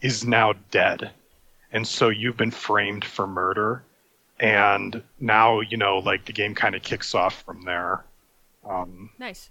[0.00, 1.10] is now dead.
[1.72, 3.84] And so you've been framed for murder.
[4.40, 8.04] And now, you know, like the game kind of kicks off from there.
[8.68, 9.50] Um, Nice.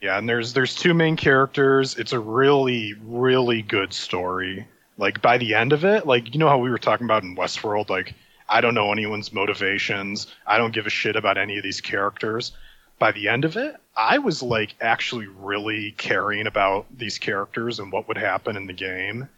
[0.00, 1.96] yeah, and there's there's two main characters.
[1.96, 4.66] It's a really really good story.
[4.98, 7.36] Like by the end of it, like you know how we were talking about in
[7.36, 8.14] Westworld, like
[8.48, 10.26] I don't know anyone's motivations.
[10.46, 12.52] I don't give a shit about any of these characters.
[12.98, 17.92] By the end of it, I was like actually really caring about these characters and
[17.92, 19.28] what would happen in the game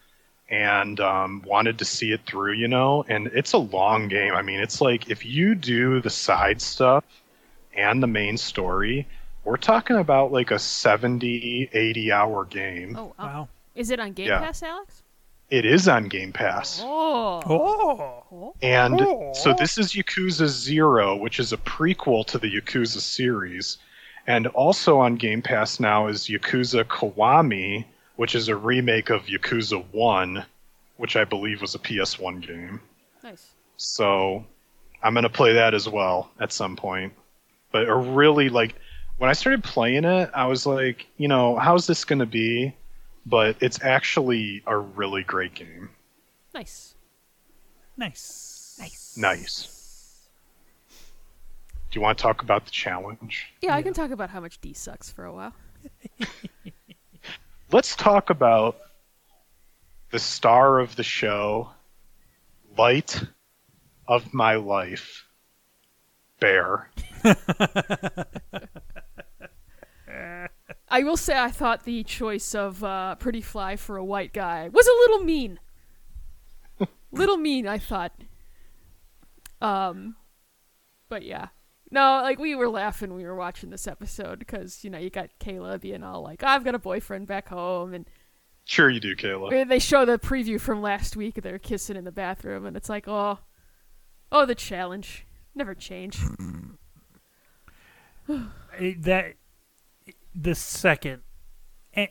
[0.49, 3.05] and um, wanted to see it through, you know.
[3.07, 4.35] And it's a long game.
[4.35, 7.05] I mean, it's like if you do the side stuff
[7.74, 9.07] and the main story,
[9.45, 12.97] we're talking about like a 70, 80 hour game.
[12.99, 13.49] Oh, uh, Wow.
[13.74, 14.41] is it on Game Yeah.
[14.41, 15.03] Pass, Alex?
[15.51, 16.81] It is on Game Pass.
[16.85, 17.43] Oh.
[17.47, 18.55] Oh.
[18.62, 19.32] And Oh.
[19.35, 23.78] so this is Yakuza Zero, which is a prequel to the Yakuza series.
[24.27, 27.85] And also on Game Pass now is Yakuza Kiwami,
[28.16, 30.44] which is a remake of Yakuza 1,
[30.98, 32.81] which I believe was a PS1 game.
[33.24, 33.51] Nice.
[33.77, 34.44] So
[35.02, 37.12] I'm going to play that as well at some point.
[37.72, 38.77] But a really like
[39.18, 42.74] when I started playing it, I was like, you know, how's this going to be?
[43.26, 45.90] But it's actually a really great game.
[46.55, 46.94] Nice.
[47.97, 48.76] Nice.
[48.80, 49.16] Nice.
[49.16, 50.28] Nice.
[51.90, 53.52] Do you want to talk about the challenge?
[53.60, 55.52] Yeah, I can talk about how much D sucks for a while.
[57.72, 58.78] Let's talk about
[60.10, 61.70] the star of the show,
[62.76, 63.20] light
[64.09, 65.24] of my life,
[66.40, 66.90] Bear.
[70.91, 74.69] I will say I thought the choice of uh, Pretty Fly for a white guy
[74.69, 75.61] was a little mean.
[77.12, 78.12] little mean, I thought.
[79.61, 80.17] Um,
[81.09, 81.49] but yeah.
[81.93, 85.11] No, like we were laughing when we were watching this episode because you know you
[85.11, 88.07] got Kayla being all like, "I've got a boyfriend back home," and
[88.65, 89.69] Sure, you do, Kayla.
[89.69, 91.43] they show the preview from last week.
[91.43, 93.41] They're kissing in the bathroom, and it's like, "Oh,
[94.31, 96.19] oh, the challenge never change."
[98.79, 99.35] It- that
[100.35, 101.23] the second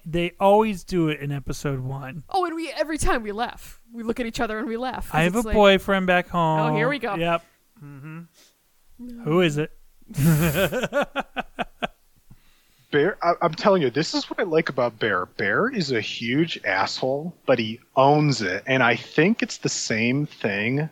[0.06, 2.24] they always do it in episode one.
[2.30, 5.10] Oh, and we every time we laugh, we look at each other and we laugh.
[5.14, 6.60] I have a like, boyfriend back home.
[6.60, 7.16] Oh, here we go.
[7.16, 7.44] Yep.
[7.84, 9.24] Mm-hmm.
[9.24, 9.72] Who is it?
[12.91, 15.28] Bear, I, I'm telling you, this is what I like about Bear.
[15.28, 20.26] Bear is a huge asshole, but he owns it, and I think it's the same
[20.26, 20.90] thing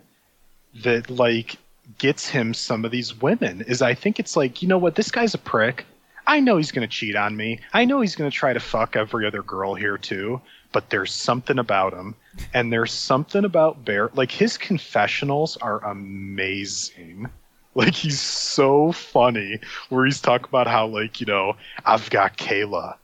[0.83, 1.57] that like
[1.97, 3.61] gets him some of these women.
[3.61, 5.85] Is I think it's like, you know what, this guy's a prick.
[6.27, 7.61] I know he's gonna cheat on me.
[7.73, 10.41] I know he's gonna try to fuck every other girl here too.
[10.73, 12.13] But there's something about him,
[12.53, 14.11] and there's something about Bear.
[14.13, 17.29] Like his confessionals are amazing.
[17.75, 19.59] Like he's so funny
[19.89, 22.95] where he's talking about how like, you know, I've got Kayla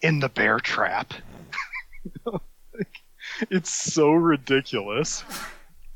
[0.00, 1.12] in the bear trap.
[3.50, 5.24] It's so ridiculous.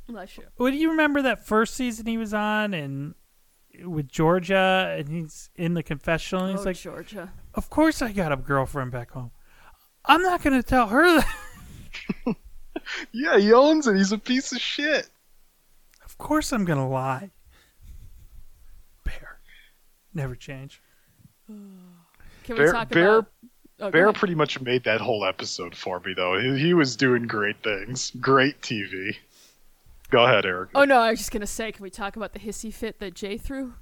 [0.08, 0.44] Bless you.
[0.56, 3.14] Well, do you remember that first season he was on and
[3.84, 7.32] with Georgia and he's in the confessional and he's oh, like, Georgia.
[7.54, 9.30] Of course I got a girlfriend back home.
[10.04, 12.36] I'm not gonna tell her that.
[13.12, 13.96] Yeah, he owns it.
[13.96, 15.08] He's a piece of shit.
[16.04, 17.30] Of course I'm gonna lie.
[19.04, 19.40] Bear.
[20.14, 20.80] Never change.
[21.46, 21.76] Can
[22.48, 23.32] we Bear- talk Bear- about?
[23.80, 26.38] Oh, Bear pretty much made that whole episode for me though.
[26.38, 28.10] He, he was doing great things.
[28.18, 29.14] Great TV.
[30.10, 30.70] Go ahead, Eric.
[30.74, 33.14] Oh no, I was just gonna say, can we talk about the hissy fit that
[33.14, 33.74] Jay threw?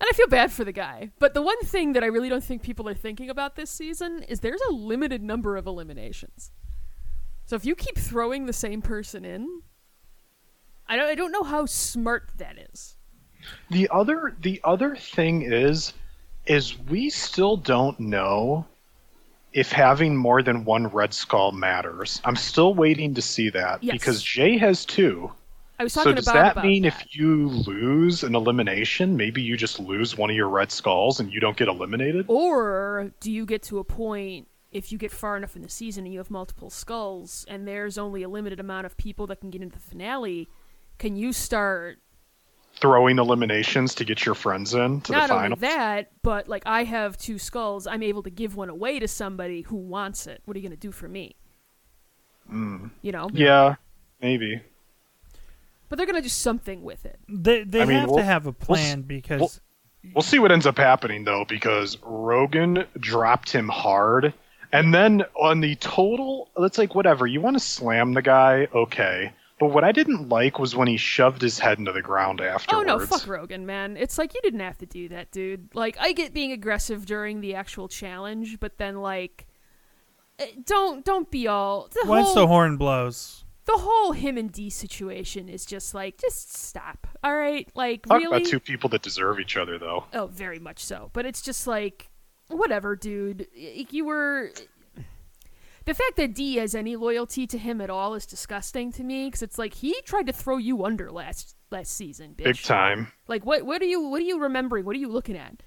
[0.00, 1.10] And I feel bad for the guy.
[1.18, 4.24] But the one thing that I really don't think people are thinking about this season
[4.28, 6.50] is there's a limited number of eliminations.
[7.44, 9.62] So if you keep throwing the same person in,
[10.88, 12.96] I don't, I don't know how smart that is.
[13.70, 15.92] The other the other thing is
[16.46, 18.66] is we still don't know
[19.52, 22.20] if having more than one red skull matters.
[22.24, 23.92] I'm still waiting to see that Yes.
[23.92, 25.30] because Jay has two.
[25.78, 26.88] I was So talking does about that about mean that.
[26.88, 31.20] Mean if you lose an elimination, maybe you just lose one of your red skulls
[31.20, 32.26] and you don't get eliminated?
[32.28, 36.04] Or do you get to a point if you get far enough in the season
[36.04, 39.50] and you have multiple skulls and there's only a limited amount of people that can
[39.50, 40.48] get into the finale,
[40.98, 41.98] can you start
[42.80, 45.56] Throwing eliminations to get your friends in to not the only final.
[45.58, 49.62] that, but like I have two skulls, I'm able to give one away to somebody
[49.62, 50.40] who wants it.
[50.46, 51.36] What are you going to do for me?
[52.50, 53.28] You know?
[53.28, 53.38] Mm.
[53.38, 53.74] Yeah,
[54.20, 54.60] maybe.
[55.88, 57.18] But they're going to do something with it.
[57.28, 59.60] They they I mean, have we'll- to have a we'll s- plan because
[60.14, 64.32] We'll see what ends up happening though, because Rogan dropped him hard,
[64.72, 67.26] and then on the total, it's like whatever.
[67.26, 69.30] You want to slam the guy, okay.
[69.60, 72.90] But what I didn't like was when he shoved his head into the ground afterwards.
[72.90, 73.96] Oh no, fuck Rogan, man.
[73.98, 75.74] It's like you didn't have to do that, dude.
[75.74, 79.46] Like I get being aggressive during the actual challenge, but then like
[80.38, 84.50] eh, don't don't be all the once whole the horn blows, the whole him and
[84.50, 87.06] D situation is just like just stop.
[87.22, 87.68] All right?
[87.74, 90.06] Like Talk really about two people that deserve each other, though.
[90.14, 91.10] Oh, very much so.
[91.12, 92.08] But it's just like,
[92.48, 93.46] whatever, dude.
[93.54, 94.52] Y- You were.
[95.90, 99.26] The fact that D has any loyalty to him at all is disgusting to me
[99.26, 102.44] because it's like he tried to throw you under last last season, bitch.
[102.44, 103.10] Big time.
[103.26, 103.66] Like what?
[103.66, 104.00] What are you?
[104.08, 104.84] What are you remembering?
[104.84, 105.64] What are you looking at?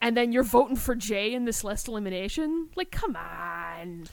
[0.00, 2.68] And then you're voting for Jay in this last elimination?
[2.76, 4.04] Like, come on.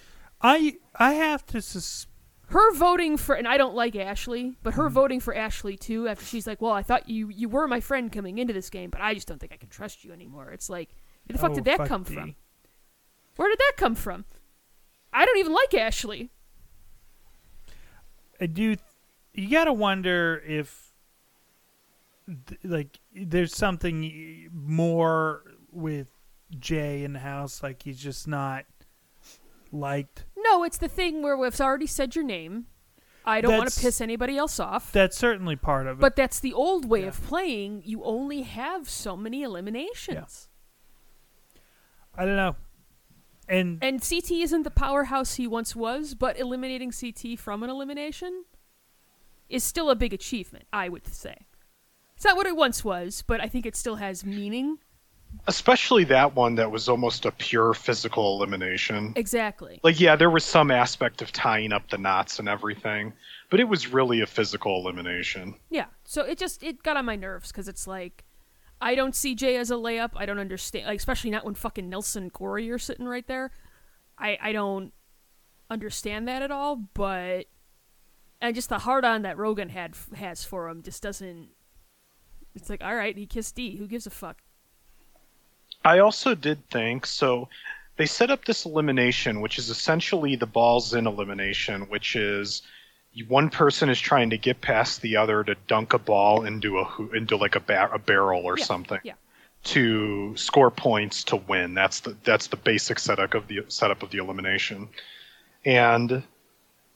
[0.41, 2.07] I I have to sus-
[2.47, 4.81] Her voting for, and I don't like Ashley, but Mm-hmm.
[4.81, 6.07] her voting for Ashley too.
[6.07, 8.89] After she's like, "Well, I thought you you were my friend coming into this game,
[8.89, 10.95] but I just don't think I can trust you anymore." It's like,
[11.27, 12.15] where the fuck oh, did that fuck come D.
[12.15, 12.35] from?
[13.35, 14.25] Where did that come from?
[15.15, 16.29] I don't even like Ashley.
[18.41, 18.75] I do.
[19.33, 20.93] You gotta wonder if,
[22.63, 26.07] like, there's something more with
[26.59, 27.63] Jay in the house.
[27.63, 28.65] Like he's just not
[29.71, 30.25] liked.
[30.37, 32.65] No, it's the thing where we've already said your name.
[33.27, 34.91] I don't want to piss anybody else off.
[34.91, 36.01] That's certainly part of it.
[36.01, 37.07] but that's the old way Yeah.
[37.07, 37.81] of playing.
[37.83, 40.47] You only have so many eliminations.
[42.15, 42.55] I don't know.
[43.47, 48.45] And And CT isn't the powerhouse he once was, but eliminating CT from an elimination
[49.49, 51.45] is still a big achievement, I would say.
[52.15, 54.79] It's not what it once was, but I think it still has meaning.
[55.47, 59.11] Especially that one that was almost a pure physical elimination.
[59.17, 59.79] Exactly.
[59.83, 63.11] Like, yeah, there was some aspect of tying up the knots and everything,
[63.49, 65.55] but it was really a physical elimination.
[65.69, 65.85] Yeah.
[66.05, 68.23] So it just it got on my nerves because it's like
[68.81, 70.11] I don't see Jay as a layup.
[70.15, 73.51] I don't understand, like especially not when fucking Nelson Cory are sitting right there.
[74.17, 74.93] I I don't
[75.69, 76.75] understand that at all.
[76.75, 77.45] But
[78.41, 81.49] and just the hard on that Rogan had has for him just doesn't.
[82.53, 83.77] It's like all right, he kissed D.
[83.77, 84.41] Who gives a fuck?
[85.83, 87.47] I also did think so.
[87.97, 92.61] They set up this elimination, which is essentially the balls in elimination, which is
[93.23, 97.07] one person is trying to get past the other to dunk a ball into a
[97.13, 99.13] into like a, ba- a barrel or Yeah, something yeah.
[99.65, 101.73] to score points to win.
[101.73, 104.89] That's the that's the basic setup of the setup of the elimination,
[105.63, 106.23] and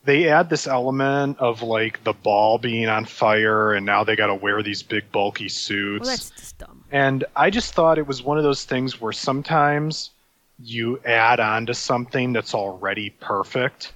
[0.04, 4.28] they add this element of like the ball being on fire, and now they got
[4.28, 6.02] to wear these big bulky suits.
[6.02, 6.84] Well, that's just dumb.
[6.92, 10.12] And I just thought it was one of those things where sometimes
[10.62, 13.94] you add on to something that's already perfect,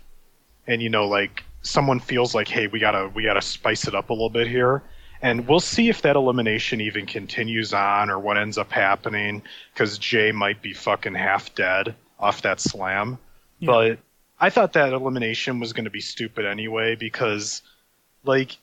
[0.68, 4.10] and you know, like someone feels like, hey, we gotta we gotta spice it up
[4.10, 4.84] a little bit here.
[5.22, 9.42] And we'll see if that elimination even continues on or what ends up happening,
[9.74, 13.18] because Jay might be fucking half dead off that slam.
[13.60, 13.68] Yeah.
[13.68, 14.00] But
[14.42, 17.62] I thought that elimination was going to be stupid anyway, because,
[18.26, 18.58] like,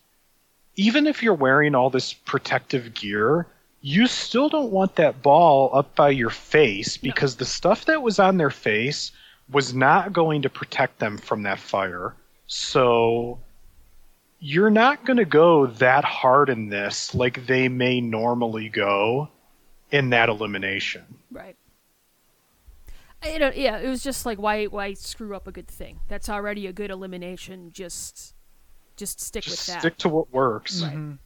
[0.77, 3.47] even if you're wearing all this protective gear,
[3.81, 8.19] you still don't want that ball up by your face because the stuff that was
[8.19, 9.13] on their face
[9.51, 12.15] was not going to protect them from that fire.
[12.53, 13.39] So
[14.41, 19.29] you're not going to go that hard in this like they may normally go
[19.93, 21.05] in that elimination.
[21.31, 21.55] Right.
[23.23, 26.01] I don't, yeah, it was just like why why screw up a good thing?
[26.09, 27.71] That's already a good elimination.
[27.73, 28.35] Just
[28.97, 29.81] just stick Just with that.
[29.83, 30.83] stick to what works.
[30.83, 30.97] Right.
[30.97, 31.19] Mhm.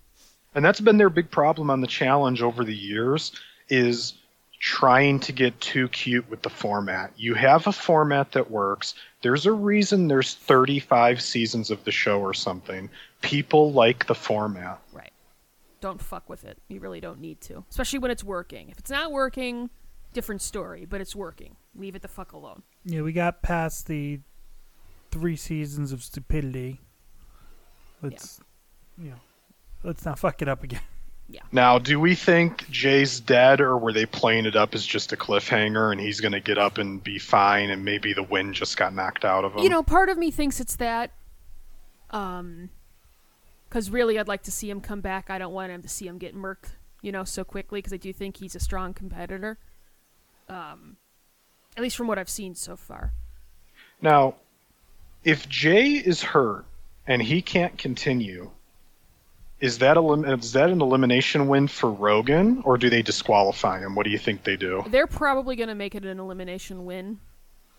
[0.55, 3.33] and that's been their big problem on the challenge over the years
[3.71, 4.13] is
[4.61, 8.95] trying to get too cute with the format you have a format that works
[9.25, 12.89] there's a reason there's 35 seasons of the show or something
[13.23, 15.11] people like the format Right.
[15.81, 16.59] Don't fuck with it.
[16.69, 17.65] You really don't need to.
[17.69, 18.69] Especially when it's working.
[18.71, 19.69] If it's not working,
[20.15, 21.57] different story, but it's working.
[21.75, 22.63] Leave it the fuck alone.
[22.85, 24.21] yeah, we got past the
[25.11, 26.81] three seasons of stupidity.
[28.03, 28.41] Let's
[28.97, 29.21] you know,
[29.83, 30.81] let's not fuck it up again.
[31.53, 35.17] Now, do we think Jay's dead, or were they playing it up as just a
[35.17, 38.77] cliffhanger, and he's going to get up and be fine, and maybe the wind just
[38.77, 39.61] got knocked out of him?
[39.61, 41.13] You know, part of me thinks it's that.
[42.11, 42.71] Um,
[43.69, 45.31] because really, I'd like to see him come back.
[45.31, 47.79] I don't want him to see him get murked, you know, so quickly.
[47.79, 49.59] Because I do think he's a strong competitor.
[50.49, 50.97] Um,
[51.77, 53.13] at least from what I've seen so far.
[54.01, 54.37] Now,
[55.25, 56.65] if Jay is hurt
[57.07, 58.51] and he can't continue,
[59.61, 63.95] is that elim- is that an elimination win for Rogan, or do they disqualify him?
[63.95, 64.83] What do you think they do?
[64.89, 67.21] They're probably going to make it an elimination win,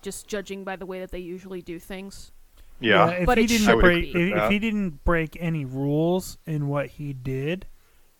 [0.01, 2.31] just judging by the way that they usually do things.
[2.79, 3.09] Yeah.
[3.09, 4.31] if But he it didn't break, be.
[4.31, 7.67] if, if he didn't break any rules in what he did,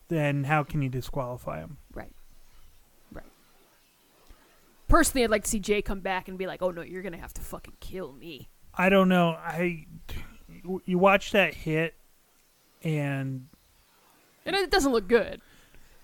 [0.07, 1.77] then how can you disqualify him?
[1.94, 2.11] Right.
[3.11, 3.26] Right.
[4.88, 7.18] Personally, I'd like to see Jay come back and be like, "Oh no, you're gonna
[7.18, 9.30] have to fucking kill me." I don't know.
[9.30, 9.86] I
[10.86, 11.95] you watch that hit,
[12.86, 13.48] and
[14.45, 15.41] And it doesn't look good.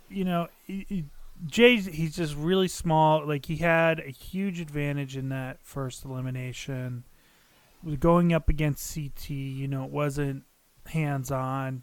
[0.09, 1.05] you know, he- he-
[1.47, 3.25] Jay's he's just really small.
[3.25, 7.03] Like he had a huge advantage in that first elimination.
[7.83, 10.43] Was Going up against CT, you know, it wasn't
[10.85, 11.81] hands on.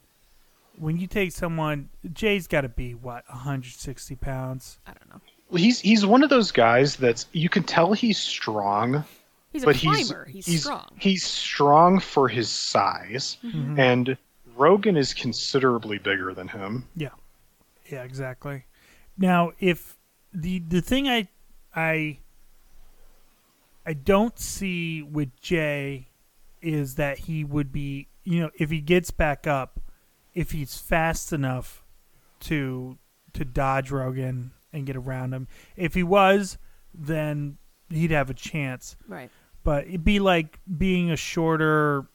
[0.76, 4.78] When you take someone, Jay's got to be what 160 pounds.
[4.86, 5.20] I don't know.
[5.50, 9.02] Well, he's he's one of those guys that's you can tell he's strong,
[9.50, 10.26] He's a but climber.
[10.26, 10.86] he's He's, strong.
[11.00, 13.76] He's strong for his size, Mhm.
[13.78, 14.16] and
[14.58, 16.86] Rogan is considerably bigger than him.
[16.96, 17.10] Yeah,
[17.90, 18.64] Yeah, exactly.
[19.16, 19.96] Now, if
[20.32, 21.28] the the thing I
[21.74, 22.18] I
[23.86, 26.08] I don't see with Jay
[26.60, 29.80] is that he would be, you know, if he gets back up,
[30.34, 31.84] if he's fast enough
[32.40, 32.98] to
[33.34, 35.48] to dodge Rogan and get around him.
[35.76, 36.58] If he was,
[36.92, 37.58] then
[37.88, 38.96] he'd have a chance.
[39.06, 39.30] right.
[39.64, 42.06] But it'd be like being a shorter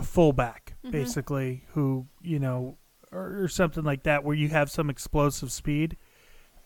[0.00, 0.90] f- fullback, Mhm.
[0.90, 2.76] basically, who you know,
[3.12, 5.96] or, or something like that, where you have some explosive speed.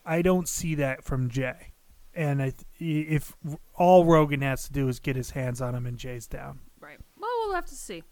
[0.05, 1.73] I don't see that from Jay,
[2.13, 3.33] and I th- if
[3.73, 6.59] all Rogan has to do is get his hands on him and Jay's down.
[6.79, 6.99] Right.
[7.19, 8.03] Well, we'll have to see.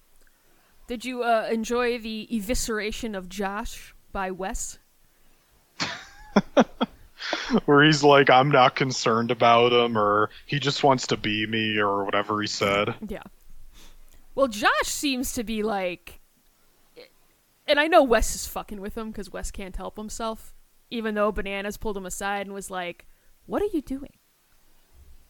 [0.87, 4.79] Did you uh, enjoy the evisceration of Josh by Wes?
[7.65, 11.77] Where he's like, I'm not concerned about him, or he just wants to be me,
[11.77, 12.95] or whatever he said.
[13.07, 13.21] Yeah.
[14.35, 16.19] Well, Josh seems to be like,
[17.67, 20.53] and I know Wes is fucking with him because Wes can't help himself.
[20.89, 23.07] Even though Bananas pulled him aside and was like,
[23.45, 24.13] "What are you doing?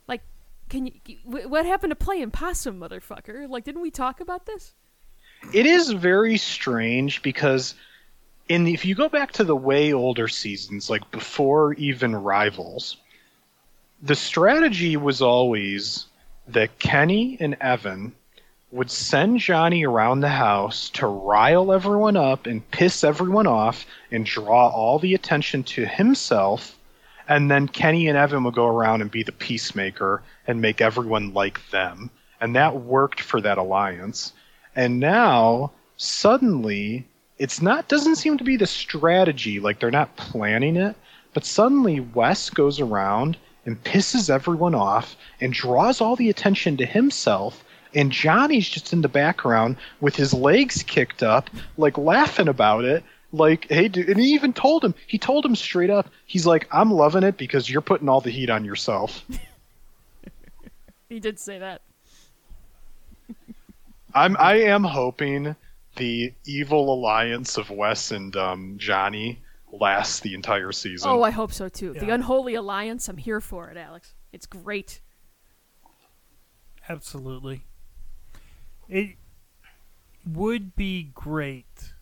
[0.08, 0.22] Like,
[0.68, 0.94] can you?
[1.24, 3.48] What happened to playing possum, motherfucker?
[3.50, 4.74] Like, didn't we talk about this?"
[5.54, 7.76] It is very strange because
[8.50, 12.98] in the, if you go back to the way older seasons, like before even Rivals,
[14.02, 16.08] the strategy was always
[16.48, 18.14] that Kenny and Evan
[18.74, 24.26] would send Johnny around the house to rile everyone up and piss everyone off and
[24.26, 26.76] draw all the attention to himself.
[27.30, 31.36] And then Kenny and Evan would go around and be the peacemaker and make everyone
[31.36, 32.10] like them.
[32.42, 34.34] And that worked for that alliance.
[34.76, 37.06] And now, suddenly,
[37.38, 40.96] it's not doesn't seem to be the strategy, like they're not planning it,
[41.36, 43.38] but suddenly Wes goes around
[43.68, 47.64] and pisses everyone off and draws all the attention to himself
[47.96, 53.04] and Johnny's just in the background with his legs kicked up, like laughing about it.
[53.32, 56.68] Like, hey, dude, and he even told him, he told him straight up, he's like,
[56.72, 59.26] I'm loving it because you're putting all the heat on yourself.
[61.14, 61.84] He did say that.
[64.16, 65.56] I'm, I am hoping
[65.96, 69.40] the evil alliance of Wes and um, Johnny
[69.72, 71.12] lasts the entire season.
[71.12, 71.94] Oh, I hope so too.
[71.94, 73.08] The unholy alliance.
[73.10, 74.16] I'm here for it, Alex.
[74.32, 75.02] It's great.
[76.90, 77.64] Absolutely.
[78.94, 79.16] It
[80.24, 81.96] would be great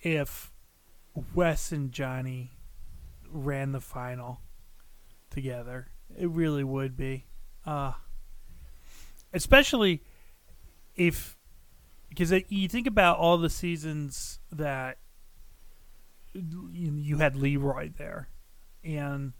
[0.00, 0.52] if
[1.34, 2.52] Wes and Johnny
[3.28, 4.42] ran the final
[5.28, 5.88] together.
[6.16, 7.24] It really would be.
[7.64, 7.94] Uh,
[9.32, 10.04] especially
[10.94, 11.36] if,
[12.10, 14.98] because you think about all the seasons that
[16.32, 18.28] you had Leroy there,
[18.84, 19.32] and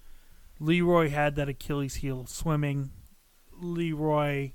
[0.59, 2.90] Leroy had that Achilles heel swimming.
[3.53, 4.51] Leroy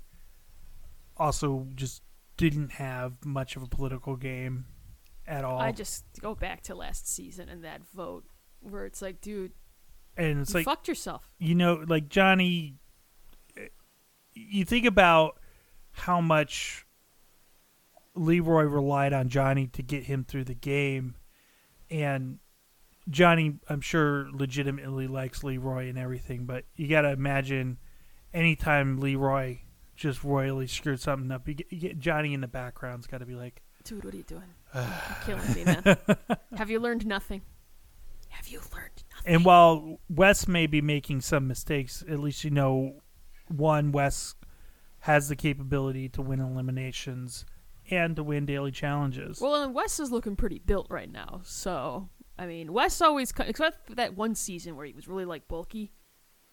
[1.22, 2.02] also just
[2.36, 4.66] didn't have much of a political game
[5.26, 5.60] at all.
[5.60, 8.24] I just go back to last season and that vote
[8.60, 9.52] where it's like, dude,
[10.16, 11.30] and it's you like fucked yourself.
[11.38, 12.74] you know, like Johnny.
[14.34, 15.38] You think about
[15.92, 16.86] how much
[18.14, 21.14] Leroy relied on Johnny to get him through the game,
[21.90, 22.38] and
[23.08, 27.78] Johnny, I'm sure, legitimately likes Leroy and everything, but you got to imagine
[28.32, 29.58] anytime Leroy
[29.94, 33.26] just royally screwed something up, you get, you get Johnny in the background's got to
[33.26, 34.42] be like, Dude, what are you doing?
[34.74, 34.86] You're
[35.26, 35.96] killing me, man.
[36.56, 37.42] Have you learned nothing?
[38.28, 39.34] Have you learned nothing?
[39.34, 43.02] And while Wes may be making some mistakes, at least you know,
[43.48, 44.34] one, Wes
[45.00, 47.44] has the capability to win eliminations
[47.90, 49.40] and to win daily challenges.
[49.40, 51.40] Well, and Wes is looking pretty built right now.
[51.44, 52.08] So,
[52.38, 55.92] I mean, Wes always, except for that one season where he was really like bulky.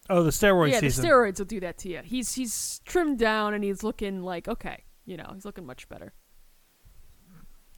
[0.09, 1.03] Oh, the steroid yeah, season.
[1.03, 2.01] the steroids will do that to you.
[2.03, 6.13] He's he's trimmed down and he's looking like okay, you know, he's looking much better.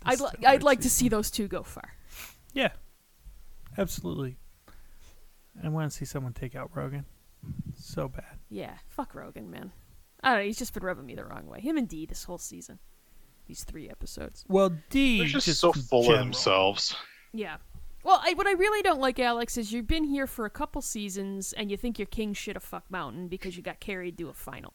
[0.04, 1.94] The I'd li- I'd like to see those two go far.
[2.54, 2.70] Yeah,
[3.78, 4.38] absolutely.
[5.64, 7.06] I want to see someone take out Rogan.
[7.78, 8.40] So bad.
[8.50, 9.72] Yeah, fuck Rogan, man.
[10.24, 10.46] I don't know.
[10.46, 11.60] He's just been rubbing me the wrong way.
[11.60, 12.80] Him and D this whole season,
[13.48, 14.46] these three episodes.
[14.48, 16.96] Well, D They're just, just so in full of themselves.
[17.34, 17.58] Yeah.
[18.04, 20.82] Well, I, what I really don't like, Alex, is you've been here for a couple
[20.82, 24.30] seasons and you think you're king shit of fuck mountain because you got carried to
[24.30, 24.74] a final.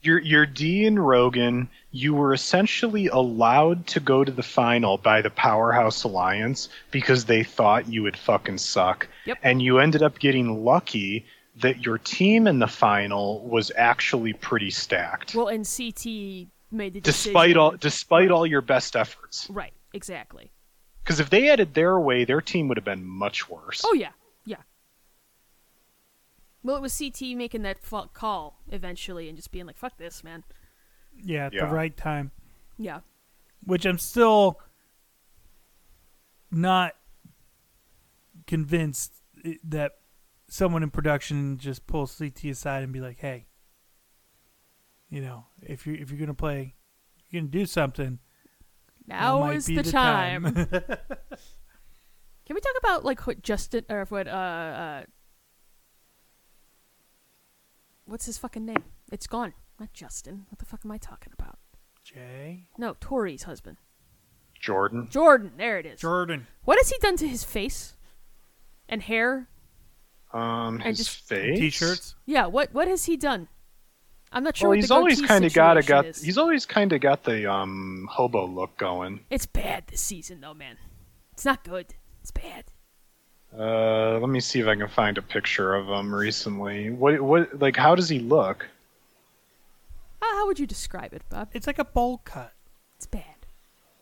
[0.00, 1.68] You're, you're D and Rogan.
[1.90, 7.42] You were essentially allowed to go to the final by the Powerhouse Alliance because they
[7.42, 9.08] thought you would fucking suck.
[9.24, 9.38] Yep.
[9.42, 11.26] And you ended up getting lucky
[11.56, 15.34] that your team in the final was actually pretty stacked.
[15.34, 19.48] Well, and CT made the despite decision- all despite all your best efforts.
[19.50, 19.72] Right.
[19.94, 20.52] Exactly.
[21.08, 23.80] Because if they had it their way, their team would have been much worse.
[23.82, 24.10] Oh yeah,
[24.44, 24.58] yeah.
[26.62, 30.22] Well, it was CT making that fu- call eventually and just being like, "Fuck this,
[30.22, 30.44] man."
[31.16, 31.64] Yeah, at Yeah.
[31.64, 32.30] the right time.
[32.76, 33.00] Yeah.
[33.64, 34.60] Which I'm still
[36.50, 36.94] not
[38.46, 39.14] convinced
[39.64, 39.92] that
[40.46, 43.46] someone in production just pulls CT aside and be like, "Hey,
[45.08, 46.74] you know, if you if you're gonna play,
[47.30, 48.18] you're gonna do something.
[49.08, 50.44] Now might is be the, the time.
[50.44, 50.54] time."
[52.46, 55.02] Can we talk about like what Justin or what uh uh
[58.06, 58.84] what's his fucking name?
[59.12, 59.54] It's gone.
[59.78, 60.46] Not Justin.
[60.50, 61.58] What the fuck am I talking about?
[62.04, 63.76] Jay No, Tori's husband.
[64.58, 65.08] Jordan.
[65.10, 65.52] Jordan.
[65.56, 66.00] There it is.
[66.00, 66.46] Jordan.
[66.64, 67.94] What has he done to his face
[68.88, 69.48] and hair?
[70.32, 71.58] Um, And his just- face.
[71.58, 72.14] T-shirts.
[72.26, 72.46] Yeah.
[72.46, 73.48] What What has he done?
[74.32, 74.68] I'm not sure.
[74.68, 76.06] Well, what he's the always kind of got a got.
[76.06, 76.22] is.
[76.22, 79.20] He's always kind of got the um hobo look going.
[79.30, 80.76] It's bad this season, though, man.
[81.32, 81.94] It's not good.
[82.20, 82.64] It's bad.
[83.56, 86.90] Uh, let me see if I can find a picture of him recently.
[86.90, 88.66] What what like how does he look?
[90.20, 91.48] Uh, how would you describe it, Bob?
[91.52, 92.52] It's like a bowl cut.
[92.96, 93.22] It's bad.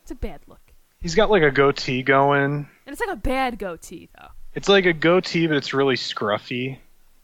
[0.03, 0.61] It's a bad look.
[1.01, 2.53] He's got like a goatee going.
[2.87, 4.29] And it's like a bad goatee, though.
[4.55, 6.79] It's like a goatee, but it's really scruffy.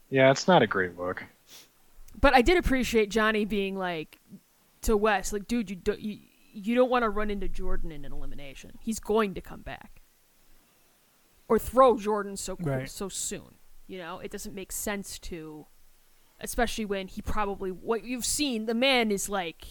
[0.09, 1.23] Yeah, it's not a great look.
[2.23, 4.17] But I did appreciate Johnny being like
[4.83, 6.19] to Wes, like, dude, you don't you,
[6.53, 8.71] you don't want to run into Jordan in an elimination.
[8.79, 10.01] He's going to come back,
[11.49, 12.89] or throw Jordan so quick, Right.
[12.89, 13.55] so soon.
[13.87, 15.65] You know, it doesn't make sense to,
[16.39, 18.67] especially when he probably what you've seen.
[18.67, 19.65] The man is like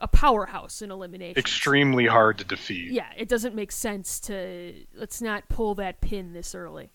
[0.00, 1.38] a powerhouse in elimination.
[1.38, 2.92] Extremely hard to defeat.
[2.92, 6.90] Yeah, it doesn't make sense to let's not pull that pin this early.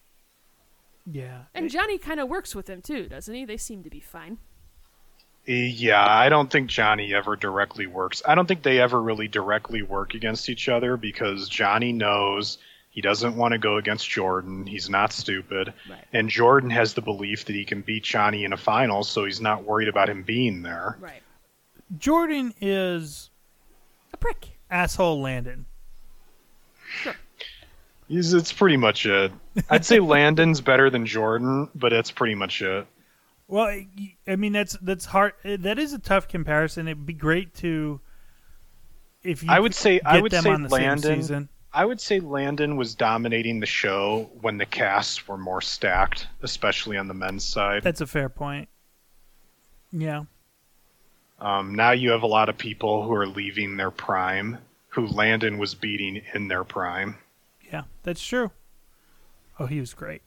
[1.09, 1.43] Yeah.
[1.53, 3.45] And Johnny kind of works with him too, doesn't he?
[3.45, 4.37] They seem to be fine.
[5.45, 8.21] Yeah, I don't think Johnny ever directly works.
[8.25, 12.59] I don't think they ever really directly work against each other because Johnny knows
[12.91, 14.65] he doesn't want to go against Jordan.
[14.65, 15.73] He's not stupid.
[15.89, 16.05] Right.
[16.13, 19.41] And Jordan has the belief that he can beat Johnny in a final, so he's
[19.41, 20.97] not worried about him being there.
[21.01, 21.21] Right.
[21.97, 23.29] Jordan is
[24.13, 24.51] A prick.
[24.71, 25.65] asshole Landon.
[28.07, 29.31] He's, it's pretty much it.
[29.69, 32.87] I'd say Landon's better than Jordan, but that's pretty much it.
[33.47, 33.65] Well,
[34.27, 35.33] I- mean that's that's hard.
[35.43, 36.87] That is a tough comparison.
[36.87, 37.99] It'd be great to
[39.23, 41.49] if you I would say get I would say on the same Landon.
[41.75, 46.97] I would say Landon was dominating the show when the casts were more stacked, especially
[46.97, 47.81] on the men's side.
[47.81, 48.69] That's a fair point.
[49.91, 50.25] Yeah.
[51.39, 54.59] Um, now you have a lot of people who are leaving their prime,
[54.89, 57.17] who Landon was beating in their prime.
[57.73, 58.51] Yeah, that's true.
[59.59, 60.21] Oh, he was great.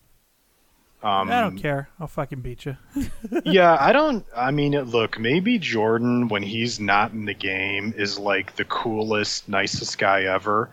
[1.02, 1.89] Um, I don't care.
[2.01, 2.77] I'll fucking beat you.
[3.44, 4.27] yeah, I don't.
[4.35, 9.48] I mean, look, maybe Jordan, when he's not in the game, is like the coolest,
[9.48, 10.70] nicest guy ever.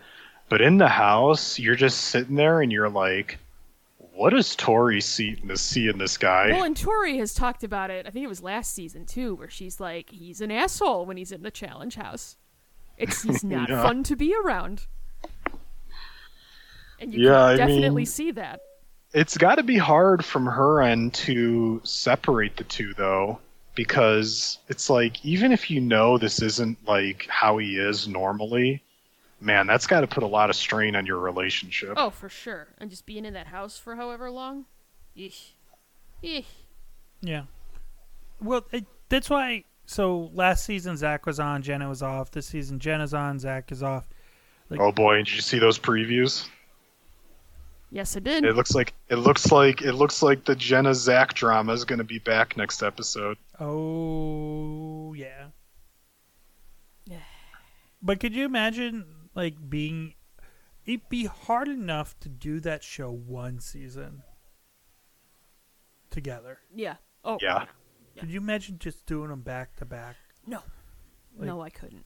[0.48, 3.38] But in the house, you're just sitting there and you're like,
[4.14, 6.48] what does Tori see in this, see in this guy?
[6.50, 8.06] Well, and Tori has talked about it.
[8.06, 11.30] I think it was last season too, where she's like, he's an asshole when he's
[11.32, 12.36] in the challenge house.
[12.98, 13.82] It's he's not Yeah.
[13.82, 14.86] fun to be around.
[17.00, 18.60] And you Yeah, can I definitely mean- see that.
[19.12, 23.38] It's got to be hard from her end to separate the two, though,
[23.76, 28.82] because it's like even if you know this isn't like how he is normally,
[29.40, 31.92] man, that's got to put a lot of strain on your relationship.
[31.96, 32.66] Oh, for sure.
[32.78, 34.64] And just being in that house for however long.
[35.16, 35.50] Eesh.
[36.24, 36.44] Eesh.
[37.20, 37.42] Yeah.
[38.40, 39.62] Well, it, that's why.
[39.86, 42.30] So last season Zach was on, Jenna was off.
[42.32, 44.08] This season Jenna's on, Zach is off.
[44.72, 46.48] oh boy, and did you see those previews?
[47.94, 48.44] Yes, I did.
[48.44, 52.00] It looks like it looks like it looks like the Jenna Zach drama is going
[52.00, 53.38] to be back next episode.
[53.60, 55.46] Oh yeah.
[57.06, 57.18] Yeah.
[58.02, 59.04] But could you imagine
[59.36, 60.14] like being?
[60.84, 64.24] It'd be hard enough to do that show one season
[66.10, 66.58] together.
[66.74, 66.96] Yeah.
[67.24, 67.66] Oh Yeah.
[68.18, 70.16] Could you imagine just doing them back to back?
[70.46, 70.58] no,
[71.36, 72.04] Like- no, I couldn't.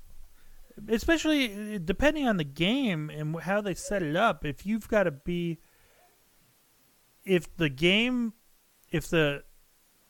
[0.89, 5.10] especially depending on the game and how they set it up if you've got to
[5.10, 5.59] be
[7.28, 8.32] if the game
[8.90, 9.42] if the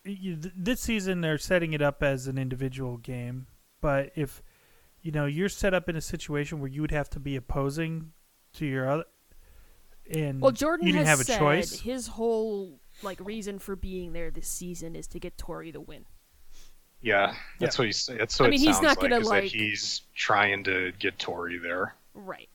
[0.04, 3.46] you, this season they're setting it up as an individual game
[3.80, 4.42] but if
[5.02, 8.12] you know you're set up in a situation where you would have to be opposing
[8.54, 9.04] to your other
[10.10, 13.76] and Well, Jordan you didn't has have a said choice his whole like reason for
[13.76, 16.06] being there this season is to get Tori the win.
[17.00, 18.06] Yeah, that's what he's.
[18.06, 20.92] That's what I mean, it he's sounds not gonna, is like- that he's trying to
[20.98, 21.94] get Tori there.
[22.14, 22.48] Right.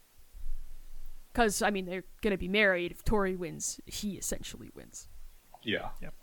[1.34, 2.92] Because I mean, they're gonna be married.
[2.92, 5.08] If Tori wins, he essentially wins.
[5.64, 5.90] Yeah.
[6.02, 6.14] Yep.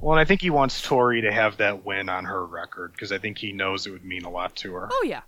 [0.00, 3.12] Well, and I think he wants Tori to have that win on her record because
[3.12, 4.88] I think he knows it would mean a lot to her.
[4.90, 5.22] Oh yeah.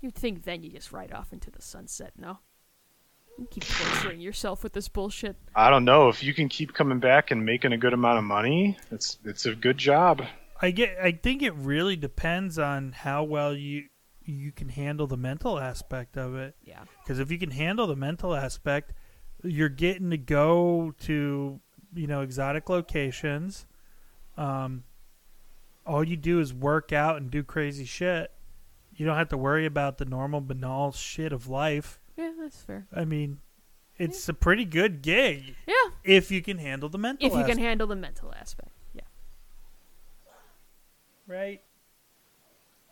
[0.00, 2.38] You'd think then you just ride off into the sunset, no?
[3.38, 5.36] You keep torturing yourself with this bullshit.
[5.54, 8.24] I don't know if you can keep coming back and making a good amount of
[8.24, 8.78] money.
[8.90, 10.22] It's it's a good job.
[10.60, 10.96] I get.
[11.00, 13.84] I think it really depends on how well you
[14.26, 16.56] you can handle the mental aspect of it.
[16.64, 16.84] Yeah.
[17.02, 18.92] Because if you can handle the mental aspect,
[19.42, 21.60] you're getting to go to
[21.94, 23.66] you know exotic locations.
[24.36, 24.84] Um,
[25.86, 28.30] all you do is work out and do crazy shit.
[28.94, 32.00] You don't have to worry about the normal banal shit of life.
[32.16, 32.86] Yeah, that's fair.
[32.94, 33.38] I mean,
[33.98, 35.74] it's a pretty good gig Yeah.
[36.02, 37.26] if you can handle the mental.
[37.26, 38.70] If you can handle the mental aspect.
[38.94, 39.02] Yeah.
[41.26, 41.60] right,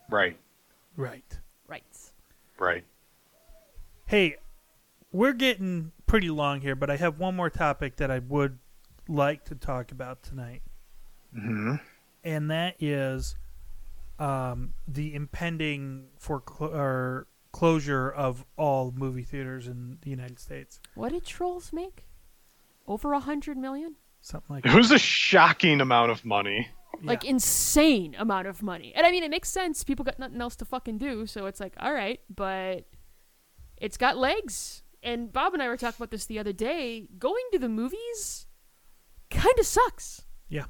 [0.09, 0.37] Right.
[0.95, 1.39] Right.
[1.67, 1.83] Right.
[2.57, 2.83] Right.
[4.05, 4.35] Hey,
[5.11, 8.59] we're getting pretty long here, but I have one more topic that I would
[9.07, 10.61] like to talk about tonight,
[11.33, 11.75] hmm
[12.23, 13.35] and that is
[14.19, 20.79] um, the impending foreclo- or closure of all movie theaters in the United States.
[20.95, 22.05] What did Trolls make?
[22.87, 23.95] Over a hundred million?
[24.21, 24.75] Something like It that.
[24.77, 26.67] was a shocking amount of money.
[27.03, 27.31] Like Yeah.
[27.31, 28.93] insane amount of money.
[28.95, 29.83] And I mean it makes sense.
[29.83, 32.85] People got nothing else to fucking do, so it's like, alright, but
[33.77, 34.83] it's got legs.
[35.03, 37.07] And Bob and I were talking about this the other day.
[37.19, 38.47] Going to the movies
[39.29, 40.23] kinda sucks.
[40.49, 40.65] Yeah.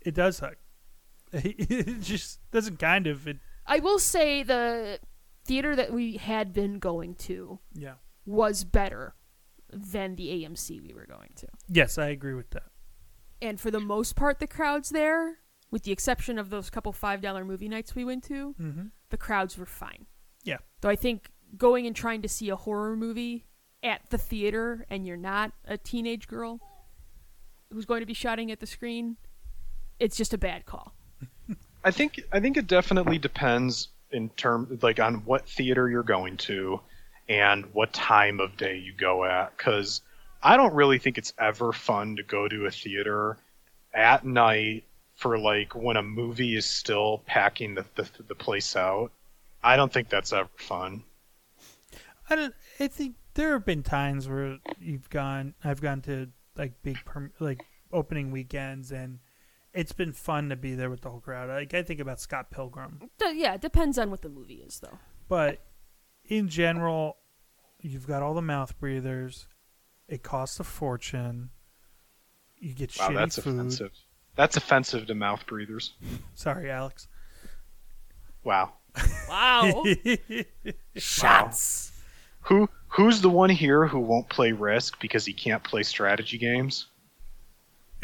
[0.00, 0.56] It does suck.
[1.32, 3.26] It just doesn't kind of.
[3.26, 5.00] It I will say the
[5.44, 7.94] theater that we had been going to yeah.
[8.26, 9.14] was better
[9.72, 11.48] than the AMC we were going to.
[11.68, 12.64] Yes, I agree with that.
[13.44, 15.38] And for the most part, the crowds there,
[15.70, 18.86] with the exception of those couple five dollar movie nights we went to, Mm-hmm.
[19.10, 20.06] the crowds were fine.
[20.44, 20.58] Yeah.
[20.80, 23.46] Though I think going and trying to see a horror movie
[23.82, 26.58] at the theater and you're not a teenage girl
[27.70, 29.16] who's going to be shouting at the screen,
[29.98, 30.94] it's just a bad call.
[31.84, 36.36] I think I think it definitely depends in term like on what theater you're going
[36.38, 36.80] to
[37.28, 40.00] and what time of day you go at cuz
[40.44, 43.38] I don't really think it's ever fun to go to a theater
[43.94, 44.84] at night
[45.14, 49.10] for like when a movie is still packing the the, the place out.
[49.62, 51.02] I don't think that's ever fun.
[52.28, 52.54] I don't.
[52.78, 55.54] I think there have been times where you've gone.
[55.64, 56.98] I've gone to like big
[57.40, 59.20] like opening weekends, and
[59.72, 61.48] it's been fun to be there with the whole crowd.
[61.48, 64.98] Like I think about Scott Pilgrim, yeah, it depends on what the movie is, though.
[65.26, 65.60] but
[66.26, 67.16] in general,
[67.80, 69.46] you've got all the mouth breathers.
[70.08, 71.50] It costs a fortune.
[72.58, 73.54] You get Wow, shitty that's food.
[73.54, 73.92] offensive.
[74.36, 75.94] That's offensive to mouth breathers.
[76.34, 77.08] Sorry, Alex.
[78.42, 78.72] Wow.
[79.28, 79.84] Wow.
[80.96, 81.92] Shots.
[82.42, 86.86] Who who's the one here who won't play Risk because he can't play strategy games?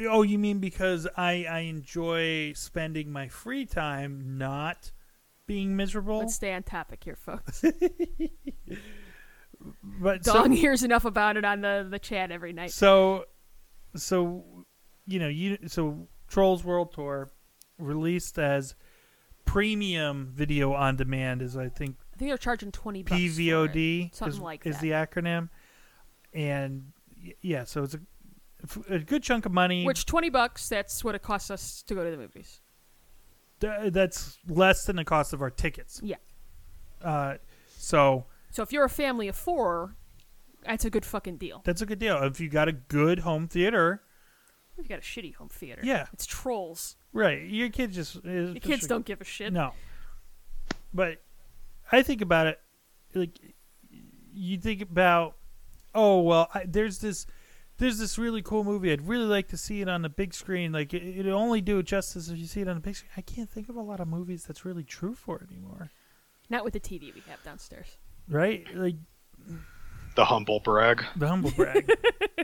[0.09, 4.93] oh, you mean because I I enjoy spending my free time not
[5.47, 6.19] being miserable?
[6.21, 7.65] Let's stay on topic here, folks.
[9.83, 12.71] but so- Dong hears enough about it on the, the chat every night.
[12.73, 13.25] So,
[13.97, 14.45] so
[15.07, 17.31] you know, you so Trolls World Tour
[17.79, 18.75] released as
[19.45, 23.21] premium video on demand is I think I think they're charging 20 bucks.
[23.21, 24.83] PVOD Something is, like is that.
[24.83, 25.49] the acronym,
[26.33, 26.93] and
[27.41, 28.01] yeah, so it's a,
[28.95, 29.85] a good chunk of money.
[29.85, 32.61] Which 20 bucks, that's what it costs us to go to the movies.
[33.61, 36.01] th- that's less than the cost of our tickets.
[36.03, 36.17] Yeah.
[37.03, 37.37] Uh,
[37.69, 39.97] so So if you're a family of four,
[40.65, 41.63] that's a good fucking deal.
[41.65, 42.17] that's a good deal.
[42.23, 44.03] If you got a good home theater,
[44.77, 45.81] If you got a shitty home theater.
[45.85, 46.07] Yeah.
[46.13, 46.97] It's trolls.
[47.13, 47.43] right?
[47.43, 49.53] Your kids just eh, The kids don't give a shit.
[49.53, 49.73] No.
[50.93, 51.23] But
[51.93, 52.61] I think about it.
[53.15, 53.39] like
[54.33, 55.37] you think about
[55.95, 57.27] oh well I, there's this
[57.79, 60.71] there's this really cool movie i'd really like to see it on the big screen
[60.71, 63.11] like it, it'll only do it justice if you see it on the big screen
[63.17, 65.91] i can't think of a lot of movies that's really true for it anymore
[66.49, 67.97] Not with the TV we have downstairs.
[68.31, 68.97] Right like
[70.15, 71.05] The humble brag.
[71.17, 71.91] the humble brag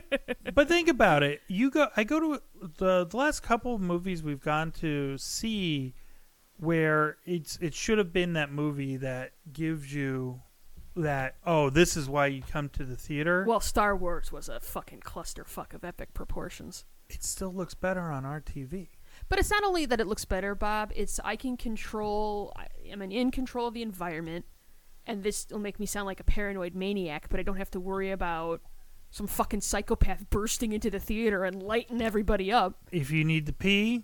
[0.53, 2.41] but think about it you go i go to
[2.77, 5.93] the, the last couple of movies we've gone to see
[6.59, 10.41] where it's it should have been that movie that gives you
[10.95, 14.59] that oh this is why you come to the theater Well, Star Wars was a
[14.59, 16.85] fucking clusterfuck of epic proportions.
[17.09, 18.87] it still looks better on our TV.
[19.29, 20.91] But it's not only that it looks better, Bob.
[20.95, 22.51] It's I can control.
[22.55, 24.45] I am in control of the environment,
[25.07, 27.27] and this will make me sound like a paranoid maniac.
[27.29, 28.61] But I don't have to worry about
[29.09, 32.77] some fucking psychopath bursting into the theater and lighting everybody up.
[32.91, 34.03] If you need to pee,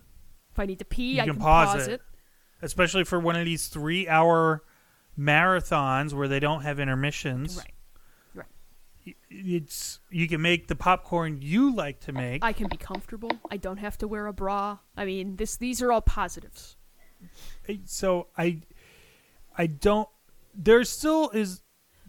[0.52, 1.92] If I need to pee, You I can can, pause pause, it.
[1.94, 2.02] it.
[2.62, 4.62] especially for one of these three-hour
[5.18, 8.46] marathons where they don't have intermissions, Right.
[9.04, 9.16] Right.
[9.30, 12.42] it's you can make the popcorn you like to make.
[12.42, 13.30] I can be comfortable.
[13.50, 14.78] I don't have to wear a bra.
[14.96, 15.56] I mean, this.
[15.56, 16.76] These are all positives.
[17.84, 18.60] so I,
[19.56, 20.08] I don't.
[20.56, 21.62] There still is,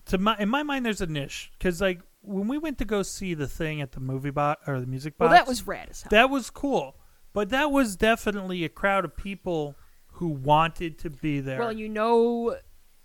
[0.07, 3.03] to my in my mind, there's a niche because like when we went to go
[3.03, 5.89] see the thing at the movie bot or the music box, Well, that was rad
[5.89, 6.09] as hell.
[6.11, 6.95] that was cool,
[7.33, 9.75] but that was definitely a crowd of people
[10.13, 11.59] who wanted to be there.
[11.59, 12.55] Well, you know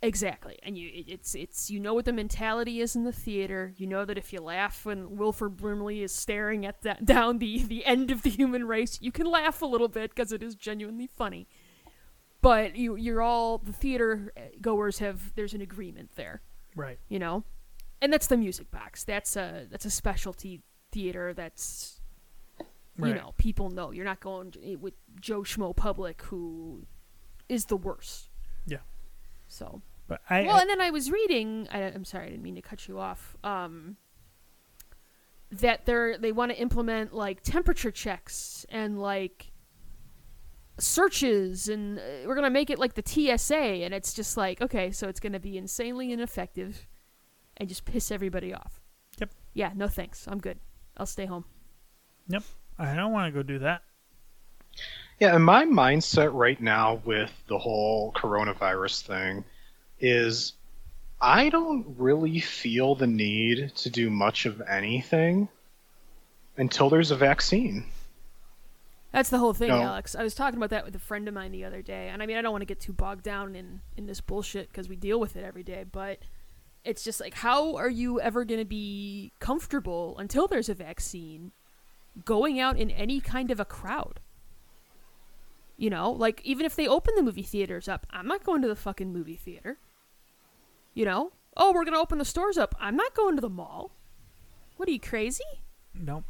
[0.02, 3.72] exactly, and you it's it's you know what the mentality is in the theater.
[3.76, 7.62] You know that if you laugh when Wilford Brimley is staring at that down the
[7.64, 10.54] the end of the human race, you can laugh a little bit because it is
[10.54, 11.46] genuinely funny.
[12.42, 16.40] But you you're all the theater goers have there's an agreement there,
[16.74, 16.98] right.
[17.08, 17.44] you know,
[18.00, 19.04] and that's the music box.
[19.04, 21.34] That's a that's a specialty theater.
[21.34, 22.00] That's
[22.96, 23.14] you Right.
[23.16, 26.86] know people know you're not going to- with Joe Schmo public who
[27.48, 28.30] is the worst.
[28.66, 28.78] Yeah.
[29.48, 31.68] So But I, well, I- and then I was reading.
[31.70, 33.36] I, I'm sorry, I didn't mean to cut you off.
[33.44, 33.96] Um,
[35.50, 39.49] that they're they want to implement like temperature checks and like
[40.80, 44.90] searches, and uh, we're gonna make it like the TSA, and it's just like okay,
[44.90, 46.86] so it's gonna be insanely ineffective,
[47.56, 48.80] and just piss everybody off.
[49.18, 49.30] Yep.
[49.54, 49.72] Yeah.
[49.74, 50.26] No thanks.
[50.28, 50.58] I'm good.
[50.96, 51.44] I'll stay home.
[52.28, 52.42] Yep.
[52.78, 53.82] I don't want to go do that.
[55.18, 59.44] Yeah, and my mindset right now with the whole coronavirus thing
[59.98, 60.54] is
[61.20, 65.48] I don't really feel the need to do much of anything
[66.56, 67.84] until there's a vaccine.
[69.12, 69.80] That's the whole thing, No.
[69.82, 70.14] Alex.
[70.14, 72.26] I was talking about that with a friend of mine the other day, and I
[72.26, 74.96] mean, I don't want to get too bogged down in in this bullshit because we
[74.96, 76.18] deal with it every day, but
[76.84, 81.52] it's just like, how are you ever going to be comfortable until there's a vaccine
[82.24, 84.20] going out in any kind of a crowd?
[85.76, 88.68] You know, like even if they open the movie theaters up, I'm not going to
[88.68, 89.78] the fucking movie theater.
[90.94, 91.32] You know?
[91.56, 92.74] Oh, we're going to open the stores up.
[92.78, 93.90] I'm not going to the mall.
[94.76, 95.44] What are you crazy?
[95.94, 96.24] Nope.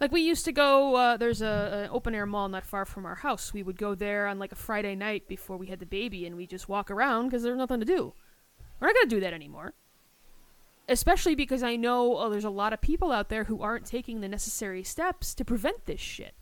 [0.00, 0.96] Like we used to go.
[0.96, 3.52] Uh, there's a an open air mall not far from our house.
[3.52, 6.36] We would go there on like a Friday night before we had the baby, and
[6.36, 8.12] we just walk around because there's nothing to do.
[8.80, 9.74] We're not gonna do that anymore.
[10.88, 14.20] Especially because I know oh, there's a lot of people out there who aren't taking
[14.20, 16.34] the necessary steps to prevent this shit.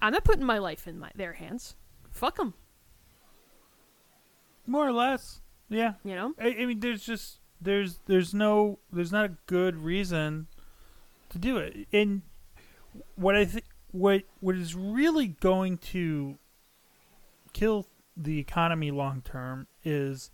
[0.00, 1.76] I'm not putting my life in my, their hands.
[2.10, 2.54] Fuck them.
[4.66, 5.40] More or less.
[5.68, 5.94] Yeah.
[6.02, 6.34] You know.
[6.40, 10.48] I, I mean, there's just there's there's no there's not a good reason
[11.36, 11.86] to do it.
[11.92, 12.22] And
[13.14, 16.38] what I think what what is really going to
[17.52, 17.86] kill
[18.16, 20.30] the economy long term is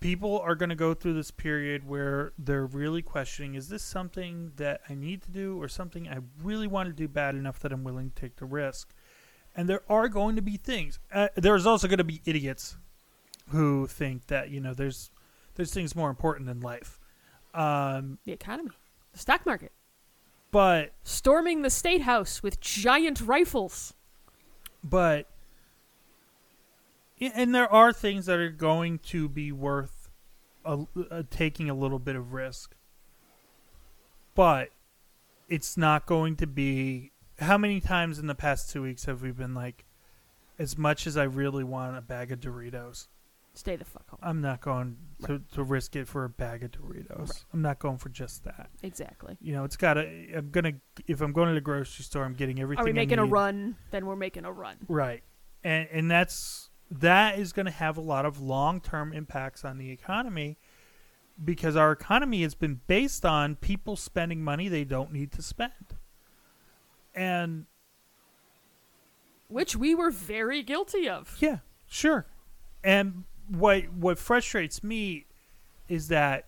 [0.00, 4.52] people are going to go through this period where they're really questioning is this something
[4.56, 7.72] that I need to do or something I really want to do bad enough that
[7.72, 8.92] I'm willing to take the risk.
[9.56, 10.98] And there are going to be things.
[11.12, 12.76] Uh, there's also going to be idiots
[13.48, 15.10] who think that you know there's
[15.54, 16.98] there's things more important than life.
[17.54, 18.72] Um, The economy,
[19.12, 19.72] the stock market,
[20.54, 23.92] but storming the state house with giant rifles.
[24.84, 25.26] but
[27.20, 30.08] and there are things that are going to be worth
[30.64, 32.76] a, uh, taking a little bit of risk.
[34.36, 34.68] But
[35.48, 37.10] it's not going to be.
[37.40, 39.84] How many times in the past two weeks have we been like,
[40.56, 43.08] as much as I really want a bag of Doritos,
[43.56, 44.18] Stay the fuck home.
[44.20, 47.18] I'm not going to, to risk it for a bag of Doritos.
[47.18, 47.44] Right.
[47.52, 48.68] I'm not going for just that.
[48.82, 49.36] Exactly.
[49.40, 50.02] You know, it's got to.
[50.34, 50.72] I'm gonna.
[51.06, 52.82] If I'm going to the grocery store, I'm getting everything.
[52.82, 53.76] Are we I making a run?
[53.92, 54.78] Then we're making a run.
[54.88, 55.22] Right,
[55.62, 59.78] and and that's that is going to have a lot of long term impacts on
[59.78, 60.58] the economy,
[61.42, 65.96] because our economy has been based on people spending money they don't need to spend,
[67.14, 67.66] and
[69.46, 71.36] Which we were very guilty of.
[71.40, 72.26] yeah, sure,
[72.82, 75.26] and what what frustrates me
[75.88, 76.46] is that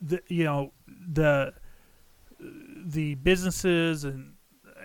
[0.00, 1.52] the you know the
[2.38, 4.34] the businesses and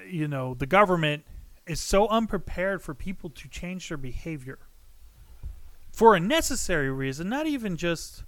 [0.10, 1.24] you know the government
[1.66, 4.60] is so unprepared for people to change their behavior
[5.96, 8.24] for a necessary reason, not even just.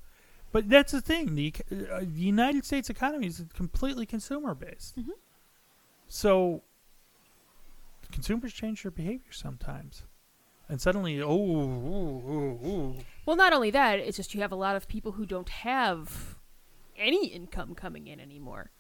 [0.54, 1.36] But that's the thing.
[1.36, 4.98] The, uh, the United States economy is completely consumer based.
[4.98, 5.12] Mhm.
[6.08, 6.64] So
[8.14, 10.04] consumers change their behavior sometimes.
[10.70, 12.96] And suddenly, oh, ooh, ooh, ooh.
[13.26, 16.36] Well, not only that, it's just you have a lot of people who don't have
[16.98, 18.72] any income coming in anymore.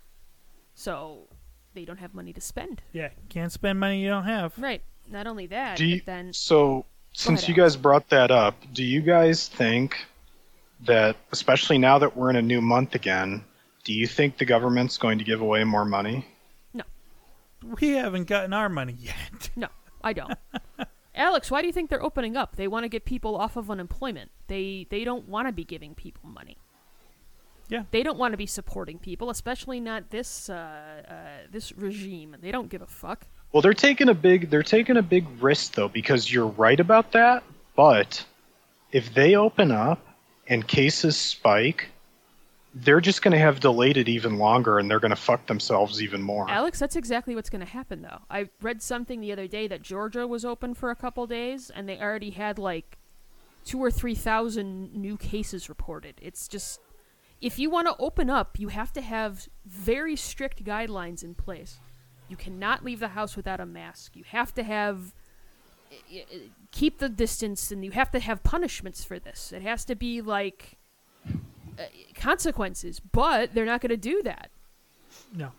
[0.73, 1.27] So
[1.73, 2.81] they don't have money to spend.
[2.91, 4.53] yeah, can't spend money you don't have.
[4.57, 4.81] Right.
[5.09, 8.55] Not only that, Do you, but then so since ahead, you guys brought that up,
[8.73, 9.95] do you guys think
[10.85, 13.43] that, especially now that we're in a new month again,
[13.85, 16.27] do you think the government's going to give away more money?
[16.73, 16.84] No.
[17.80, 19.49] We haven't gotten our money yet.
[19.55, 19.69] no,
[20.03, 20.34] I don't.
[21.18, 22.56] Alex, why do you think they're opening up?
[22.56, 24.31] They want to get people off of unemployment.
[24.48, 26.57] They they don't want to be giving people money.
[27.69, 27.84] Yeah.
[27.91, 31.14] They don't want to be supporting people, especially not this uh, uh,
[31.52, 32.38] this regime.
[32.39, 33.26] They don't give a fuck.
[33.52, 37.11] Well, they're taking a big they're taking a big risk though because you're right about
[37.14, 37.44] that,
[37.76, 38.23] but
[38.91, 40.06] if they open up
[40.48, 41.89] and cases spike,
[42.84, 46.02] they're just going to have delayed it even longer and they're going to fuck themselves
[46.02, 46.49] even more.
[46.49, 48.20] Alex, that's exactly what's going to happen, though.
[48.30, 51.88] I read something the other day that Georgia was open for a couple days, and
[51.88, 52.98] they already had like
[53.66, 56.16] two or three thousand new cases reported.
[56.22, 56.80] It's just
[57.41, 61.80] if you want to open up, you have to have very strict guidelines in place.
[62.30, 64.16] You cannot leave the house without a mask.
[64.16, 65.14] You have to have
[66.72, 69.54] keep the distance, and you have to have punishments for this.
[69.54, 70.77] It has to be like
[71.78, 71.84] Uh,
[72.16, 74.49] consequences, but they're not going to do that.
[75.36, 75.52] No.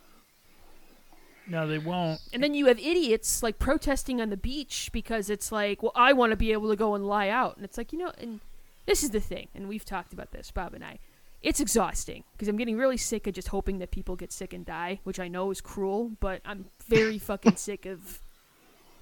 [1.46, 2.20] No, they won't.
[2.32, 6.12] And then you have idiots like protesting on the beach because it's like, well, I
[6.12, 7.56] want to be able to go and lie out.
[7.56, 8.40] And it's like, you know, and
[8.86, 10.98] this is the thing, and we've talked about this, Bob and I.
[11.40, 14.66] It's exhausting because I'm getting really sick of just hoping that people get sick and
[14.66, 18.20] die, which I know is cruel, but I'm very fucking sick of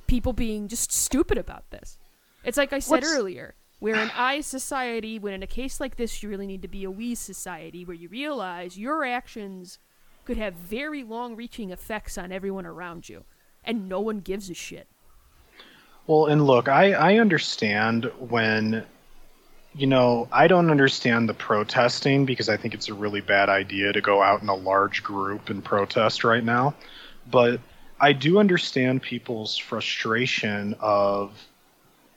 [0.07, 1.99] people being just stupid about this.
[2.45, 3.55] It's like I said What's- earlier.
[3.81, 6.85] We're an I society when in a case like this you really need to be
[6.85, 9.79] a we society where you realize your actions
[10.25, 13.25] could have very long reaching effects on everyone around you
[13.65, 14.89] and no one gives a shit.
[16.07, 18.85] Well, and look, I, I understand when,
[19.75, 23.93] you know, I don't understand the protesting because I think it's a really bad idea
[23.93, 26.75] to go out in a large group and protest right now.
[27.29, 27.61] But
[27.99, 31.33] I do understand people's frustration of,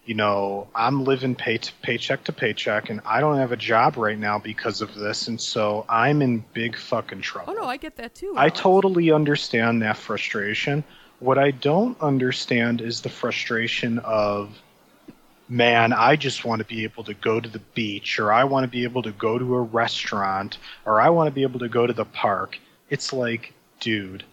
[0.10, 3.96] you know, I'm living pay to paycheck to paycheck and I don't have a job
[3.96, 5.28] right now because of this.
[5.28, 7.54] And so I'm in big fucking trouble.
[7.56, 8.34] Oh no, I get that too.
[8.36, 10.84] I totally understand that frustration.
[11.20, 14.50] What I don't understand is the frustration of,
[15.48, 18.64] man, I just want to be able to go to the beach, or I want
[18.64, 20.58] to be able to go to a restaurant,
[20.88, 22.58] or I want to be able to go to the park.
[22.90, 24.24] It's like, dude,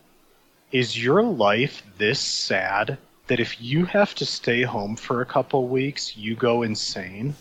[0.72, 2.96] is your life this sad
[3.26, 7.34] that if you have to stay home for a couple weeks, you go insane?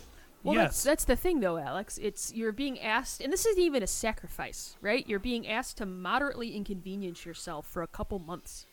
[0.43, 0.63] Well, yes.
[0.63, 1.97] that's that's the thing though, Alex.
[1.97, 5.07] It's you're being asked, and this isn't even a sacrifice, right?
[5.07, 8.67] You're being asked to moderately inconvenience yourself for a couple months,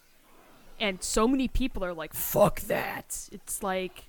[0.78, 4.04] and so many people are like, "Fuck that!" It's like,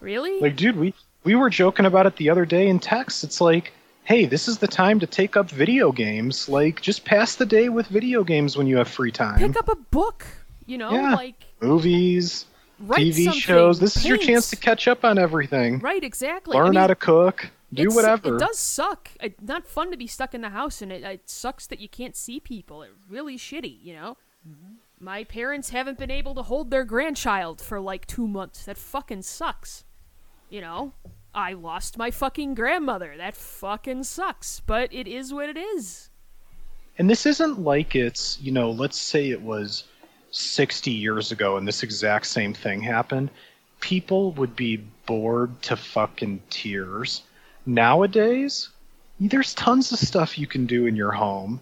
[0.00, 0.38] really?
[0.38, 0.92] Like, dude, we
[1.24, 3.24] we were joking about it the other day in text.
[3.24, 3.72] It's like,
[4.04, 6.46] hey, this is the time to take up video games.
[6.46, 9.38] Like, just pass the day with video games when you have free time.
[9.38, 10.26] Pick up a book,
[10.66, 11.14] you know, Yeah.
[11.14, 12.46] like Movies,
[12.80, 13.78] write TV shows.
[13.80, 15.78] This is your chance to catch up on everything.
[15.78, 16.56] Right, exactly.
[16.56, 17.50] I Learn mean, how to cook.
[17.72, 18.36] Do whatever.
[18.36, 19.10] It does suck.
[19.20, 21.88] It's not fun to be stuck in the house, and it, it sucks that you
[21.88, 22.82] can't see people.
[22.82, 24.16] It's really shitty, you know.
[24.98, 28.64] My parents haven't been able to hold their grandchild for like two months.
[28.64, 29.84] That fucking sucks.
[30.48, 30.92] You know,
[31.34, 33.14] I lost my fucking grandmother.
[33.16, 34.60] That fucking sucks.
[34.60, 36.10] But it is what it is.
[36.98, 39.84] And this isn't like it's, you know, let's say it was
[40.36, 43.30] 60 years ago and this exact same thing happened.
[43.80, 44.76] People would be
[45.06, 47.22] bored to fucking tears.
[47.64, 48.70] Nowadays,
[49.18, 51.60] there's tons of stuff you can do in your home.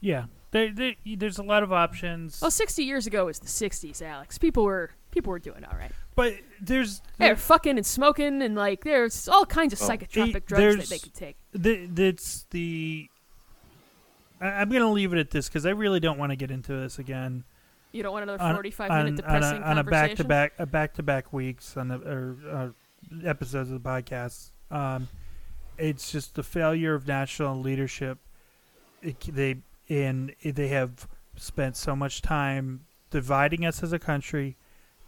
[0.00, 0.24] Yeah.
[0.50, 2.40] There, there, there's a lot of options.
[2.40, 4.38] Well, 60 years ago was the 60s, Alex.
[4.38, 5.90] People were people were doing all right.
[6.14, 10.46] But there's They were fucking and smoking, and like there's all kinds of psychotropic it-
[10.46, 11.36] drugs that they could take.
[11.52, 13.08] the, that's the.
[14.44, 16.72] I, I'm gonna leave it at this because I really don't want to get into
[16.72, 17.44] this again.
[17.92, 20.52] You don't want another 45 on, minute depressing on a, on a back to back
[20.58, 22.68] a back to back weeks on the or, uh,
[23.28, 24.50] episodes of the podcast.
[24.70, 25.08] Um,
[25.78, 28.18] it's just the failure of national leadership.
[29.02, 29.56] It, they
[29.88, 34.56] and they have spent so much time dividing us as a country,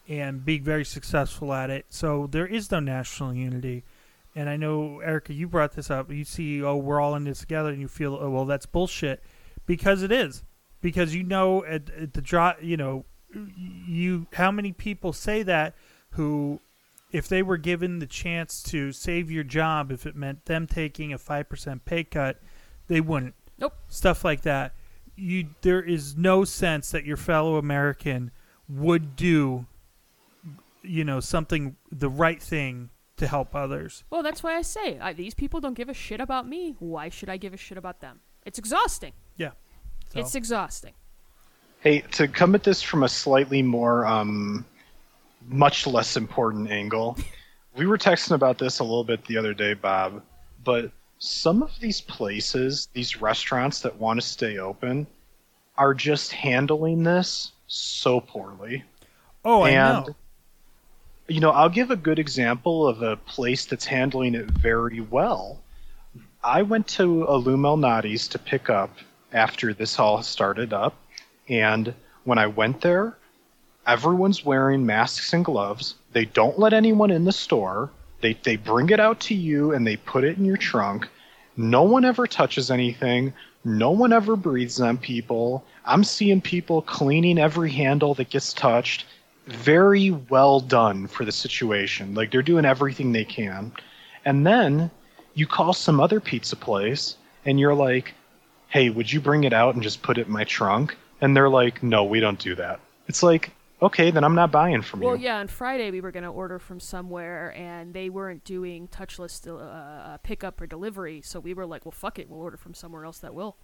[0.08, 1.86] and being very successful at it.
[1.88, 3.84] So there is no national unity.
[4.36, 6.12] And I know Erica, you brought this up.
[6.12, 9.24] You see, oh, we're all in this together, and you feel, oh, well, that's bullshit,
[9.64, 10.44] because it is.
[10.82, 13.06] Because you know, at, at the drop, you know,
[13.86, 15.74] you how many people say that
[16.10, 16.60] who
[17.12, 21.12] if they were given the chance to save your job if it meant them taking
[21.12, 22.40] a 5% pay cut
[22.88, 23.74] they wouldn't Nope.
[23.88, 24.74] stuff like that
[25.16, 28.30] you there is no sense that your fellow american
[28.68, 29.66] would do
[30.82, 35.12] you know something the right thing to help others Well, that's why I say I,
[35.12, 36.76] these people don't give a shit about me.
[36.78, 38.20] Why should I give a shit about them?
[38.44, 39.12] It's exhausting.
[39.36, 39.52] yeah
[40.12, 40.92] so, It's exhausting.
[41.80, 44.64] Hey, to come at this from a slightly more, um,
[45.48, 47.18] much less important angle,
[47.76, 50.22] we were texting about this a little bit the other day, Bob,
[50.64, 55.06] but some of these places, these restaurants that want to stay open,
[55.78, 58.82] are just handling this so poorly.
[59.44, 60.16] oh i and, know
[61.28, 65.60] You know, I'll give a good example of a place that's handling it very well.
[66.44, 68.96] I went to a Lou Malnati's to pick up
[69.32, 70.94] after this all started up,
[71.48, 71.92] and
[72.22, 73.16] when I went there,
[73.86, 75.96] everyone's wearing masks and gloves.
[76.12, 77.90] They don't let anyone in the store.
[78.20, 81.08] They they bring it out to you and they put it in your trunk.
[81.56, 83.32] No one ever touches anything.
[83.64, 85.64] No one ever breathes on people.
[85.84, 89.06] I'm seeing people cleaning every handle that gets touched.
[89.46, 92.14] Very well done for the situation.
[92.14, 93.72] Like they're doing everything they can.
[94.24, 94.90] And then
[95.34, 98.14] you call some other pizza place and you're like,
[98.68, 100.96] hey, would you bring it out and just put it in my trunk?
[101.20, 102.80] And they're like, no, we don't do that.
[103.06, 105.14] It's like, okay, then I'm not buying from Well, you.
[105.14, 108.88] Well, yeah, on Friday we were going to order from somewhere and they weren't doing
[108.88, 112.56] touchless uh, uh, pickup or delivery, so we were like, well, fuck it, we'll order
[112.56, 113.56] from somewhere else that will.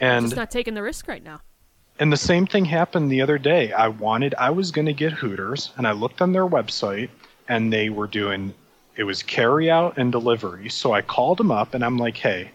[0.00, 1.40] And Just not taking the risk right now.
[2.02, 3.72] And the same thing happened the other day.
[3.72, 7.10] I wanted, I was going to get Hooters, and I looked on their website,
[7.46, 8.54] and they were doing,
[8.96, 10.68] it was carry out and delivery.
[10.68, 12.50] So I called them up, and I'm like, hey,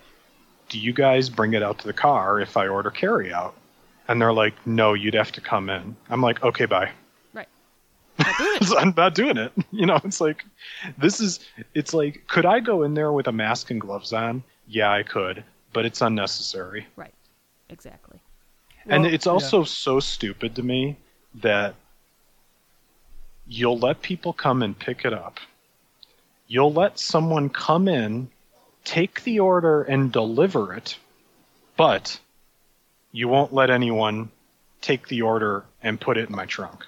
[0.68, 3.56] do you guys bring it out to the car if I order carry out?
[4.10, 5.96] And they're like, no, you'd have to come in.
[6.10, 6.92] I'm like, okay, bye.
[7.34, 7.48] Right.
[8.20, 8.78] Not.
[8.78, 9.54] I'm not doing it.
[9.72, 10.44] You know, it's like,
[10.98, 11.40] this is,
[11.74, 14.44] it's like, could I go in there with a mask and gloves on?
[14.68, 15.42] Yeah, I could,
[15.72, 16.86] but it's unnecessary.
[16.98, 17.14] Right.
[17.70, 18.20] Exactly.
[18.90, 19.32] And Well, it's yeah.
[19.34, 20.98] also so stupid to me
[21.36, 21.76] that
[23.48, 25.40] you'll let people come and pick it up.
[26.48, 28.30] You'll let someone come in,
[28.86, 30.98] take the order, and deliver it,
[31.76, 32.20] but
[33.12, 34.30] you won't let anyone
[34.82, 36.86] take the order and put it in my trunk.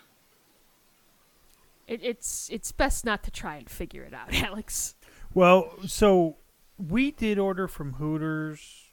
[1.88, 4.96] It, it's it's best not to try and figure it out, Alex.
[5.34, 6.38] well so
[6.78, 8.86] we did order from hooters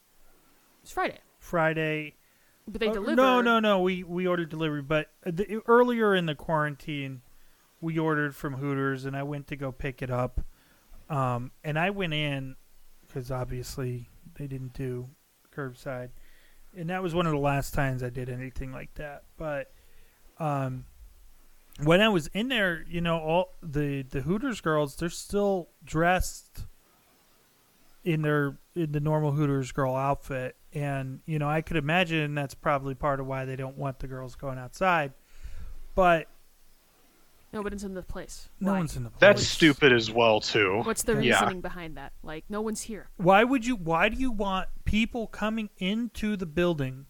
[0.83, 2.15] It's Friday, friday
[2.69, 3.17] but they Uh, deliver.
[3.17, 3.81] No, no, no.
[3.81, 7.23] We we ordered delivery, but the, earlier in the quarantine,
[7.81, 10.41] we ordered from Hooters, and I went to go pick it up.
[11.09, 12.57] Um, and I went in
[13.07, 15.09] because obviously they didn't do
[15.55, 16.11] curbside,
[16.77, 19.23] and that was one of the last times I did anything like that.
[19.37, 19.71] But
[20.39, 20.85] um,
[21.85, 26.65] when I was in there, you know, all the the Hooters girls, they're still dressed
[28.05, 32.55] in their in the normal Hooters girl outfit, and you know I could imagine that's
[32.55, 35.15] probably part of why they don't want the girls going outside.
[35.95, 36.29] But
[37.53, 38.51] No, but it's in the place.
[38.61, 38.79] no Why?
[38.79, 39.21] one's in the place.
[39.21, 40.83] That's stupid as well too.
[40.85, 41.41] What's the Yeah.
[41.41, 42.13] reasoning behind that?
[42.23, 43.09] Like, no one's here.
[43.17, 43.75] Why would you?
[43.77, 47.07] Why do you want people coming into the building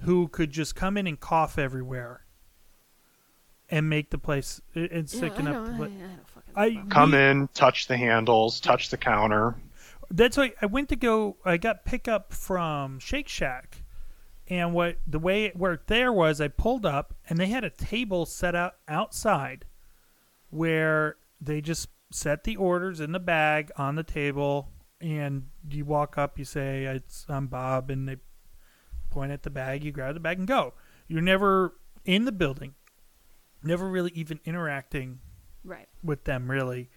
[0.00, 2.24] who could just come in and cough everywhere
[3.70, 5.92] and make the place and Yeah, sicken I up the place?
[6.56, 9.54] I, I I- Come we- in, touch the handles, touch the counter.
[10.10, 11.36] That's why I went to go.
[11.44, 13.82] I got pickup from Shake Shack,
[14.48, 17.70] and what the way it worked there was I pulled up and they had a
[17.70, 19.66] table set out outside,
[20.50, 24.70] where they just set the orders in the bag on the table,
[25.00, 28.16] and you walk up, you say it's I'm Bob, and they
[29.10, 30.74] point at the bag, you grab the bag and go.
[31.06, 31.74] You're never
[32.04, 32.74] in the building,
[33.62, 35.20] never really even interacting
[35.64, 35.88] Right.
[36.02, 36.88] with them really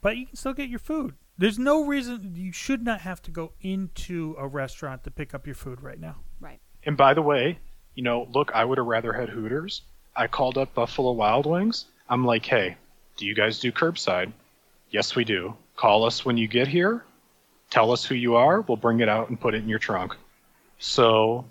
[0.00, 3.30] but you can still get your food there's no reason you should not have to
[3.30, 6.60] go into a restaurant to pick up your food right now Right.
[6.84, 7.58] And by the way,
[7.94, 9.82] you know, look, I would have rather had Hooters.
[10.14, 11.86] I called up Buffalo Wild Wings.
[12.08, 12.76] I'm like, hey,
[13.16, 14.32] do you guys do curbside?
[14.90, 15.54] Yes, we do.
[15.76, 17.04] Call us when you get here.
[17.70, 18.60] Tell us who you are.
[18.62, 20.14] We'll bring it out and put it in your trunk.
[20.78, 21.44] So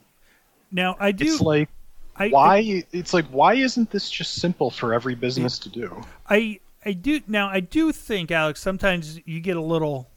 [0.71, 1.69] now i do it's like,
[2.15, 2.83] I, why?
[2.93, 6.01] It's like, why isn't this just simple for every business to do?
[6.29, 7.47] I I do now.
[7.47, 8.61] I do think Alex.
[8.61, 10.09] Sometimes you get a little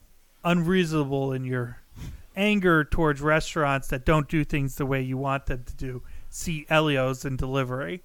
[0.44, 1.78] unreasonable in your
[2.36, 6.02] anger towards restaurants that don't do things the way you want them to do.
[6.30, 8.02] See Elios and delivery.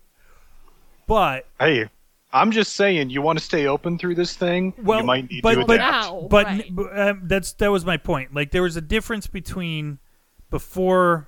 [1.06, 1.90] But Hey,
[2.32, 5.44] I'm just saying, you want to stay open through this thing, well, you might need
[5.44, 6.08] but, to but, adapt.
[6.08, 6.76] Now, but, right.
[6.76, 8.34] but, um, that's that was my point.
[8.34, 10.00] Like there was a difference between
[10.50, 11.28] before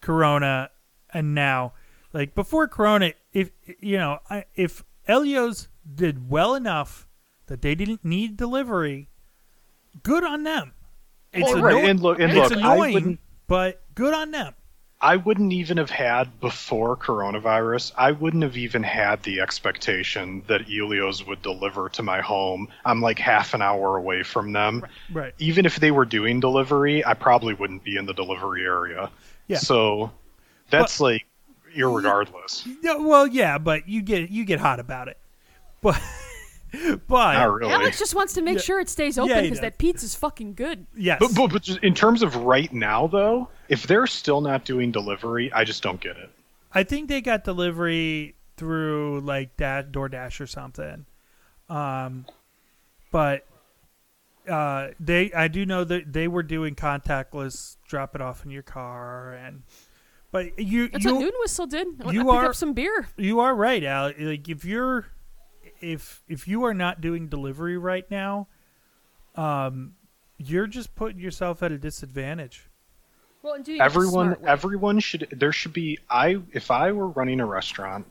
[0.00, 0.70] Corona
[1.12, 1.72] and now.
[2.12, 3.50] Like before Corona, if
[3.80, 7.06] you know, I, if Elios did well enough
[7.46, 9.08] that they didn't need delivery,
[10.02, 10.72] good on them.
[11.32, 14.54] It's Well, right, anno- and look- and it's look, annoying, but good on them.
[15.00, 17.92] I wouldn't even have had before coronavirus.
[17.98, 22.68] I wouldn't have even had the expectation that Elios would deliver to my home.
[22.86, 24.86] I'm like half an hour away from them.
[25.12, 25.34] Right.
[25.38, 29.10] Even if they were doing delivery, I probably wouldn't be in the delivery area.
[29.46, 29.58] Yeah.
[29.58, 30.10] So
[30.70, 31.26] that's like
[31.76, 32.66] irregardless.
[32.82, 35.18] Yeah, well, yeah, but you get you get hot about it.
[35.84, 36.00] But
[37.06, 37.72] but Not really.
[37.72, 38.62] Alex just wants to make Yeah.
[38.62, 39.60] sure it stays Yeah, open he because does.
[39.62, 40.86] that pizza's fucking good.
[40.96, 41.18] yes.
[41.20, 44.90] But, but, but just in terms of right now, though, if they're still not doing
[44.90, 46.30] delivery, I just don't get it.
[46.72, 51.06] I think they got delivery through like that DoorDash or something.
[51.68, 52.26] Um,
[53.12, 53.46] but
[54.48, 58.62] uh, they I do know that they were doing contactless, drop it off in your
[58.64, 59.62] car, and
[60.32, 61.86] but you That's you what Noon Whistle did.
[61.86, 63.06] I went you to pick are- up some beer.
[63.16, 64.12] you are right, Al.
[64.18, 65.06] Like if you're
[65.80, 68.48] if if you are not doing delivery right now,
[69.36, 69.94] um,
[70.38, 72.68] you're just putting yourself at a disadvantage.
[73.42, 77.44] Well, and doing everyone everyone should there should be i if i were running a
[77.46, 78.06] restaurant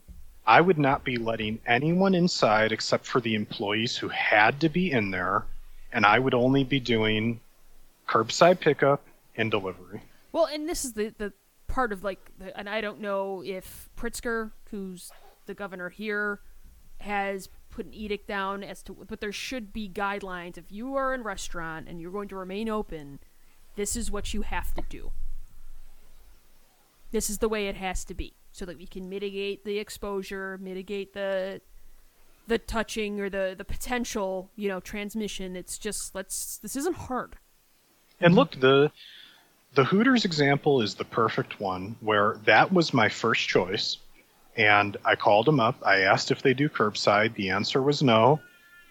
[0.45, 4.91] i would not be letting anyone inside except for the employees who had to be
[4.91, 5.45] in there
[5.91, 7.40] and i would only be doing
[8.07, 9.02] curbside pickup
[9.35, 11.34] and delivery Well, and this is the the
[11.73, 15.11] part of like, the, and I don't know if Pritzker, who's
[15.48, 16.40] the governor here,
[17.04, 20.58] has put an edict down as to, but there should be guidelines.
[20.58, 23.20] If you are in restaurant and you're going to remain open,
[23.76, 25.12] this is what you have to do.
[27.12, 30.58] This is the way it has to be, so that we can mitigate the exposure,
[30.62, 31.62] mitigate the
[32.48, 35.56] the touching or the the potential, you know, transmission.
[35.56, 36.58] It's just let's.
[36.58, 37.38] This isn't hard.
[38.20, 38.92] and look the
[39.76, 43.98] the hooters example is the perfect one where that was my first choice
[44.56, 45.76] and i called them up.
[45.86, 47.34] I asked if they do curbside.
[47.36, 48.40] The answer was no.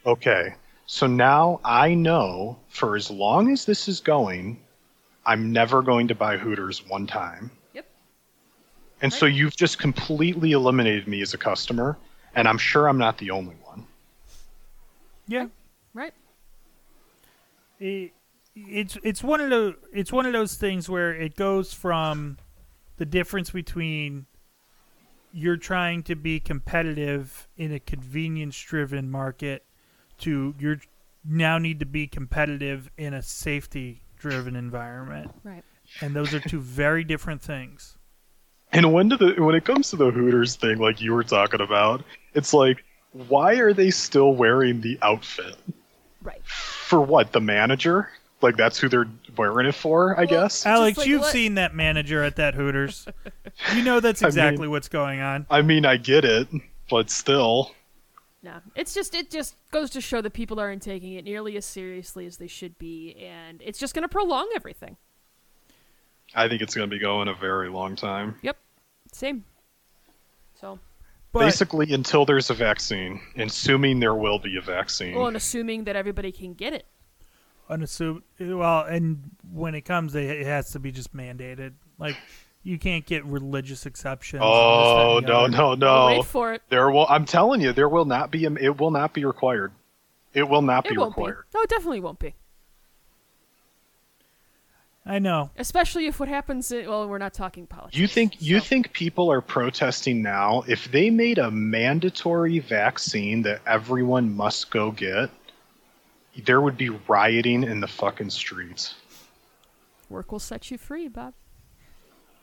[0.04, 0.54] Okay.
[0.86, 4.60] So now i know for as long as this is going
[5.24, 7.50] i'm never going to buy hooters one time.
[7.74, 7.86] Yep.
[9.02, 11.96] and so you've just completely eliminated me as a customer
[12.34, 13.86] and i'm sure i'm not the only one.
[15.28, 15.46] Yeah,
[15.94, 16.12] Right.
[17.78, 18.12] it,
[18.54, 22.36] it's it's one of those it's one of those things where it goes from
[22.96, 24.26] the difference between
[25.32, 29.64] you're trying to be competitive in a convenience driven market
[30.18, 30.78] to you're
[31.24, 35.64] now need to be competitive in a safety driven environment Right.
[36.00, 37.96] and those are two very different things
[38.72, 41.60] And when do the when it comes to the Hooters thing, like you were talking
[41.60, 42.02] about,
[42.34, 42.82] it's like,
[43.12, 45.56] why are they still wearing the outfit?
[46.22, 46.40] Right.
[46.46, 47.32] For what?
[47.32, 48.08] The manager?
[48.42, 49.06] Like that's who they're
[49.36, 50.66] wearing it for, I Well, guess.
[50.66, 53.06] alex like you've what- seen that manager at that hooters
[53.74, 56.48] you know that's I mean- exactly what's going on I mean, I get it,
[56.90, 57.72] but still.
[58.44, 61.64] No, it's just it just goes to show that people aren't taking it nearly as
[61.64, 64.96] seriously as they should be, and it's just going to prolong everything.
[66.34, 68.34] I think it's going to be going a very long time.
[68.42, 68.56] Yep,
[69.12, 69.44] same.
[70.60, 70.80] So,
[71.30, 75.14] but Basically, until there's a vaccine, assuming there will be a vaccine.
[75.14, 76.86] well, and assuming that everybody can get it.
[77.72, 79.22] Unassumed well and
[79.52, 82.16] when it comes it has to be just mandated like
[82.62, 86.06] you can't get religious exceptions oh that, and the no, no, no!
[86.18, 86.62] wait for it.
[86.68, 87.06] There will.
[87.08, 88.44] I'm telling you, there will not be.
[88.44, 89.72] A, it will not be required.
[90.32, 91.44] It will not It be won't required.
[91.52, 91.58] be.
[91.58, 92.34] No, it definitely won't be.
[95.04, 96.70] i know Especially if what happens.
[96.72, 97.98] i- well, we're not talking politics.
[97.98, 100.62] You think you so- think people are protesting now?
[100.68, 105.30] If they made a mandatory vaccine that everyone must go get,
[106.44, 108.94] there would be rioting in the fucking streets.
[110.08, 111.34] work will set you free, Bob?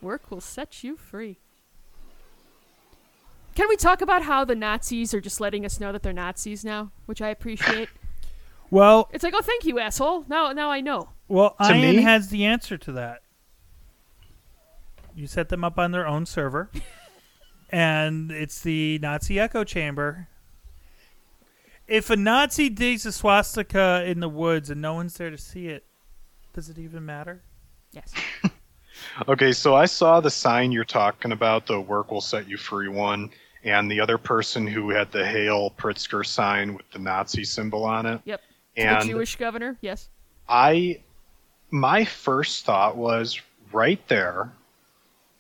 [0.02, 1.40] Work will set you free.
[3.56, 6.64] Can we talk about how the Nazis are just letting us know that they're Nazis
[6.64, 7.90] now, which I appreciate?
[8.70, 10.26] well It's like, oh, thank you, asshole.
[10.30, 11.10] Now, now I know.
[11.28, 13.22] well To ian me- has the answer to that
[15.16, 16.70] you set them up on their own server
[17.70, 20.28] and it's the nazi echo chamber
[21.90, 25.68] if a nazi digs a swastika in the woods and no one's there to see
[25.68, 25.84] it
[26.54, 27.42] does it even matter
[27.92, 28.14] Yes.
[29.28, 32.88] Okay, so I saw the sign you're talking about, the "Work will set you free"
[32.88, 33.30] one,
[33.64, 38.06] and the other person who had the "Hail Pritzker" sign with the Nazi symbol on
[38.06, 38.22] it.
[38.26, 38.42] Yep.
[38.78, 39.78] And the Jewish governor.
[39.82, 40.10] Yes.
[40.48, 41.02] I,
[41.72, 43.42] my first thought was
[43.72, 44.52] right there,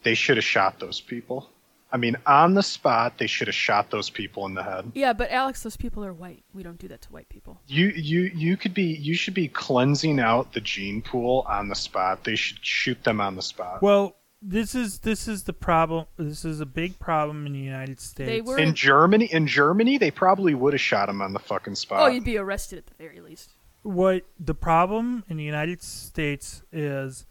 [0.04, 1.50] they should have shot those people.
[1.92, 4.92] I mean, on the spot, they should have shot those people in the head.
[4.94, 6.44] Yeah, but Alex, those people are white.
[6.54, 7.60] We don't do that to white people.
[7.68, 11.76] You you you could be you should be cleansing out the gene pool on the
[11.76, 12.24] spot.
[12.24, 13.82] They should shoot them on the spot.
[13.82, 16.06] Well, this is this is the problem.
[16.16, 18.30] This is a big problem in the United States.
[18.30, 21.76] They were- in Germany, in Germany, they probably would have shot him on the fucking
[21.76, 22.02] spot.
[22.02, 23.50] oh, you'd be arrested at the very least.
[23.82, 27.26] what the problem in the United States is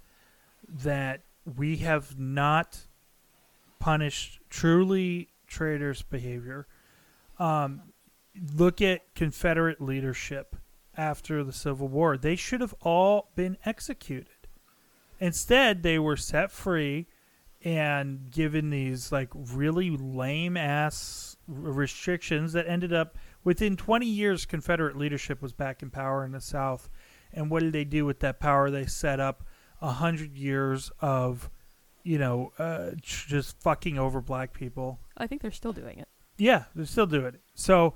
[0.67, 1.21] that
[1.57, 2.81] we have not
[3.79, 6.67] punished truly traitors' behavior.
[7.39, 7.83] Um,
[8.55, 10.57] look at Confederate leadership
[10.97, 14.49] after the Civil War; they should have all been executed.
[15.21, 17.07] Instead, they were set free
[17.65, 24.97] and given these like really lame ass restrictions that ended up within 20 years confederate
[24.97, 26.89] leadership was back in power in the south
[27.33, 29.45] and what did they do with that power they set up
[29.81, 31.51] a hundred years of
[32.09, 36.09] you know uh, just fucking over black people I think they're still doing it.
[36.39, 37.95] yeah they're still doing it so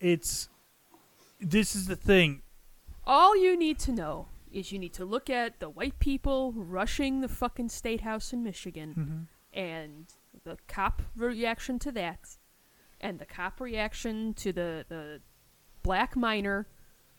[0.00, 0.48] it's
[1.40, 2.42] this is the thing
[3.04, 7.20] All you need to know is you need to look at the white people rushing
[7.20, 10.06] the fucking state house in Michigan and
[10.44, 12.38] the cop reaction to that
[13.00, 15.20] and the cop reaction to the, the
[15.82, 16.66] black miner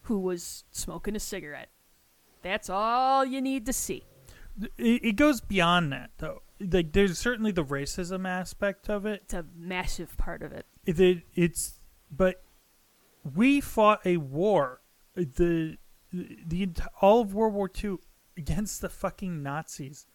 [0.03, 1.69] who was smoking a cigarette.
[2.41, 4.03] That's all you need to see.
[4.77, 9.33] It, it goes beyond that though like there's certainly the racism aspect of it It's
[9.33, 10.65] a massive part of it.
[10.85, 11.79] it, it it's
[12.11, 12.43] but
[13.35, 14.81] we fought a war
[15.15, 15.77] the
[16.11, 16.69] the
[17.01, 17.97] all of World War II
[18.37, 20.05] against the fucking Nazis.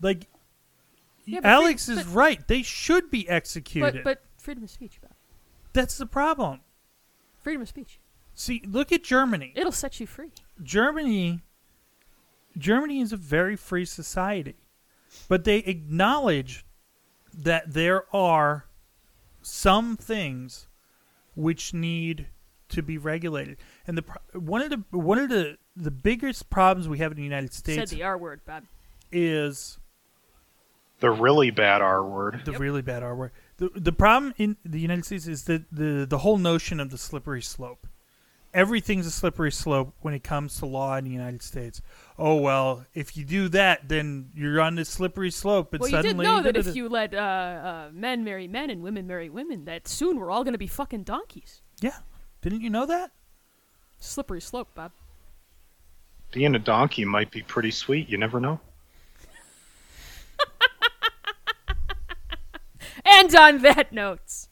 [0.00, 0.26] Like
[1.24, 2.48] Yeah, Alex is but- right.
[2.48, 4.02] They should be executed.
[4.02, 5.12] But but freedom of speech, Bob.
[5.72, 6.60] That's the problem.
[7.42, 8.00] Freedom of speech.
[8.34, 9.52] See, look at Germany.
[9.56, 10.30] It'll set you free.
[10.62, 11.42] Germany
[12.58, 14.56] Germany is a very free society.
[15.28, 16.64] But they acknowledge
[17.32, 18.66] that there are
[19.42, 20.66] some things
[21.34, 22.26] which need
[22.68, 23.56] to be regulated.
[23.86, 24.04] And the
[24.38, 27.76] one of the one of the the biggest problems we have in the United States
[27.78, 28.64] Said States the R word, Bob.
[29.10, 29.78] is
[31.00, 32.42] the really bad R word.
[32.44, 32.60] the Yep.
[32.60, 33.32] really bad R word.
[33.56, 36.98] The the problem in the United States is that the the whole notion of the
[36.98, 37.86] slippery slope.
[38.58, 41.80] Everything's a slippery slope when it comes to law in the United States.
[42.18, 45.68] Oh well, if you do that, then you're on this slippery slope.
[45.70, 48.68] But Well, you did suddenly, know that if you let uh, uh, men marry men
[48.68, 51.62] and women marry women, that soon we're all going to be fucking donkeys.
[51.80, 51.98] yeah,
[52.42, 53.12] didn't you know that?
[54.00, 54.90] Slippery slope, Bob.
[56.32, 58.08] Being a donkey might be pretty sweet.
[58.08, 58.58] You never know.
[63.04, 64.47] And on that note.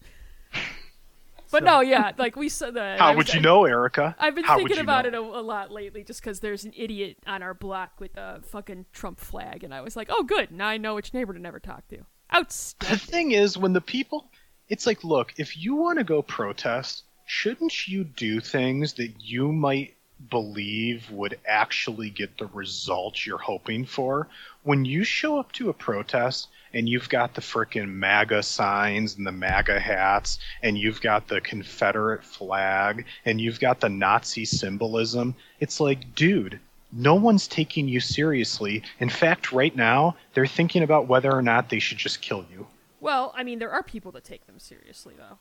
[1.50, 2.96] But no, yeah, like we saw the.
[2.98, 4.14] How I would was- you know, Erica?
[4.18, 5.08] I've been How thinking about know?
[5.08, 8.40] it a, a lot lately, just because there's an idiot on our block with a
[8.42, 11.38] fucking Trump flag, and I was like, oh, good, now I know which neighbor to
[11.38, 11.98] never talk to.
[12.32, 14.28] The thing is, when the people,
[14.68, 19.52] it's like, look, if you want to go protest, shouldn't you do things that you
[19.52, 19.94] might
[20.30, 24.28] believe would actually get the result you're hoping for?
[24.64, 29.26] When you show up to a protest and you've got the frickin' MAGA signs and
[29.26, 35.34] the MAGA hats, and you've got the Confederate flag, and you've got the Nazi symbolism,
[35.58, 36.60] it's like, dude,
[36.92, 38.82] no one's taking you seriously.
[39.00, 42.66] In fact, right now, they're thinking about whether or not they should just kill you.
[43.00, 45.38] well, I mean, there are people that take them seriously, though.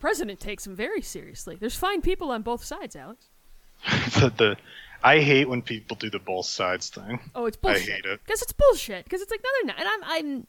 [0.00, 1.56] President takes them very seriously.
[1.58, 3.28] There's fine people on both sides, Alex.
[4.20, 4.56] the, the
[5.04, 7.18] I hate when people do the both sides thing.
[7.34, 7.88] Oh, it's bullshit.
[7.88, 8.20] I hate it.
[8.24, 9.04] Because it's bullshit.
[9.04, 9.78] Because it's like, no, they're not.
[9.80, 10.04] And I'm.
[10.04, 10.46] I'm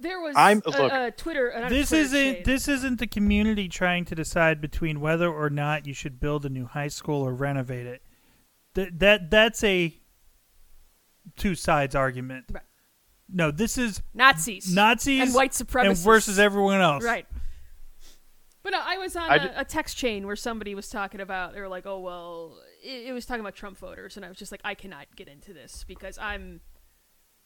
[0.00, 0.92] there was I'm- a, look.
[0.92, 1.52] a Twitter.
[1.56, 2.44] not a This Twitter isn't shade.
[2.44, 6.48] this isn't the community trying to decide between whether or not you should build a
[6.48, 8.02] new high school or renovate it.
[8.74, 9.92] That that that's a
[11.36, 12.44] two sides argument.
[12.52, 12.62] Right.
[13.28, 14.72] No, this is Nazis.
[14.72, 15.86] Nazis and white supremacists.
[15.88, 17.02] and versus everyone else.
[17.04, 17.26] Right.
[18.62, 21.20] But no, I was on I a d- a text chain where somebody was talking
[21.20, 21.54] about.
[21.54, 24.38] They were like, "Oh well," it, it was talking about Trump voters, and I was
[24.38, 26.60] just like, "I cannot get into this because I'm,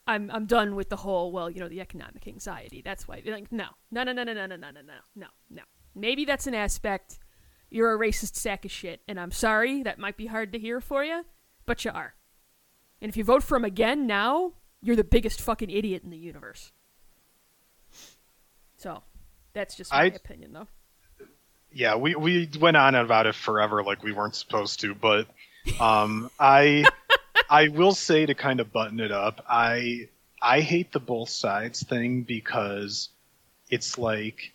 [0.06, 1.32] I'm, I'm done with the whole.
[1.32, 2.82] Well, you know, the economic anxiety.
[2.84, 3.22] That's why.
[3.24, 5.62] Like, no, no, no, no, no, no, no, no, no, no, no, no.
[5.94, 7.18] Maybe that's an aspect.
[7.70, 9.82] You're a racist sack of shit, and I'm sorry.
[9.82, 11.24] That might be hard to hear for you,
[11.66, 12.14] but you are.
[13.00, 14.52] And if you vote for him again now,
[14.82, 16.72] you're the biggest fucking idiot in the universe.
[18.76, 19.02] So,
[19.52, 20.68] that's just my I- opinion, though.
[21.74, 25.27] Yeah, we, we went on about it forever like we weren't supposed to, but
[25.81, 26.85] um, I
[27.51, 30.09] I will say to kind of button it up, I
[30.40, 33.09] I hate the both sides thing because
[33.70, 34.53] it's like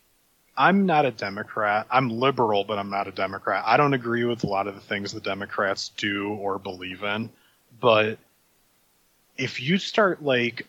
[0.58, 1.88] I'm not a Democrat.
[1.92, 3.64] I'm liberal, but I'm not a Democrat.
[3.66, 7.30] I don't agree with a lot of the things the Democrats do or believe in,
[7.80, 8.18] but
[9.38, 10.66] if you start like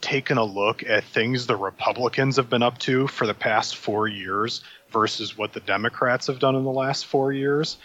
[0.00, 4.06] taking a look at things the Republicans have been up to for the past four
[4.06, 7.78] years versus what the Democrats have done in the last four years,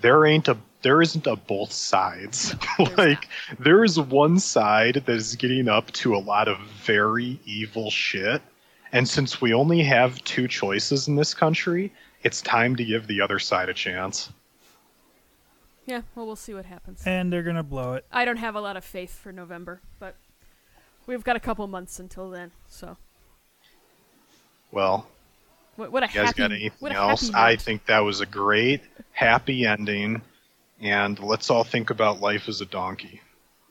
[0.00, 2.54] there ain't a there isn't a both sides.
[2.96, 7.90] like there is one side that is getting up to a lot of very evil
[7.90, 8.40] shit.
[8.92, 11.92] And since we only have two choices in this country,
[12.22, 14.30] it's time to give the other side a chance.
[15.86, 17.02] Yeah, well, we'll see what happens.
[17.06, 18.04] And they're gonna blow it.
[18.12, 20.16] I don't have a lot of faith for November, but
[21.06, 22.52] we've got a couple months until then.
[22.68, 22.96] So,
[24.72, 25.08] Well,
[25.76, 27.32] what, what a you guys happy, got anything else?
[27.32, 28.82] I think that was a great,
[29.12, 30.22] happy ending.
[30.80, 33.20] And let's all think about life as a donkey.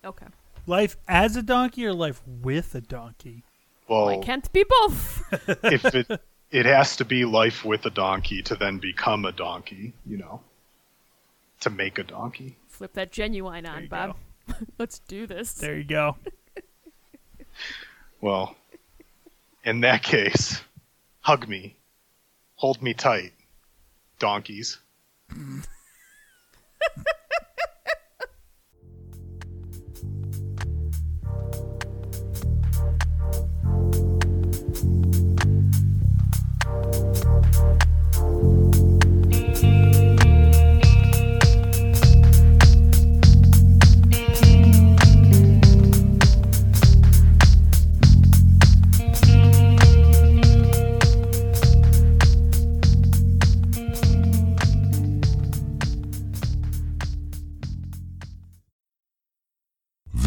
[0.03, 0.25] Okay.
[0.67, 3.43] Life as a donkey or life with a donkey?
[3.87, 5.23] Well, Why can't be both?
[5.63, 6.21] if it
[6.51, 10.41] it has to be life with a donkey to then become a donkey, you know,
[11.59, 12.55] to make a donkey.
[12.67, 14.15] Flip that genuine on, Bob.
[14.79, 15.53] Let's do this.
[15.53, 16.17] There you go.
[18.21, 18.55] Well,
[19.63, 20.61] in that case,
[21.21, 21.75] hug me,
[22.55, 23.33] hold me tight,
[24.19, 24.79] donkeys.